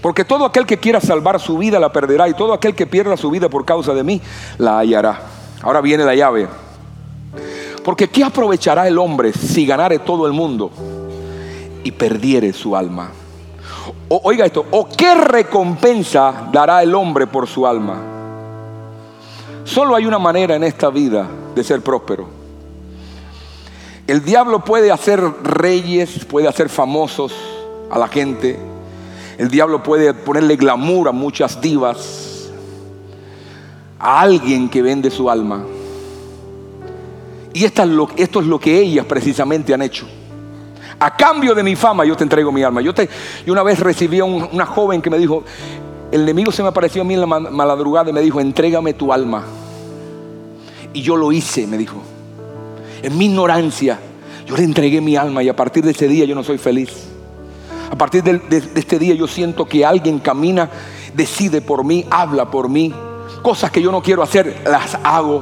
Porque 0.00 0.24
todo 0.24 0.44
aquel 0.44 0.66
que 0.66 0.78
quiera 0.78 1.00
salvar 1.00 1.40
su 1.40 1.56
vida 1.56 1.80
la 1.80 1.90
perderá 1.90 2.28
y 2.28 2.34
todo 2.34 2.52
aquel 2.52 2.74
que 2.74 2.86
pierda 2.86 3.16
su 3.16 3.30
vida 3.30 3.48
por 3.48 3.64
causa 3.64 3.94
de 3.94 4.04
mí 4.04 4.20
la 4.58 4.78
hallará. 4.78 5.22
Ahora 5.62 5.80
viene 5.80 6.04
la 6.04 6.14
llave. 6.14 6.46
Porque 7.82 8.08
¿qué 8.08 8.22
aprovechará 8.22 8.86
el 8.86 8.98
hombre 8.98 9.32
si 9.32 9.66
ganare 9.66 9.98
todo 9.98 10.26
el 10.26 10.34
mundo 10.34 10.70
y 11.82 11.90
perdiere 11.90 12.52
su 12.52 12.76
alma? 12.76 13.10
oiga 14.08 14.46
esto, 14.46 14.64
¿o 14.70 14.88
qué 14.88 15.14
recompensa 15.14 16.48
dará 16.52 16.82
el 16.82 16.94
hombre 16.94 17.26
por 17.26 17.46
su 17.46 17.66
alma? 17.66 18.00
Solo 19.64 19.96
hay 19.96 20.06
una 20.06 20.18
manera 20.18 20.54
en 20.54 20.64
esta 20.64 20.90
vida 20.90 21.26
de 21.54 21.64
ser 21.64 21.80
próspero. 21.80 22.28
El 24.06 24.22
diablo 24.22 24.62
puede 24.62 24.92
hacer 24.92 25.20
reyes, 25.42 26.24
puede 26.26 26.46
hacer 26.46 26.68
famosos 26.68 27.53
a 27.94 27.98
la 27.98 28.08
gente. 28.08 28.58
El 29.38 29.48
diablo 29.48 29.80
puede 29.80 30.12
ponerle 30.12 30.56
glamour 30.56 31.08
a 31.08 31.12
muchas 31.12 31.60
divas, 31.60 32.50
a 34.00 34.20
alguien 34.20 34.68
que 34.68 34.82
vende 34.82 35.12
su 35.12 35.30
alma. 35.30 35.64
Y 37.52 37.64
esto 37.64 37.82
es 38.16 38.46
lo 38.46 38.58
que 38.58 38.80
ellas 38.80 39.06
precisamente 39.06 39.72
han 39.72 39.82
hecho. 39.82 40.08
A 40.98 41.16
cambio 41.16 41.54
de 41.54 41.62
mi 41.62 41.76
fama 41.76 42.04
yo 42.04 42.16
te 42.16 42.24
entrego 42.24 42.50
mi 42.50 42.64
alma. 42.64 42.80
Yo, 42.80 42.92
te, 42.92 43.08
una 43.46 43.62
vez 43.62 43.78
recibí 43.78 44.18
a 44.18 44.24
una 44.24 44.66
joven 44.66 45.00
que 45.00 45.08
me 45.08 45.18
dijo, 45.18 45.44
el 46.10 46.22
enemigo 46.22 46.50
se 46.50 46.64
me 46.64 46.70
apareció 46.70 47.02
a 47.02 47.04
mí 47.04 47.14
en 47.14 47.20
la 47.20 47.26
madrugada 47.26 48.10
y 48.10 48.12
me 48.12 48.22
dijo, 48.22 48.40
entrégame 48.40 48.94
tu 48.94 49.12
alma. 49.12 49.44
Y 50.92 51.00
yo 51.00 51.16
lo 51.16 51.30
hice, 51.30 51.64
me 51.68 51.78
dijo. 51.78 52.02
En 53.04 53.16
mi 53.16 53.26
ignorancia, 53.26 54.00
yo 54.46 54.56
le 54.56 54.64
entregué 54.64 55.00
mi 55.00 55.14
alma 55.14 55.44
y 55.44 55.48
a 55.48 55.54
partir 55.54 55.84
de 55.84 55.92
ese 55.92 56.08
día 56.08 56.24
yo 56.24 56.34
no 56.34 56.42
soy 56.42 56.58
feliz. 56.58 57.13
A 57.94 57.96
partir 57.96 58.24
de, 58.24 58.40
este 58.74 58.98
día 58.98 59.14
yo 59.14 59.28
siento 59.28 59.66
que 59.66 59.86
alguien 59.86 60.18
camina, 60.18 60.68
decide 61.14 61.62
por 61.62 61.84
mí, 61.84 62.04
habla 62.10 62.50
por 62.50 62.68
mí. 62.68 62.92
Cosas 63.40 63.70
que 63.70 63.80
yo 63.80 63.92
no 63.92 64.02
quiero 64.02 64.20
hacer, 64.20 64.62
las 64.64 64.98
hago. 65.04 65.40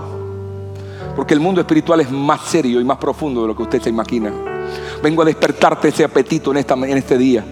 Porque 1.16 1.32
el 1.32 1.40
mundo 1.40 1.62
espiritual 1.62 2.02
es 2.02 2.10
más 2.10 2.42
serio 2.42 2.78
y 2.78 2.84
más 2.84 2.98
profundo 2.98 3.40
de 3.40 3.48
lo 3.48 3.56
que 3.56 3.62
usted 3.62 3.80
se 3.80 3.88
imagina. 3.88 4.30
Vengo 5.02 5.22
a 5.22 5.24
despertarte 5.24 5.88
ese 5.88 6.04
apetito 6.04 6.54
en, 6.54 6.58
en 6.58 6.98
este 6.98 7.16
día. 7.16 7.42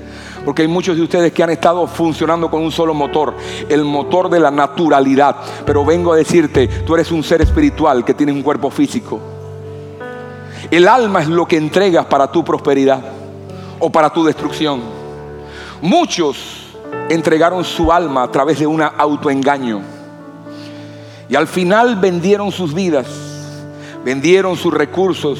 Porque 0.44 0.61
hay 0.61 0.68
muchos 0.68 0.94
de 0.94 1.03
ustedes 1.03 1.32
que 1.32 1.42
han 1.42 1.51
estado 1.51 1.86
funcionando 1.86 2.51
con 2.51 2.62
un 2.62 2.70
solo 2.70 2.92
motor, 2.92 3.34
el 3.70 3.86
motor 3.86 4.28
de 4.28 4.38
la 4.38 4.51
naturalidad. 4.51 5.34
Pero 5.64 5.82
vengo 5.82 6.12
a 6.12 6.16
decirte, 6.16 6.68
tú 6.84 6.92
eres 6.92 7.11
un 7.11 7.22
ser 7.22 7.40
espiritual 7.40 8.05
que 8.05 8.12
tiene 8.12 8.32
un 8.32 8.42
cuerpo 8.42 8.68
físico. 8.68 9.18
El 10.70 10.86
alma 10.86 11.22
es 11.22 11.28
lo 11.28 11.46
que 11.46 11.57
entregas 11.57 12.05
para 12.05 12.30
tu 12.30 12.44
prosperidad 12.44 13.19
o 13.80 13.90
para 13.90 14.10
tu 14.10 14.22
destrucción. 14.24 14.80
Muchos 15.82 16.36
entregaron 17.08 17.64
su 17.64 17.92
alma 17.92 18.22
a 18.22 18.30
través 18.30 18.58
de 18.60 18.66
un 18.66 18.82
autoengaño. 18.82 19.80
Y 21.28 21.34
al 21.34 21.46
final 21.46 21.96
vendieron 21.96 22.52
sus 22.52 22.74
vidas, 22.74 23.06
vendieron 24.04 24.56
sus 24.56 24.72
recursos, 24.74 25.38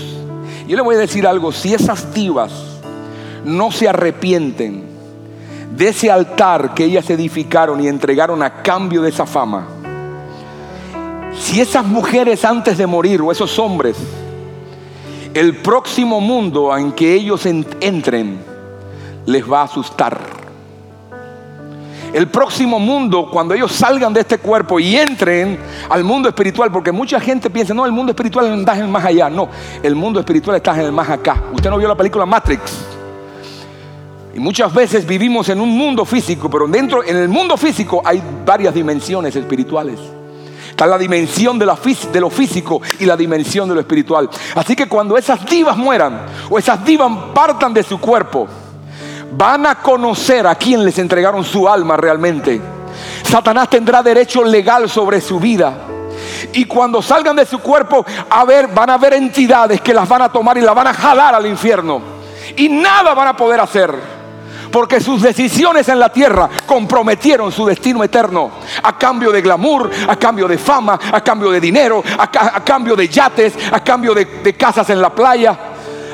yo 0.71 0.77
le 0.77 0.83
voy 0.83 0.95
a 0.95 0.99
decir 0.99 1.27
algo, 1.27 1.51
si 1.51 1.75
esas 1.75 2.15
divas 2.15 2.53
no 3.45 3.73
se 3.73 3.89
arrepienten 3.89 4.85
de 5.77 5.89
ese 5.89 6.13
altar 6.13 6.75
que 6.75 6.85
ellas 6.85 7.11
edificaron 7.11 7.83
y 7.83 7.89
entregaron 7.89 8.41
a 8.41 8.63
cambio 8.63 9.03
de 9.03 9.09
esa 9.09 9.27
fama, 9.27 9.67
si 11.37 11.61
esas 11.61 11.85
mujeres 11.85 12.45
antes 12.45 12.79
de 12.79 12.87
morir 12.87 13.21
o 13.21 13.33
esos 13.33 13.59
hombres, 13.59 13.97
el 15.35 15.57
próximo 15.57 16.21
mundo 16.21 16.77
en 16.77 16.93
que 16.93 17.15
ellos 17.15 17.47
entren 17.47 18.39
les 19.27 19.51
va 19.51 19.61
a 19.61 19.65
asustar 19.65 20.41
el 22.13 22.27
próximo 22.29 22.79
mundo, 22.79 23.29
cuando 23.31 23.55
ellos 23.55 23.71
salgan 23.73 24.13
de 24.13 24.21
este 24.21 24.39
cuerpo 24.39 24.81
y 24.81 24.97
entren 24.97 25.59
al 25.89 26.03
mundo 26.03 26.29
espiritual, 26.29 26.71
porque 26.73 26.91
mucha 26.91 27.21
gente 27.21 27.49
piensa, 27.51 27.73
no, 27.73 27.87
el 27.87 27.93
mundo 27.93 28.11
espiritual 28.11 28.59
está 28.59 28.75
en 28.75 28.83
el 28.83 28.89
más 28.89 29.05
allá. 29.05 29.31
No, 29.31 29.49
el 29.83 29.95
mundo 29.95 30.19
espiritual 30.19 30.57
está 30.57 30.75
en 30.75 30.87
el 30.87 30.93
más 30.93 31.09
acá. 31.09 31.43
Usted 31.53 31.71
no 31.71 31.79
vio 31.79 31.87
la 31.87 31.97
película 31.97 32.27
Matrix. 32.27 32.85
Y 34.35 34.41
muchas 34.41 34.73
veces 34.73 35.07
vivimos 35.07 35.49
en 35.49 35.61
un 35.61 35.71
mundo 35.71 36.05
físico, 36.05 36.51
pero 36.51 36.67
dentro, 36.67 37.05
en 37.05 37.17
el 37.17 37.29
mundo 37.29 37.57
físico 37.57 38.03
hay 38.05 38.23
varias 38.45 38.75
dimensiones 38.75 39.35
espirituales. 39.37 39.99
Está 40.81 40.89
la 40.89 40.97
dimensión 40.97 41.59
de, 41.59 41.67
lo 41.67 42.31
físico 42.31 42.81
y 42.99 43.05
la 43.05 43.15
dimensión 43.15 43.69
de 43.69 43.75
lo 43.75 43.83
espiritual. 43.83 44.31
Así 44.55 44.75
que 44.75 44.89
cuando 44.89 45.19
esas 45.19 45.45
divas 45.45 45.77
mueran 45.77 46.23
o 46.49 46.59
esas 46.59 46.83
divas 46.83 47.13
partan 47.35 47.75
de 47.75 47.83
su 47.83 48.01
cuerpo, 48.01 48.49
van 49.31 49.67
a 49.67 49.75
conocer 49.75 50.47
a 50.47 50.55
quien 50.55 50.83
les 50.83 50.99
entregaron 50.99 51.45
su 51.45 51.69
alma 51.69 51.99
realmente. 51.99 52.63
Satanás 53.23 53.69
tendrá 53.69 54.03
derecho 54.03 54.43
legal 54.43 54.89
sobre 54.89 55.21
su 55.21 55.39
vida. 55.39 55.75
Y 56.55 56.65
cuando 56.65 57.03
salgan 57.03 57.37
de 57.37 57.45
su 57.45 57.59
cuerpo, 57.59 58.07
a 58.31 58.47
ver, 58.47 58.69
van 58.69 58.89
a 58.89 58.97
ver 58.97 59.13
entidades 59.13 59.83
que 59.83 59.93
las 59.93 60.09
van 60.09 60.23
a 60.23 60.33
tomar 60.33 60.57
y 60.57 60.63
las 60.63 60.75
van 60.75 60.87
a 60.87 60.95
jalar 60.95 61.35
al 61.35 61.45
infierno. 61.45 62.01
Y 62.57 62.71
nada 62.71 63.13
van 63.13 63.29
a 63.29 63.37
poder 63.37 63.61
hacer. 63.61 64.20
Porque 64.71 65.01
sus 65.01 65.23
decisiones 65.23 65.89
en 65.89 65.99
la 65.99 66.13
tierra 66.13 66.49
comprometieron 66.67 67.51
su 67.51 67.67
destino 67.67 68.05
eterno. 68.05 68.51
A 68.83 68.97
cambio 68.97 69.33
de 69.33 69.43
glamour, 69.43 69.91
a 70.09 70.17
cambio 70.17 70.47
de 70.47 70.59
fama, 70.59 70.99
a 71.13 71.21
cambio 71.23 71.51
de 71.51 71.61
dinero, 71.61 72.03
a, 72.19 72.63
cambio 72.65 72.95
de 72.95 73.09
yates, 73.09 73.55
a 73.73 73.83
cambio 73.83 74.15
de, 74.15 74.55
casas 74.57 74.89
en 74.91 75.01
la 75.01 75.15
playa, 75.15 75.59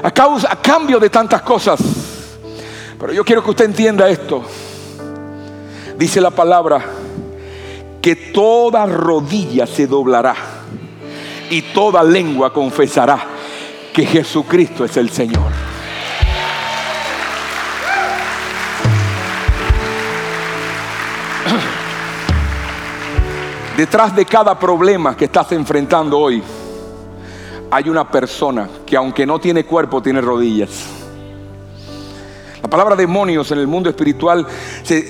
a, 0.03 0.11
cambio 0.11 0.99
de 0.99 1.11
tantas 1.11 1.43
cosas. 1.43 1.81
Pero 2.99 3.13
yo 3.13 3.25
quiero 3.25 3.43
que 3.45 3.51
usted 3.51 3.67
entienda 3.67 4.09
esto. 4.09 4.43
Dice 5.99 6.21
la 6.21 6.31
palabra 6.31 6.85
que 8.01 8.17
toda 8.17 8.87
rodilla 8.87 9.67
se 9.67 9.87
doblará 9.87 10.35
y 11.51 11.63
toda 11.63 12.03
lengua 12.03 12.53
confesará 12.53 13.19
que 13.93 14.07
Jesucristo 14.07 14.85
es 14.85 14.97
el 14.97 15.11
Señor. 15.11 15.76
Detrás 23.77 24.17
de 24.17 24.25
cada 24.25 24.59
problema 24.59 25.15
que 25.15 25.27
estás 25.27 25.53
enfrentando 25.53 26.19
hoy, 26.19 26.43
hay 27.71 27.89
una 27.91 28.11
persona 28.11 28.71
que 28.87 28.97
aunque 28.97 29.27
no 29.27 29.39
tiene 29.39 29.67
cuerpo, 29.67 30.01
tiene 30.01 30.23
rodillas. 30.23 30.71
La 32.63 32.71
palabra 32.71 32.97
demonios 32.97 33.51
en 33.51 33.59
el 33.59 33.67
mundo 33.67 33.91
espiritual, 33.91 34.47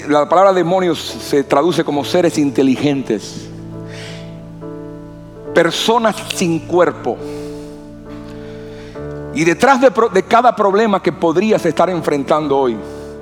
la 0.09 0.29
palabra 0.29 0.53
demonios 0.53 0.99
se 0.99 1.45
traduce 1.45 1.85
como 1.85 2.05
seres 2.05 2.39
inteligentes, 2.39 3.49
personas 5.55 6.17
sin 6.35 6.59
cuerpo. 6.67 7.17
Y 9.33 9.45
detrás 9.45 9.81
de, 9.81 9.93
de 10.13 10.23
cada 10.25 10.57
problema 10.57 11.01
que 11.01 11.13
podrías 11.13 11.65
estar 11.65 11.89
enfrentando 11.89 12.59
hoy, 12.59 12.77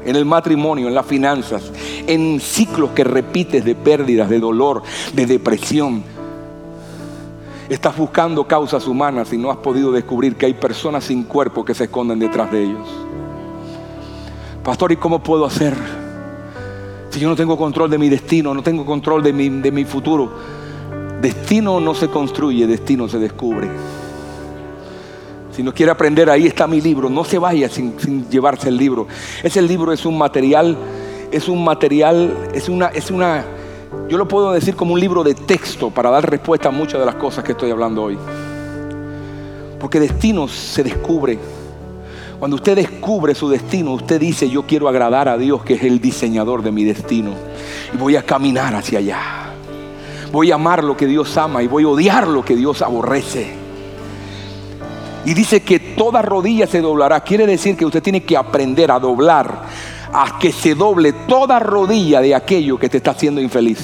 en 0.04 0.16
el 0.16 0.24
matrimonio, 0.24 0.88
en 0.88 0.94
las 0.94 1.06
finanzas, 1.06 1.72
en 2.06 2.40
ciclos 2.40 2.90
que 2.90 3.04
repites 3.04 3.64
de 3.64 3.74
pérdidas, 3.74 4.28
de 4.28 4.38
dolor, 4.38 4.82
de 5.14 5.26
depresión, 5.26 6.02
Estás 7.68 7.96
buscando 7.96 8.46
causas 8.46 8.86
humanas 8.86 9.32
y 9.32 9.38
no 9.38 9.50
has 9.50 9.56
podido 9.56 9.90
descubrir 9.90 10.36
que 10.36 10.44
hay 10.44 10.54
personas 10.54 11.04
sin 11.04 11.22
cuerpo 11.24 11.64
que 11.64 11.72
se 11.72 11.84
esconden 11.84 12.18
detrás 12.18 12.52
de 12.52 12.62
ellos. 12.62 12.86
Pastor, 14.62 14.92
¿y 14.92 14.96
cómo 14.96 15.22
puedo 15.22 15.46
hacer? 15.46 15.74
Si 17.08 17.20
yo 17.20 17.28
no 17.28 17.36
tengo 17.36 17.56
control 17.56 17.88
de 17.88 17.96
mi 17.96 18.10
destino, 18.10 18.52
no 18.52 18.62
tengo 18.62 18.84
control 18.84 19.22
de 19.22 19.32
mi, 19.32 19.48
de 19.48 19.72
mi 19.72 19.84
futuro. 19.84 20.30
Destino 21.22 21.80
no 21.80 21.94
se 21.94 22.08
construye, 22.08 22.66
destino 22.66 23.08
se 23.08 23.18
descubre. 23.18 23.70
Si 25.54 25.62
no 25.62 25.72
quiere 25.72 25.92
aprender, 25.92 26.28
ahí 26.28 26.48
está 26.48 26.66
mi 26.66 26.80
libro. 26.80 27.08
No 27.08 27.24
se 27.24 27.38
vaya 27.38 27.68
sin, 27.68 28.28
llevarse 28.28 28.68
el 28.68 28.76
libro. 28.76 29.06
Ese 29.40 29.62
libro 29.62 29.92
es 29.92 30.04
un 30.04 30.18
material, 30.18 30.76
es 31.30 31.48
un 31.48 31.62
material, 31.62 32.36
es 32.52 32.68
una, 32.68 32.88
es 32.88 33.08
una, 33.12 33.44
yo 34.08 34.18
lo 34.18 34.26
puedo 34.26 34.50
decir 34.50 34.74
como 34.74 34.94
un 34.94 35.00
libro 35.00 35.22
de 35.22 35.34
texto 35.34 35.90
para 35.90 36.10
dar 36.10 36.28
respuesta 36.28 36.70
a 36.70 36.72
muchas 36.72 36.98
de 36.98 37.06
las 37.06 37.14
cosas 37.14 37.44
que 37.44 37.52
estoy 37.52 37.70
hablando 37.70 38.02
hoy. 38.02 38.18
Porque 39.78 40.00
destino 40.00 40.48
se 40.48 40.82
descubre. 40.82 41.38
Cuando 42.40 42.56
usted 42.56 42.74
descubre 42.74 43.32
su 43.36 43.48
destino, 43.48 43.92
usted 43.92 44.20
dice, 44.20 44.50
yo 44.50 44.64
quiero 44.64 44.88
agradar 44.88 45.28
a 45.28 45.38
Dios, 45.38 45.62
que 45.62 45.74
es 45.74 45.84
el 45.84 46.00
diseñador 46.00 46.64
de 46.64 46.72
mi 46.72 46.82
destino. 46.82 47.30
Y 47.94 47.96
voy 47.96 48.16
a 48.16 48.24
caminar 48.24 48.74
hacia 48.74 48.98
allá. 48.98 49.20
Voy 50.32 50.50
a 50.50 50.56
amar 50.56 50.82
lo 50.82 50.96
que 50.96 51.06
Dios 51.06 51.36
ama 51.36 51.62
y 51.62 51.68
voy 51.68 51.84
a 51.84 51.88
odiar 51.88 52.26
lo 52.26 52.44
que 52.44 52.56
Dios 52.56 52.82
aborrece. 52.82 53.63
Y 55.24 55.34
dice 55.34 55.62
que 55.62 55.78
toda 55.78 56.22
rodilla 56.22 56.66
se 56.66 56.80
doblará. 56.80 57.20
Quiere 57.20 57.46
decir 57.46 57.76
que 57.76 57.86
usted 57.86 58.02
tiene 58.02 58.22
que 58.22 58.36
aprender 58.36 58.90
a 58.90 58.98
doblar, 58.98 59.62
a 60.12 60.38
que 60.38 60.52
se 60.52 60.74
doble 60.74 61.12
toda 61.26 61.58
rodilla 61.58 62.20
de 62.20 62.34
aquello 62.34 62.78
que 62.78 62.88
te 62.88 62.98
está 62.98 63.12
haciendo 63.12 63.40
infeliz. 63.40 63.80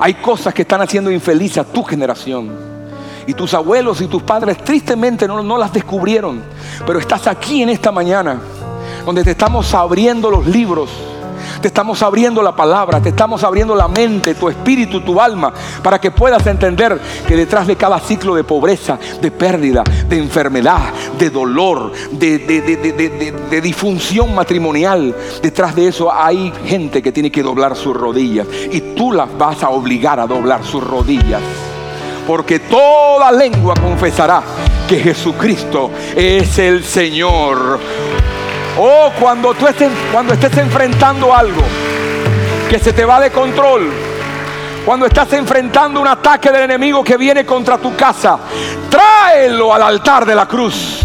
Hay 0.00 0.14
cosas 0.14 0.54
que 0.54 0.62
están 0.62 0.80
haciendo 0.80 1.10
infeliz 1.10 1.58
a 1.58 1.64
tu 1.64 1.82
generación. 1.82 2.50
Y 3.26 3.34
tus 3.34 3.54
abuelos 3.54 4.00
y 4.00 4.06
tus 4.06 4.22
padres 4.22 4.58
tristemente 4.58 5.26
no, 5.26 5.42
no 5.42 5.56
las 5.56 5.72
descubrieron. 5.72 6.42
Pero 6.86 6.98
estás 6.98 7.26
aquí 7.26 7.62
en 7.62 7.70
esta 7.70 7.92
mañana, 7.92 8.40
donde 9.04 9.22
te 9.22 9.30
estamos 9.32 9.72
abriendo 9.74 10.30
los 10.30 10.46
libros 10.46 10.90
te 11.64 11.68
estamos 11.68 12.02
abriendo 12.02 12.42
la 12.42 12.54
palabra, 12.54 13.00
te 13.00 13.08
estamos 13.08 13.42
abriendo 13.42 13.74
la 13.74 13.88
mente, 13.88 14.34
tu 14.34 14.50
espíritu, 14.50 15.00
tu 15.00 15.18
alma, 15.18 15.50
para 15.82 15.98
que 15.98 16.10
puedas 16.10 16.46
entender 16.46 17.00
que 17.26 17.34
detrás 17.34 17.66
de 17.66 17.74
cada 17.74 17.98
ciclo 18.00 18.34
de 18.34 18.44
pobreza, 18.44 18.98
de 19.22 19.30
pérdida, 19.30 19.82
de 20.06 20.18
enfermedad, 20.18 20.92
de 21.18 21.30
dolor, 21.30 21.90
de, 22.10 22.38
de, 22.38 23.60
disfunción 23.62 24.34
matrimonial, 24.34 25.16
detrás 25.40 25.74
de 25.74 25.88
eso 25.88 26.12
hay 26.12 26.52
gente 26.66 27.00
que 27.00 27.12
tiene 27.12 27.32
que 27.32 27.42
doblar 27.42 27.76
sus 27.76 27.96
rodillas 27.96 28.46
y 28.70 28.82
tú 28.94 29.12
las 29.12 29.34
vas 29.38 29.62
a 29.62 29.70
obligar 29.70 30.20
a 30.20 30.26
doblar 30.26 30.62
sus 30.66 30.84
rodillas. 30.84 31.40
Porque 32.26 32.58
toda 32.58 33.32
lengua 33.32 33.72
confesará 33.72 34.42
que 34.86 34.98
Jesucristo 34.98 35.90
es 36.14 36.58
el 36.58 36.84
Señor. 36.84 37.80
Oh, 38.76 39.12
cuando 39.20 39.54
tú 39.54 39.68
estés, 39.68 39.90
cuando 40.10 40.34
estés 40.34 40.56
enfrentando 40.58 41.32
algo 41.32 41.62
que 42.68 42.78
se 42.80 42.92
te 42.92 43.04
va 43.04 43.20
de 43.20 43.30
control, 43.30 43.88
cuando 44.84 45.06
estás 45.06 45.32
enfrentando 45.32 46.00
un 46.00 46.08
ataque 46.08 46.50
del 46.50 46.64
enemigo 46.64 47.04
que 47.04 47.16
viene 47.16 47.46
contra 47.46 47.78
tu 47.78 47.94
casa, 47.94 48.36
tráelo 48.90 49.72
al 49.72 49.82
altar 49.82 50.26
de 50.26 50.34
la 50.34 50.46
cruz. 50.46 51.00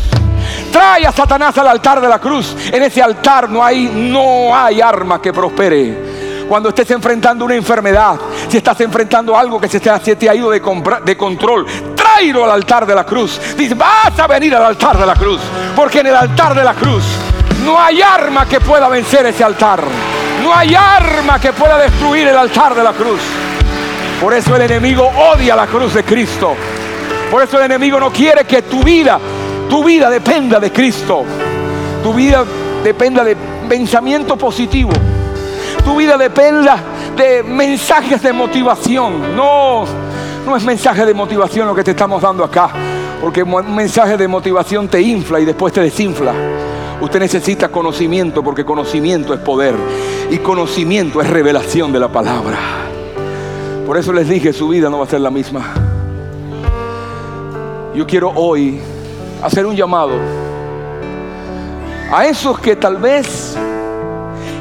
Trae 0.71 1.05
a 1.05 1.11
Satanás 1.11 1.57
al 1.59 1.67
altar 1.67 2.01
de 2.01 2.07
la 2.07 2.19
cruz. 2.19 2.55
En 2.71 2.81
ese 2.81 3.03
altar 3.03 3.49
no 3.49 3.63
hay, 3.63 3.85
no 3.85 4.55
hay 4.55 4.81
arma 4.81 5.21
que 5.21 5.31
prospere 5.31 6.09
cuando 6.49 6.69
estés 6.69 6.89
enfrentando 6.89 7.45
una 7.45 7.53
enfermedad, 7.53 8.15
si 8.47 8.57
estás 8.57 8.81
enfrentando 8.81 9.37
algo 9.37 9.61
que 9.61 9.69
se 9.69 9.79
te, 9.79 9.91
ha 9.91 10.33
ido 10.33 10.49
de, 10.49 10.59
de, 11.05 11.15
control, 11.15 11.67
tráelo 11.95 12.43
al 12.43 12.49
altar 12.49 12.87
de 12.87 12.95
la 12.95 13.03
cruz. 13.03 13.39
Dice, 13.55 13.75
vas 13.75 14.17
a 14.17 14.25
venir 14.25 14.55
al 14.55 14.65
altar 14.65 14.97
de 14.97 15.05
la 15.05 15.13
cruz, 15.13 15.39
porque 15.75 15.99
en 15.99 16.07
el 16.07 16.15
altar 16.15 16.55
de 16.55 16.63
la 16.63 16.73
cruz 16.73 17.03
no 17.69 17.79
hay 17.79 18.01
arma 18.01 18.47
que 18.47 18.59
pueda 18.59 18.89
vencer 18.89 19.27
ese 19.27 19.43
altar. 19.43 19.83
No 20.41 20.51
hay 20.51 20.73
arma 20.73 21.39
que 21.39 21.53
pueda 21.53 21.77
destruir 21.77 22.27
el 22.27 22.35
altar 22.35 22.73
de 22.73 22.83
la 22.83 22.93
cruz. 22.93 23.19
Por 24.19 24.33
eso 24.33 24.55
el 24.55 24.63
enemigo 24.63 25.07
odia 25.07 25.55
la 25.55 25.67
cruz 25.67 25.93
de 25.93 26.03
Cristo. 26.03 26.55
Por 27.29 27.43
eso 27.43 27.59
el 27.59 27.65
enemigo 27.65 27.99
no 27.99 28.11
quiere 28.11 28.45
que 28.45 28.63
tu 28.63 28.81
vida, 28.81 29.19
tu 29.69 29.83
vida 29.83 30.09
dependa 30.09 30.59
de 30.59 30.71
Cristo. 30.71 31.23
Tu 32.01 32.11
vida 32.11 32.43
dependa 32.83 33.23
de 33.23 33.37
pensamiento 33.69 34.35
positivo. 34.35 34.89
Tu 35.85 35.95
vida 35.95 36.17
dependa 36.17 36.75
de 37.15 37.43
mensajes 37.43 38.19
de 38.23 38.33
motivación. 38.33 39.35
No, 39.35 39.85
no 40.43 40.57
es 40.57 40.63
mensaje 40.63 41.05
de 41.05 41.13
motivación 41.13 41.67
lo 41.67 41.75
que 41.75 41.83
te 41.83 41.91
estamos 41.91 42.19
dando 42.19 42.43
acá. 42.43 42.71
Porque 43.21 43.43
un 43.43 43.75
mensaje 43.75 44.17
de 44.17 44.27
motivación 44.27 44.87
te 44.87 44.99
infla 44.99 45.39
y 45.39 45.45
después 45.45 45.71
te 45.71 45.81
desinfla. 45.81 46.33
Usted 47.01 47.19
necesita 47.19 47.69
conocimiento 47.69 48.43
porque 48.43 48.65
conocimiento 48.65 49.33
es 49.33 49.39
poder 49.39 49.75
y 50.29 50.37
conocimiento 50.39 51.21
es 51.21 51.29
revelación 51.29 51.93
de 51.93 51.99
la 51.99 52.09
palabra. 52.09 52.57
Por 53.85 53.97
eso 53.97 54.11
les 54.11 54.27
dije, 54.27 54.51
su 54.51 54.67
vida 54.67 54.89
no 54.89 54.99
va 54.99 55.05
a 55.05 55.07
ser 55.07 55.21
la 55.21 55.31
misma. 55.31 55.73
Yo 57.95 58.05
quiero 58.05 58.31
hoy 58.35 58.79
hacer 59.41 59.65
un 59.65 59.75
llamado 59.75 60.11
a 62.11 62.25
esos 62.25 62.59
que 62.59 62.75
tal 62.75 62.97
vez 62.97 63.57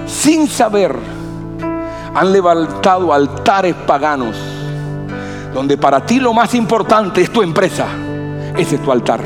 sin 0.06 0.46
saber 0.48 0.94
han 2.14 2.32
levantado 2.32 3.12
altares 3.12 3.74
paganos, 3.86 4.36
donde 5.52 5.76
para 5.76 6.06
ti 6.06 6.20
lo 6.20 6.32
más 6.32 6.54
importante 6.54 7.20
es 7.20 7.32
tu 7.32 7.42
empresa, 7.42 7.86
ese 8.56 8.76
es 8.76 8.82
tu 8.82 8.92
altar. 8.92 9.20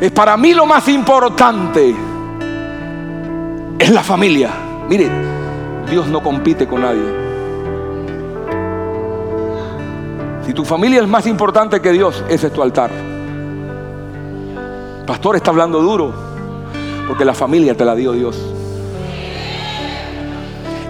Es 0.00 0.10
para 0.12 0.36
mí 0.38 0.54
lo 0.54 0.64
más 0.64 0.88
importante. 0.88 1.94
Es 3.78 3.90
la 3.90 4.02
familia. 4.02 4.50
Mire, 4.88 5.10
Dios 5.90 6.06
no 6.06 6.22
compite 6.22 6.66
con 6.66 6.80
nadie. 6.80 7.20
Si 10.46 10.54
tu 10.54 10.64
familia 10.64 11.02
es 11.02 11.08
más 11.08 11.26
importante 11.26 11.80
que 11.80 11.92
Dios, 11.92 12.24
ese 12.30 12.46
es 12.46 12.52
tu 12.52 12.62
altar. 12.62 12.90
Pastor 15.06 15.36
está 15.36 15.50
hablando 15.50 15.82
duro 15.82 16.12
porque 17.06 17.24
la 17.24 17.34
familia 17.34 17.76
te 17.76 17.84
la 17.84 17.94
dio 17.94 18.12
Dios. 18.12 18.38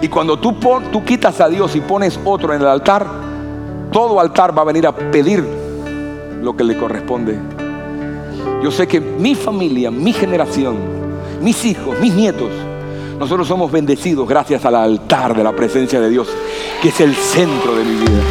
Y 0.01 0.07
cuando 0.07 0.39
tú, 0.39 0.55
tú 0.91 1.03
quitas 1.03 1.41
a 1.41 1.49
Dios 1.49 1.75
y 1.75 1.81
pones 1.81 2.17
otro 2.23 2.53
en 2.53 2.61
el 2.61 2.67
altar, 2.67 3.05
todo 3.91 4.19
altar 4.21 4.57
va 4.57 4.61
a 4.61 4.65
venir 4.65 4.87
a 4.87 4.95
pedir 4.95 5.45
lo 6.41 6.55
que 6.55 6.63
le 6.63 6.77
corresponde. 6.77 7.50
Yo 8.63 8.69
sé 8.69 8.87
que 8.87 8.99
mi 9.01 9.33
familia, 9.33 9.89
mi 9.89 10.13
generación, 10.13 10.77
mis 11.41 11.65
hijos, 11.65 11.99
mis 11.99 12.13
nietos, 12.13 12.51
nosotros 13.17 13.47
somos 13.47 13.71
bendecidos 13.71 14.27
gracias 14.27 14.65
al 14.65 14.75
altar 14.75 15.35
de 15.35 15.43
la 15.43 15.51
presencia 15.51 15.99
de 15.99 16.09
Dios, 16.09 16.27
que 16.81 16.89
es 16.89 16.99
el 17.01 17.15
centro 17.15 17.75
de 17.75 17.83
mi 17.83 17.95
vida. 17.95 18.21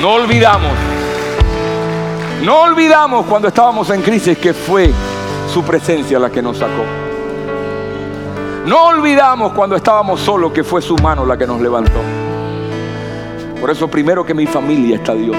No 0.00 0.14
olvidamos, 0.14 0.72
no 2.44 2.62
olvidamos 2.62 3.24
cuando 3.26 3.48
estábamos 3.48 3.88
en 3.90 4.02
crisis 4.02 4.36
que 4.36 4.52
fue 4.52 4.90
su 5.52 5.62
presencia 5.62 6.18
la 6.18 6.30
que 6.30 6.42
nos 6.42 6.58
sacó. 6.58 6.84
No 8.66 8.86
olvidamos 8.88 9.52
cuando 9.52 9.76
estábamos 9.76 10.20
solos 10.20 10.52
que 10.52 10.64
fue 10.64 10.82
su 10.82 10.96
mano 10.96 11.24
la 11.24 11.38
que 11.38 11.46
nos 11.46 11.60
levantó. 11.60 12.00
Por 13.60 13.70
eso 13.70 13.88
primero 13.88 14.24
que 14.24 14.34
mi 14.34 14.46
familia 14.46 14.96
está 14.96 15.14
Dios. 15.14 15.36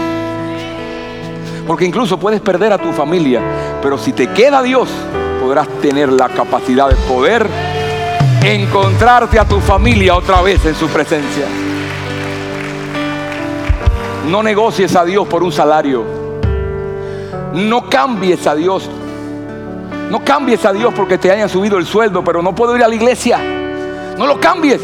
Porque 1.67 1.85
incluso 1.85 2.19
puedes 2.19 2.41
perder 2.41 2.73
a 2.73 2.77
tu 2.77 2.91
familia, 2.91 3.41
pero 3.81 3.97
si 3.97 4.13
te 4.13 4.27
queda 4.27 4.61
Dios, 4.61 4.87
podrás 5.41 5.67
tener 5.81 6.11
la 6.11 6.29
capacidad 6.29 6.89
de 6.89 6.95
poder 6.95 7.47
encontrarte 8.43 9.39
a 9.39 9.45
tu 9.45 9.59
familia 9.59 10.15
otra 10.15 10.41
vez 10.41 10.63
en 10.65 10.75
su 10.75 10.87
presencia. 10.87 11.45
No 14.29 14.43
negocies 14.43 14.95
a 14.95 15.03
Dios 15.03 15.27
por 15.27 15.43
un 15.43 15.51
salario. 15.51 16.03
No 17.53 17.89
cambies 17.89 18.45
a 18.47 18.55
Dios. 18.55 18.89
No 20.09 20.23
cambies 20.23 20.65
a 20.65 20.73
Dios 20.73 20.93
porque 20.95 21.17
te 21.17 21.31
hayan 21.31 21.49
subido 21.49 21.77
el 21.77 21.85
sueldo, 21.85 22.23
pero 22.23 22.41
no 22.41 22.53
puedo 22.53 22.75
ir 22.75 22.83
a 22.83 22.87
la 22.87 22.95
iglesia. 22.95 23.39
No 24.17 24.27
lo 24.27 24.39
cambies, 24.39 24.81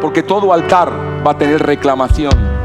porque 0.00 0.22
todo 0.22 0.52
altar 0.52 0.92
va 1.26 1.32
a 1.32 1.38
tener 1.38 1.62
reclamación. 1.62 2.59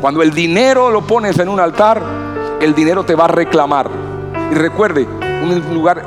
Cuando 0.00 0.22
el 0.22 0.32
dinero 0.32 0.90
lo 0.90 1.06
pones 1.06 1.38
en 1.38 1.48
un 1.48 1.58
altar, 1.58 2.02
el 2.60 2.74
dinero 2.74 3.04
te 3.04 3.14
va 3.14 3.24
a 3.24 3.28
reclamar. 3.28 3.88
Y 4.50 4.54
recuerde, 4.54 5.06
un, 5.42 5.74
lugar, 5.74 6.06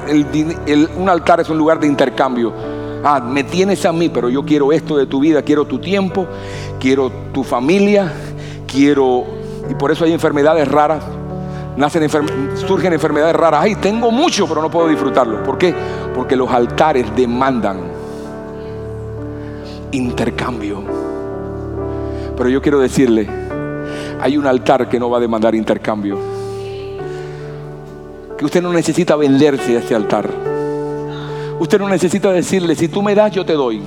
un 0.95 1.09
altar 1.09 1.39
es 1.39 1.49
un 1.49 1.57
lugar 1.57 1.79
de 1.79 1.87
intercambio. 1.87 2.53
Ah, 3.03 3.19
me 3.19 3.43
tienes 3.43 3.85
a 3.85 3.93
mí, 3.93 4.09
pero 4.09 4.29
yo 4.29 4.43
quiero 4.43 4.71
esto 4.71 4.97
de 4.97 5.05
tu 5.05 5.19
vida, 5.19 5.41
quiero 5.41 5.65
tu 5.65 5.79
tiempo, 5.79 6.27
quiero 6.79 7.11
tu 7.33 7.43
familia, 7.43 8.11
quiero... 8.67 9.25
Y 9.69 9.75
por 9.75 9.91
eso 9.91 10.03
hay 10.03 10.13
enfermedades 10.13 10.67
raras, 10.67 11.03
surgen 12.67 12.93
enfermedades 12.93 13.35
raras. 13.35 13.61
Ay, 13.63 13.75
tengo 13.75 14.11
mucho, 14.11 14.47
pero 14.47 14.61
no 14.61 14.69
puedo 14.69 14.87
disfrutarlo. 14.87 15.43
¿Por 15.43 15.57
qué? 15.57 15.73
Porque 16.13 16.35
los 16.35 16.49
altares 16.49 17.05
demandan 17.15 17.79
intercambio. 19.91 20.83
Pero 22.35 22.49
yo 22.49 22.61
quiero 22.61 22.79
decirle, 22.79 23.29
hay 24.21 24.37
un 24.37 24.45
altar 24.45 24.89
que 24.89 24.99
no 24.99 25.09
va 25.09 25.17
a 25.17 25.21
demandar 25.21 25.55
intercambio. 25.55 26.17
Que 28.37 28.45
usted 28.45 28.61
no 28.61 28.71
necesita 28.73 29.15
venderse 29.15 29.77
a 29.77 29.79
ese 29.79 29.95
altar. 29.95 30.29
Usted 31.59 31.79
no 31.79 31.89
necesita 31.89 32.31
decirle, 32.31 32.75
si 32.75 32.87
tú 32.87 33.01
me 33.01 33.15
das, 33.15 33.31
yo 33.31 33.45
te 33.45 33.53
doy. 33.53 33.81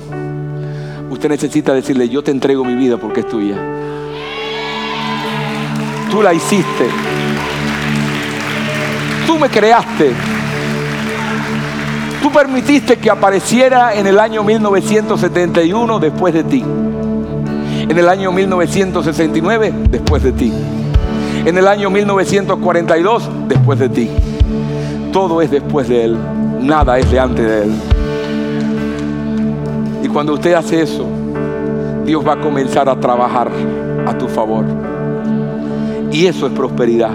Usted 1.10 1.28
necesita 1.28 1.74
decirle, 1.74 2.08
yo 2.08 2.22
te 2.22 2.30
entrego 2.30 2.64
mi 2.64 2.74
vida 2.74 2.96
porque 2.96 3.20
es 3.20 3.28
tuya. 3.28 3.56
Tú 6.10 6.22
la 6.22 6.34
hiciste. 6.34 6.88
Tú 9.26 9.38
me 9.38 9.48
creaste. 9.48 10.12
Tú 12.22 12.30
permitiste 12.30 12.98
que 12.98 13.10
apareciera 13.10 13.94
en 13.94 14.06
el 14.06 14.18
año 14.18 14.42
1971 14.44 15.98
después 15.98 16.34
de 16.34 16.44
ti. 16.44 16.64
En 17.88 17.98
el 17.98 18.08
año 18.08 18.30
1969 18.30 19.74
después 19.90 20.22
de 20.22 20.32
ti. 20.32 20.52
En 21.44 21.58
el 21.58 21.66
año 21.66 21.90
1942 21.90 23.28
después 23.48 23.78
de 23.80 23.88
ti. 23.88 24.08
Todo 25.12 25.42
es 25.42 25.50
después 25.50 25.88
de 25.88 26.04
Él. 26.04 26.16
Nada 26.60 26.98
es 26.98 27.10
de 27.10 27.18
antes 27.18 27.44
de 27.44 27.62
Él. 27.64 27.72
Y 30.04 30.08
cuando 30.08 30.34
usted 30.34 30.54
hace 30.54 30.80
eso, 30.80 31.06
Dios 32.06 32.26
va 32.26 32.34
a 32.34 32.40
comenzar 32.40 32.88
a 32.88 32.98
trabajar 32.98 33.50
a 34.06 34.16
tu 34.16 34.28
favor. 34.28 34.64
Y 36.12 36.26
eso 36.26 36.46
es 36.46 36.52
prosperidad. 36.52 37.12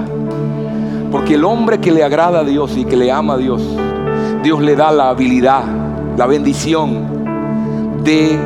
Porque 1.11 1.35
el 1.35 1.45
hombre 1.45 1.79
que 1.79 1.91
le 1.91 2.03
agrada 2.03 2.39
a 2.39 2.43
Dios 2.43 2.75
y 2.75 2.83
que 2.83 2.97
le 2.97 3.09
ama 3.09 3.35
a 3.35 3.37
Dios, 3.37 3.63
Dios 4.43 4.61
le 4.61 4.75
da 4.75 4.91
la 4.91 5.09
habilidad, 5.09 5.63
la 6.17 6.27
bendición 6.27 8.03
de 8.03 8.37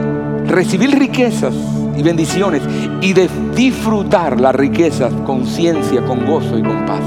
recibir 0.46 0.92
riquezas 0.92 1.56
y 1.96 2.04
bendiciones 2.04 2.62
y 3.02 3.14
de 3.14 3.30
disfrutar 3.56 4.40
las 4.40 4.56
riquezas 4.56 5.14
con 5.26 5.46
ciencia, 5.46 6.02
con 6.06 6.26
gozo 6.26 6.58
y 6.58 6.64
con 6.64 6.86
paz. 6.86 7.02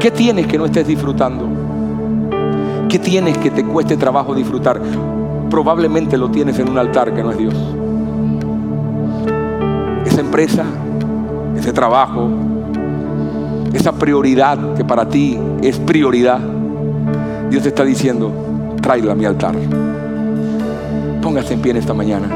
¿Qué 0.00 0.10
tienes 0.10 0.46
que 0.46 0.58
no 0.58 0.66
estés 0.66 0.86
disfrutando? 0.86 1.48
¿Qué 2.88 2.98
tienes 2.98 3.38
que 3.38 3.50
te 3.50 3.64
cueste 3.64 3.96
trabajo 3.96 4.34
disfrutar? 4.34 4.80
Probablemente 5.48 6.18
lo 6.18 6.30
tienes 6.30 6.58
en 6.58 6.68
un 6.68 6.78
altar 6.78 7.14
que 7.14 7.22
no 7.22 7.30
es 7.30 7.38
Dios. 7.38 7.54
Esa 10.04 10.20
empresa, 10.20 10.64
ese 11.56 11.72
trabajo, 11.72 12.28
esa 13.72 13.92
prioridad 13.92 14.74
que 14.74 14.84
para 14.84 15.08
ti 15.08 15.38
es 15.62 15.78
prioridad, 15.78 16.40
Dios 17.48 17.62
te 17.62 17.68
está 17.68 17.84
diciendo, 17.84 18.32
tráela 18.80 19.12
a 19.12 19.14
mi 19.14 19.24
altar. 19.24 19.54
Póngase 21.32 21.54
en 21.54 21.62
pie 21.62 21.70
en 21.70 21.78
esta 21.78 21.94
mañana, 21.94 22.28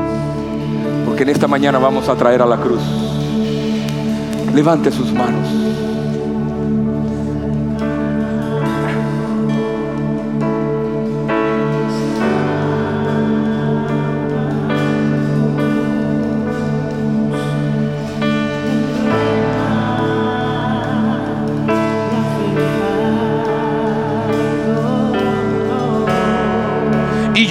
porque 1.05 1.25
en 1.25 1.29
esta 1.29 1.47
mañana 1.47 1.79
vamos 1.79 2.09
a 2.09 2.15
traer 2.15 2.41
a 2.41 2.47
la 2.47 2.57
cruz. 2.57 2.81
Levante 4.55 4.91
sus 4.91 5.13
manos. 5.13 5.86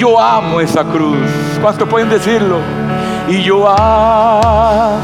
Yo 0.06 0.20
amo 0.20 0.62
esa 0.62 0.84
cruz. 0.84 1.18
¿Cuántos 1.60 1.90
pueden 1.90 2.10
decirlo? 2.10 2.60
Y 3.28 3.42
yo 3.42 3.68
amo. 3.68 5.00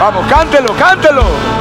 Vamos, 0.00 0.26
cántelo, 0.28 0.74
cántelo. 0.76 1.51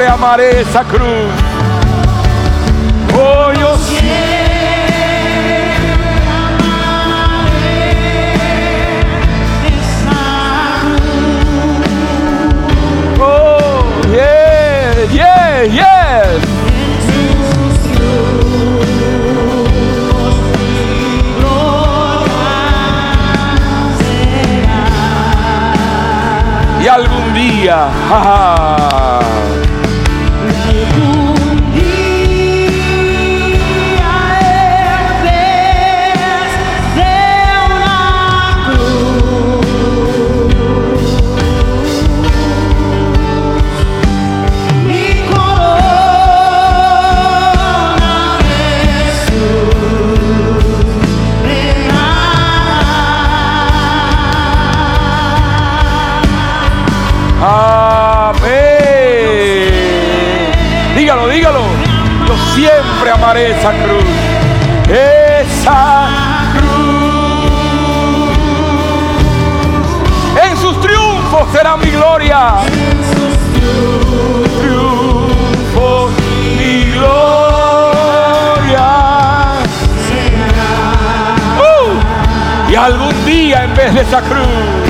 Siempre 0.00 0.06
amaré 0.08 0.60
esa 0.60 0.82
cruz. 0.84 1.30
Oh, 3.14 3.52
Oh, 13.22 13.82
yeah, 14.10 15.04
yeah, 15.12 15.64
yes. 15.64 16.50
Y 26.82 26.88
algún 26.88 27.34
día, 27.34 27.90
jaja, 28.08 28.69
esa 63.48 63.72
cruz. 63.72 64.04
Esa 64.88 66.08
cruz. 66.52 66.70
En 70.44 70.56
sus 70.56 70.80
triunfos 70.80 71.52
será 71.52 71.76
mi 71.76 71.90
gloria. 71.90 72.56
Triunfos 74.60 76.12
mi 76.58 76.92
gloria. 76.92 77.20
Uh, 81.58 82.70
y 82.70 82.74
algún 82.74 83.24
día 83.24 83.64
en 83.64 83.74
vez 83.74 83.94
de 83.94 84.00
esa 84.02 84.20
cruz. 84.20 84.89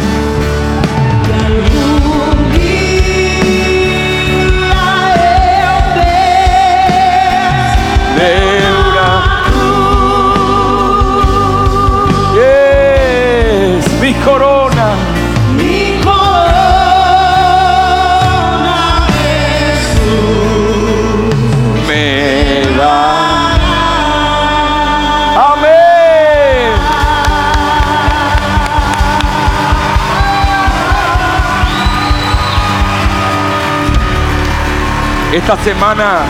Esta 35.40 35.56
semana 35.56 36.20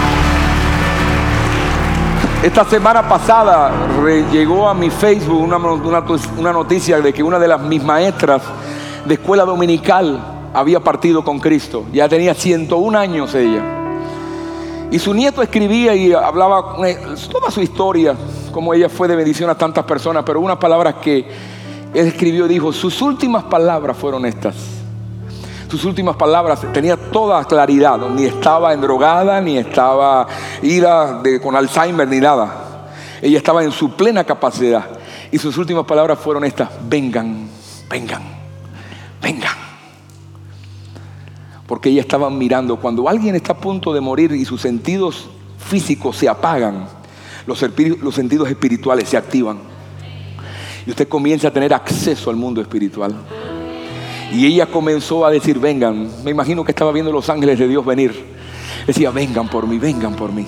esta 2.45 2.65
semana 2.65 3.09
pasada 3.09 3.73
llegó 4.33 4.69
a 4.69 4.75
mi 4.75 4.89
Facebook 4.89 5.43
una, 5.43 6.53
noticia 6.53 7.01
de 7.01 7.13
que 7.13 7.21
una 7.23 7.39
de 7.41 7.49
las 7.49 7.61
mis 7.61 7.83
maestras 7.83 8.41
de 9.05 9.15
escuela 9.15 9.45
dominical 9.45 10.51
había 10.55 10.81
partido 10.81 11.25
con 11.25 11.41
Cristo. 11.41 11.87
Ya 11.93 12.09
tenía 12.09 12.35
101 12.35 12.99
años 12.99 13.35
ella. 13.35 13.63
Y 14.93 14.99
su 14.99 15.13
nieto 15.13 15.43
escribía 15.43 15.95
y 15.95 16.13
hablaba 16.13 16.77
toda 17.31 17.51
su 17.51 17.61
historia, 17.61 18.15
como 18.53 18.73
ella 18.73 18.89
fue 18.89 19.09
de 19.09 19.17
bendición 19.17 19.51
a 19.51 19.59
tantas 19.59 19.85
personas, 19.85 20.23
pero 20.25 20.41
unas 20.41 20.57
palabras 20.57 20.95
que 21.03 21.29
él 21.93 22.07
escribió 22.07 22.47
dijo, 22.47 22.73
sus 22.73 23.03
últimas 23.03 23.43
palabras 23.45 23.97
fueron 23.97 24.25
estas. 24.25 24.80
Sus 25.71 25.85
últimas 25.85 26.17
palabras 26.17 26.61
tenía 26.73 26.97
toda 26.97 27.45
claridad, 27.45 27.97
ni 28.11 28.25
estaba 28.25 28.73
endrogada, 28.73 29.41
ni 29.41 29.57
estaba 29.57 30.27
ida 30.63 31.23
con 31.41 31.55
Alzheimer, 31.55 32.09
ni 32.09 32.19
nada. 32.19 32.89
Ella 33.23 33.39
estaba 33.39 33.63
en 33.63 33.71
su 33.71 33.93
plena 33.93 34.25
capacidad. 34.25 34.85
Y 35.31 35.39
sus 35.39 35.57
últimas 35.59 35.87
palabras 35.87 36.19
fueron 36.19 36.45
estas, 36.45 36.71
vengan, 36.89 37.49
vengan, 37.89 38.23
vengan. 39.23 39.55
Porque 41.69 41.91
ella 41.91 42.01
estaba 42.01 42.29
mirando, 42.31 42.77
cuando 42.77 43.09
alguien 43.09 43.37
está 43.37 43.53
a 43.53 43.57
punto 43.57 43.93
de 43.93 44.01
morir 44.01 44.33
y 44.33 44.45
sus 44.45 44.61
sentidos 44.61 45.31
físicos 45.57 46.17
se 46.17 46.29
apagan, 46.29 46.89
los, 47.47 47.65
los 48.03 48.15
sentidos 48.17 48.49
espirituales 48.49 49.09
se 49.09 49.17
activan. 49.17 49.61
Y 50.85 50.91
usted 50.91 51.07
comienza 51.07 51.47
a 51.47 51.53
tener 51.53 51.73
acceso 51.73 52.29
al 52.29 52.35
mundo 52.35 52.61
espiritual. 52.61 53.15
Y 54.33 54.47
ella 54.47 54.67
comenzó 54.67 55.27
a 55.27 55.31
decir, 55.31 55.59
vengan. 55.59 56.09
Me 56.25 56.31
imagino 56.31 56.65
que 56.65 56.73
estaba 56.73 56.93
viendo 56.93 57.11
los 57.11 57.29
ángeles 57.29 57.59
de 57.59 57.67
Dios 57.67 57.85
venir. 57.85 58.15
Decía, 58.87 59.11
vengan 59.11 59.49
por 59.49 59.67
mí, 59.67 59.79
vengan 59.79 60.15
por 60.15 60.33
mí. 60.33 60.47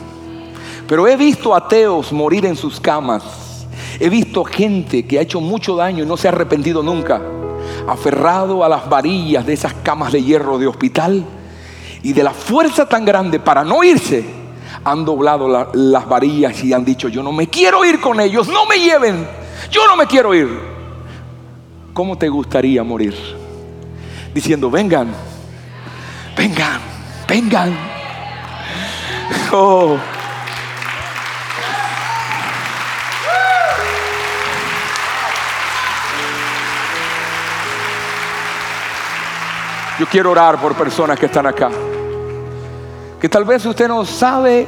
Pero 0.86 1.06
he 1.06 1.16
visto 1.16 1.54
ateos 1.54 2.12
morir 2.12 2.46
en 2.46 2.56
sus 2.56 2.80
camas. 2.80 3.66
He 3.98 4.08
visto 4.08 4.44
gente 4.44 5.04
que 5.04 5.18
ha 5.18 5.22
hecho 5.22 5.40
mucho 5.40 5.76
daño 5.76 6.04
y 6.04 6.06
no 6.06 6.16
se 6.16 6.28
ha 6.28 6.30
arrepentido 6.30 6.82
nunca. 6.82 7.20
Aferrado 7.88 8.64
a 8.64 8.68
las 8.68 8.88
varillas 8.88 9.44
de 9.44 9.52
esas 9.52 9.74
camas 9.82 10.12
de 10.12 10.22
hierro 10.22 10.58
de 10.58 10.66
hospital. 10.66 11.24
Y 12.02 12.12
de 12.12 12.22
la 12.22 12.32
fuerza 12.32 12.88
tan 12.88 13.04
grande 13.04 13.38
para 13.40 13.64
no 13.64 13.82
irse, 13.84 14.24
han 14.84 15.04
doblado 15.04 15.68
las 15.72 16.08
varillas 16.08 16.62
y 16.64 16.72
han 16.72 16.84
dicho, 16.84 17.08
yo 17.08 17.22
no 17.22 17.32
me 17.32 17.46
quiero 17.46 17.84
ir 17.84 18.00
con 18.00 18.20
ellos, 18.20 18.48
no 18.48 18.66
me 18.66 18.76
lleven, 18.78 19.26
yo 19.70 19.86
no 19.86 19.96
me 19.96 20.06
quiero 20.06 20.34
ir. 20.34 20.48
¿Cómo 21.92 22.18
te 22.18 22.28
gustaría 22.28 22.82
morir? 22.82 23.41
Diciendo, 24.34 24.70
vengan, 24.70 25.08
vengan, 26.36 26.80
vengan. 27.28 27.76
Oh. 29.52 29.98
Yo 39.98 40.06
quiero 40.06 40.30
orar 40.30 40.58
por 40.60 40.74
personas 40.74 41.18
que 41.18 41.26
están 41.26 41.46
acá. 41.46 41.70
Que 43.20 43.28
tal 43.28 43.44
vez 43.44 43.64
usted 43.66 43.86
no 43.86 44.04
sabe 44.04 44.66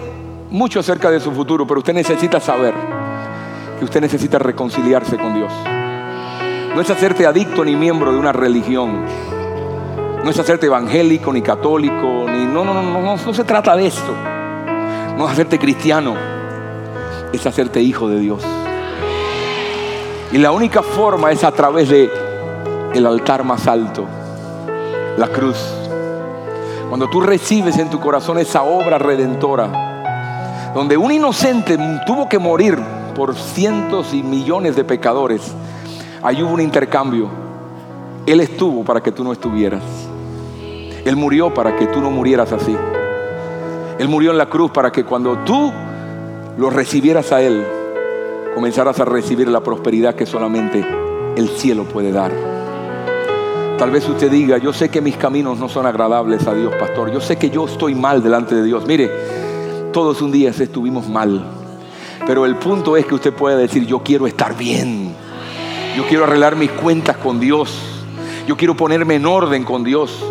mucho 0.51 0.79
acerca 0.79 1.11
de 1.11 1.19
su 1.19 1.33
futuro, 1.33 1.67
pero 1.67 1.81
usted 1.81 1.93
necesita 1.93 2.39
saber 2.39 2.73
que 3.79 3.85
usted 3.85 4.01
necesita 4.01 4.39
reconciliarse 4.39 5.17
con 5.17 5.35
Dios. 5.35 5.53
No 6.75 6.81
es 6.81 6.89
hacerte 6.89 7.27
adicto 7.27 7.65
ni 7.65 7.75
miembro 7.75 8.13
de 8.13 8.19
una 8.19 8.33
religión. 8.33 9.05
No 10.25 10.31
es 10.31 10.39
hacerte 10.39 10.65
evangélico 10.65 11.31
ni 11.35 11.43
católico, 11.43 12.25
ni 12.27 12.47
no, 12.47 12.65
no, 12.65 12.73
no, 12.73 12.83
no, 12.83 13.17
no, 13.17 13.35
se 13.35 13.45
trata 13.45 13.77
de 13.77 13.87
esto. 13.87 14.11
No 15.19 15.27
es 15.27 15.33
hacerte 15.33 15.59
cristiano, 15.59 16.15
es 17.31 17.47
hacerte 17.47 17.83
hijo 17.83 18.09
de 18.09 18.21
Dios. 18.21 18.43
Y 20.33 20.39
la 20.39 20.51
única 20.51 20.83
forma 20.83 21.31
es 21.31 21.45
a 21.45 21.53
través 21.53 21.91
de 21.91 22.11
el 22.95 23.05
altar 23.05 23.45
más 23.45 23.67
alto, 23.67 24.07
la 25.19 25.29
cruz. 25.29 25.59
Cuando 26.89 27.11
tú 27.11 27.21
recibes 27.21 27.77
en 27.77 27.91
tu 27.91 28.01
corazón 28.01 28.39
esa 28.39 28.63
obra 28.63 28.97
redentora, 28.97 30.73
donde 30.75 30.97
un 30.97 31.13
inocente 31.13 31.79
tuvo 32.07 32.31
que 32.31 32.39
morir 32.39 32.79
por 33.15 33.35
cientos 33.35 34.15
y 34.15 34.23
millones 34.23 34.75
de 34.75 34.85
pecadores, 34.85 35.53
ahí 36.23 36.43
hubo 36.43 36.55
un 36.55 36.63
intercambio. 36.63 37.29
Él 38.25 38.41
estuvo 38.41 38.83
para 38.85 39.03
que 39.03 39.13
tú 39.13 39.23
no 39.23 39.31
estuvieras. 39.31 39.83
Él 41.05 41.17
murió 41.17 41.53
para 41.53 41.77
que 41.77 41.87
tú 41.87 42.01
no 42.01 42.11
murieras 42.11 42.53
así. 42.53 42.77
Él 43.99 44.09
murió 44.09 44.31
en 44.31 44.39
la 44.39 44.47
cruz 44.47 44.71
para 44.71 44.91
que 44.91 45.05
cuando 45.05 45.39
tú 45.39 45.73
lo 46.57 46.71
recibieras 46.71 47.31
a 47.33 47.43
Él, 47.43 47.65
comenzaras 48.55 48.99
a 49.01 49.05
recibir 49.05 49.49
la 49.49 49.61
prosperidad 49.61 50.15
que 50.15 50.27
solamente 50.27 50.85
el 51.37 51.49
cielo 51.51 51.85
puede 51.85 52.11
dar. 52.11 52.33
Tal 53.79 53.91
vez 53.91 54.09
usted 54.09 54.31
diga, 54.31 54.57
yo 54.59 54.73
sé 54.73 54.89
que 54.89 55.01
mis 55.01 55.17
caminos 55.17 55.59
no 55.59 55.69
son 55.69 55.85
agradables 55.85 56.47
a 56.47 56.55
Dios, 56.55 56.73
pastor. 56.77 57.13
Yo 57.13 57.21
sé 57.21 57.37
que 57.37 57.51
yo 57.51 57.67
estoy 57.67 57.95
mal 57.95 58.23
delante 58.23 58.55
de 58.55 58.63
Dios. 58.63 58.87
Mire, 58.87 59.11
todos 59.93 60.23
un 60.23 60.33
día 60.33 60.51
estuvimos 60.51 61.09
mal. 61.09 61.45
Pero 62.27 62.47
el 62.47 62.57
punto 62.57 62.97
es 62.97 63.05
que 63.05 63.17
usted 63.17 63.35
puede 63.35 63.57
decir, 63.57 63.85
yo 63.87 63.99
quiero 63.99 64.27
estar 64.27 64.57
bien. 64.57 65.13
Yo 65.97 66.07
quiero 66.09 66.25
arreglar 66.25 66.57
mis 66.57 66.71
cuentas 66.71 67.17
con 67.17 67.41
Dios. 67.41 67.77
Yo 68.47 68.57
quiero 68.57 68.77
ponerme 68.77 69.17
en 69.17 69.27
orden 69.27 69.65
con 69.65 69.85
Dios. 69.85 70.25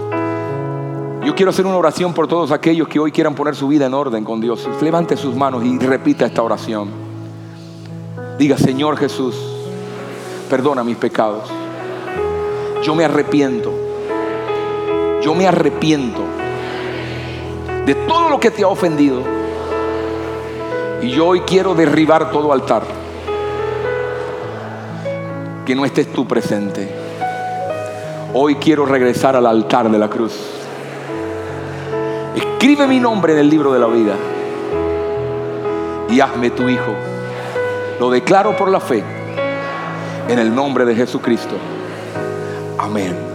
Yo 1.26 1.36
quiero 1.36 1.52
hacer 1.52 1.66
una 1.66 1.78
oración 1.78 2.14
por 2.14 2.28
todos 2.28 2.52
aquellos 2.52 2.88
que 2.88 3.00
hoy 3.00 3.12
quieran 3.12 3.36
poner 3.36 3.56
su 3.56 3.68
vida 3.68 3.86
en 3.86 3.94
orden 3.94 4.24
con 4.24 4.42
Dios. 4.42 4.68
Levante 4.82 5.16
sus 5.16 5.36
manos 5.36 5.64
y 5.64 5.80
repita 5.80 6.26
esta 6.26 6.44
oración. 6.44 6.90
Diga, 8.38 8.58
Señor 8.58 8.98
Jesús, 8.98 9.36
perdona 10.50 10.84
mis 10.84 10.98
pecados 10.98 11.50
yo 12.84 12.96
me 12.96 13.06
arrepiento. 13.06 13.72
Yo 15.22 15.34
me 15.34 15.48
arrepiento 15.48 16.22
de 17.86 17.96
todo 17.96 18.30
lo 18.30 18.40
que 18.40 18.52
te 18.52 18.64
ha 18.64 18.68
ofendido. 18.68 19.22
Y 21.02 21.10
yo 21.10 21.28
hoy 21.28 21.42
quiero 21.42 21.74
derribar 21.74 22.30
todo 22.32 22.52
altar. 22.52 22.84
Que 25.66 25.76
no 25.76 25.86
estés 25.86 26.12
tú 26.12 26.28
presente. 26.28 26.94
Hoy 28.34 28.56
quiero 28.56 28.86
regresar 28.86 29.36
al 29.36 29.46
altar 29.46 29.90
de 29.90 29.98
la 29.98 30.10
cruz. 30.10 30.53
Escribe 32.36 32.88
mi 32.88 33.00
nombre 33.00 33.34
en 33.34 33.40
el 33.40 33.50
libro 33.50 33.74
de 33.74 33.80
la 33.80 33.88
vida. 33.88 34.16
Y 36.10 36.20
hazme 36.20 36.50
tu 36.52 36.70
hijo. 36.70 36.94
Lo 38.00 38.10
declaro 38.10 38.56
por 38.56 38.70
la 38.70 38.80
fe. 38.80 39.04
En 40.30 40.40
el 40.40 40.54
nombre 40.54 40.86
de 40.86 40.96
Jesucristo. 40.96 41.56
Amén. 42.78 43.33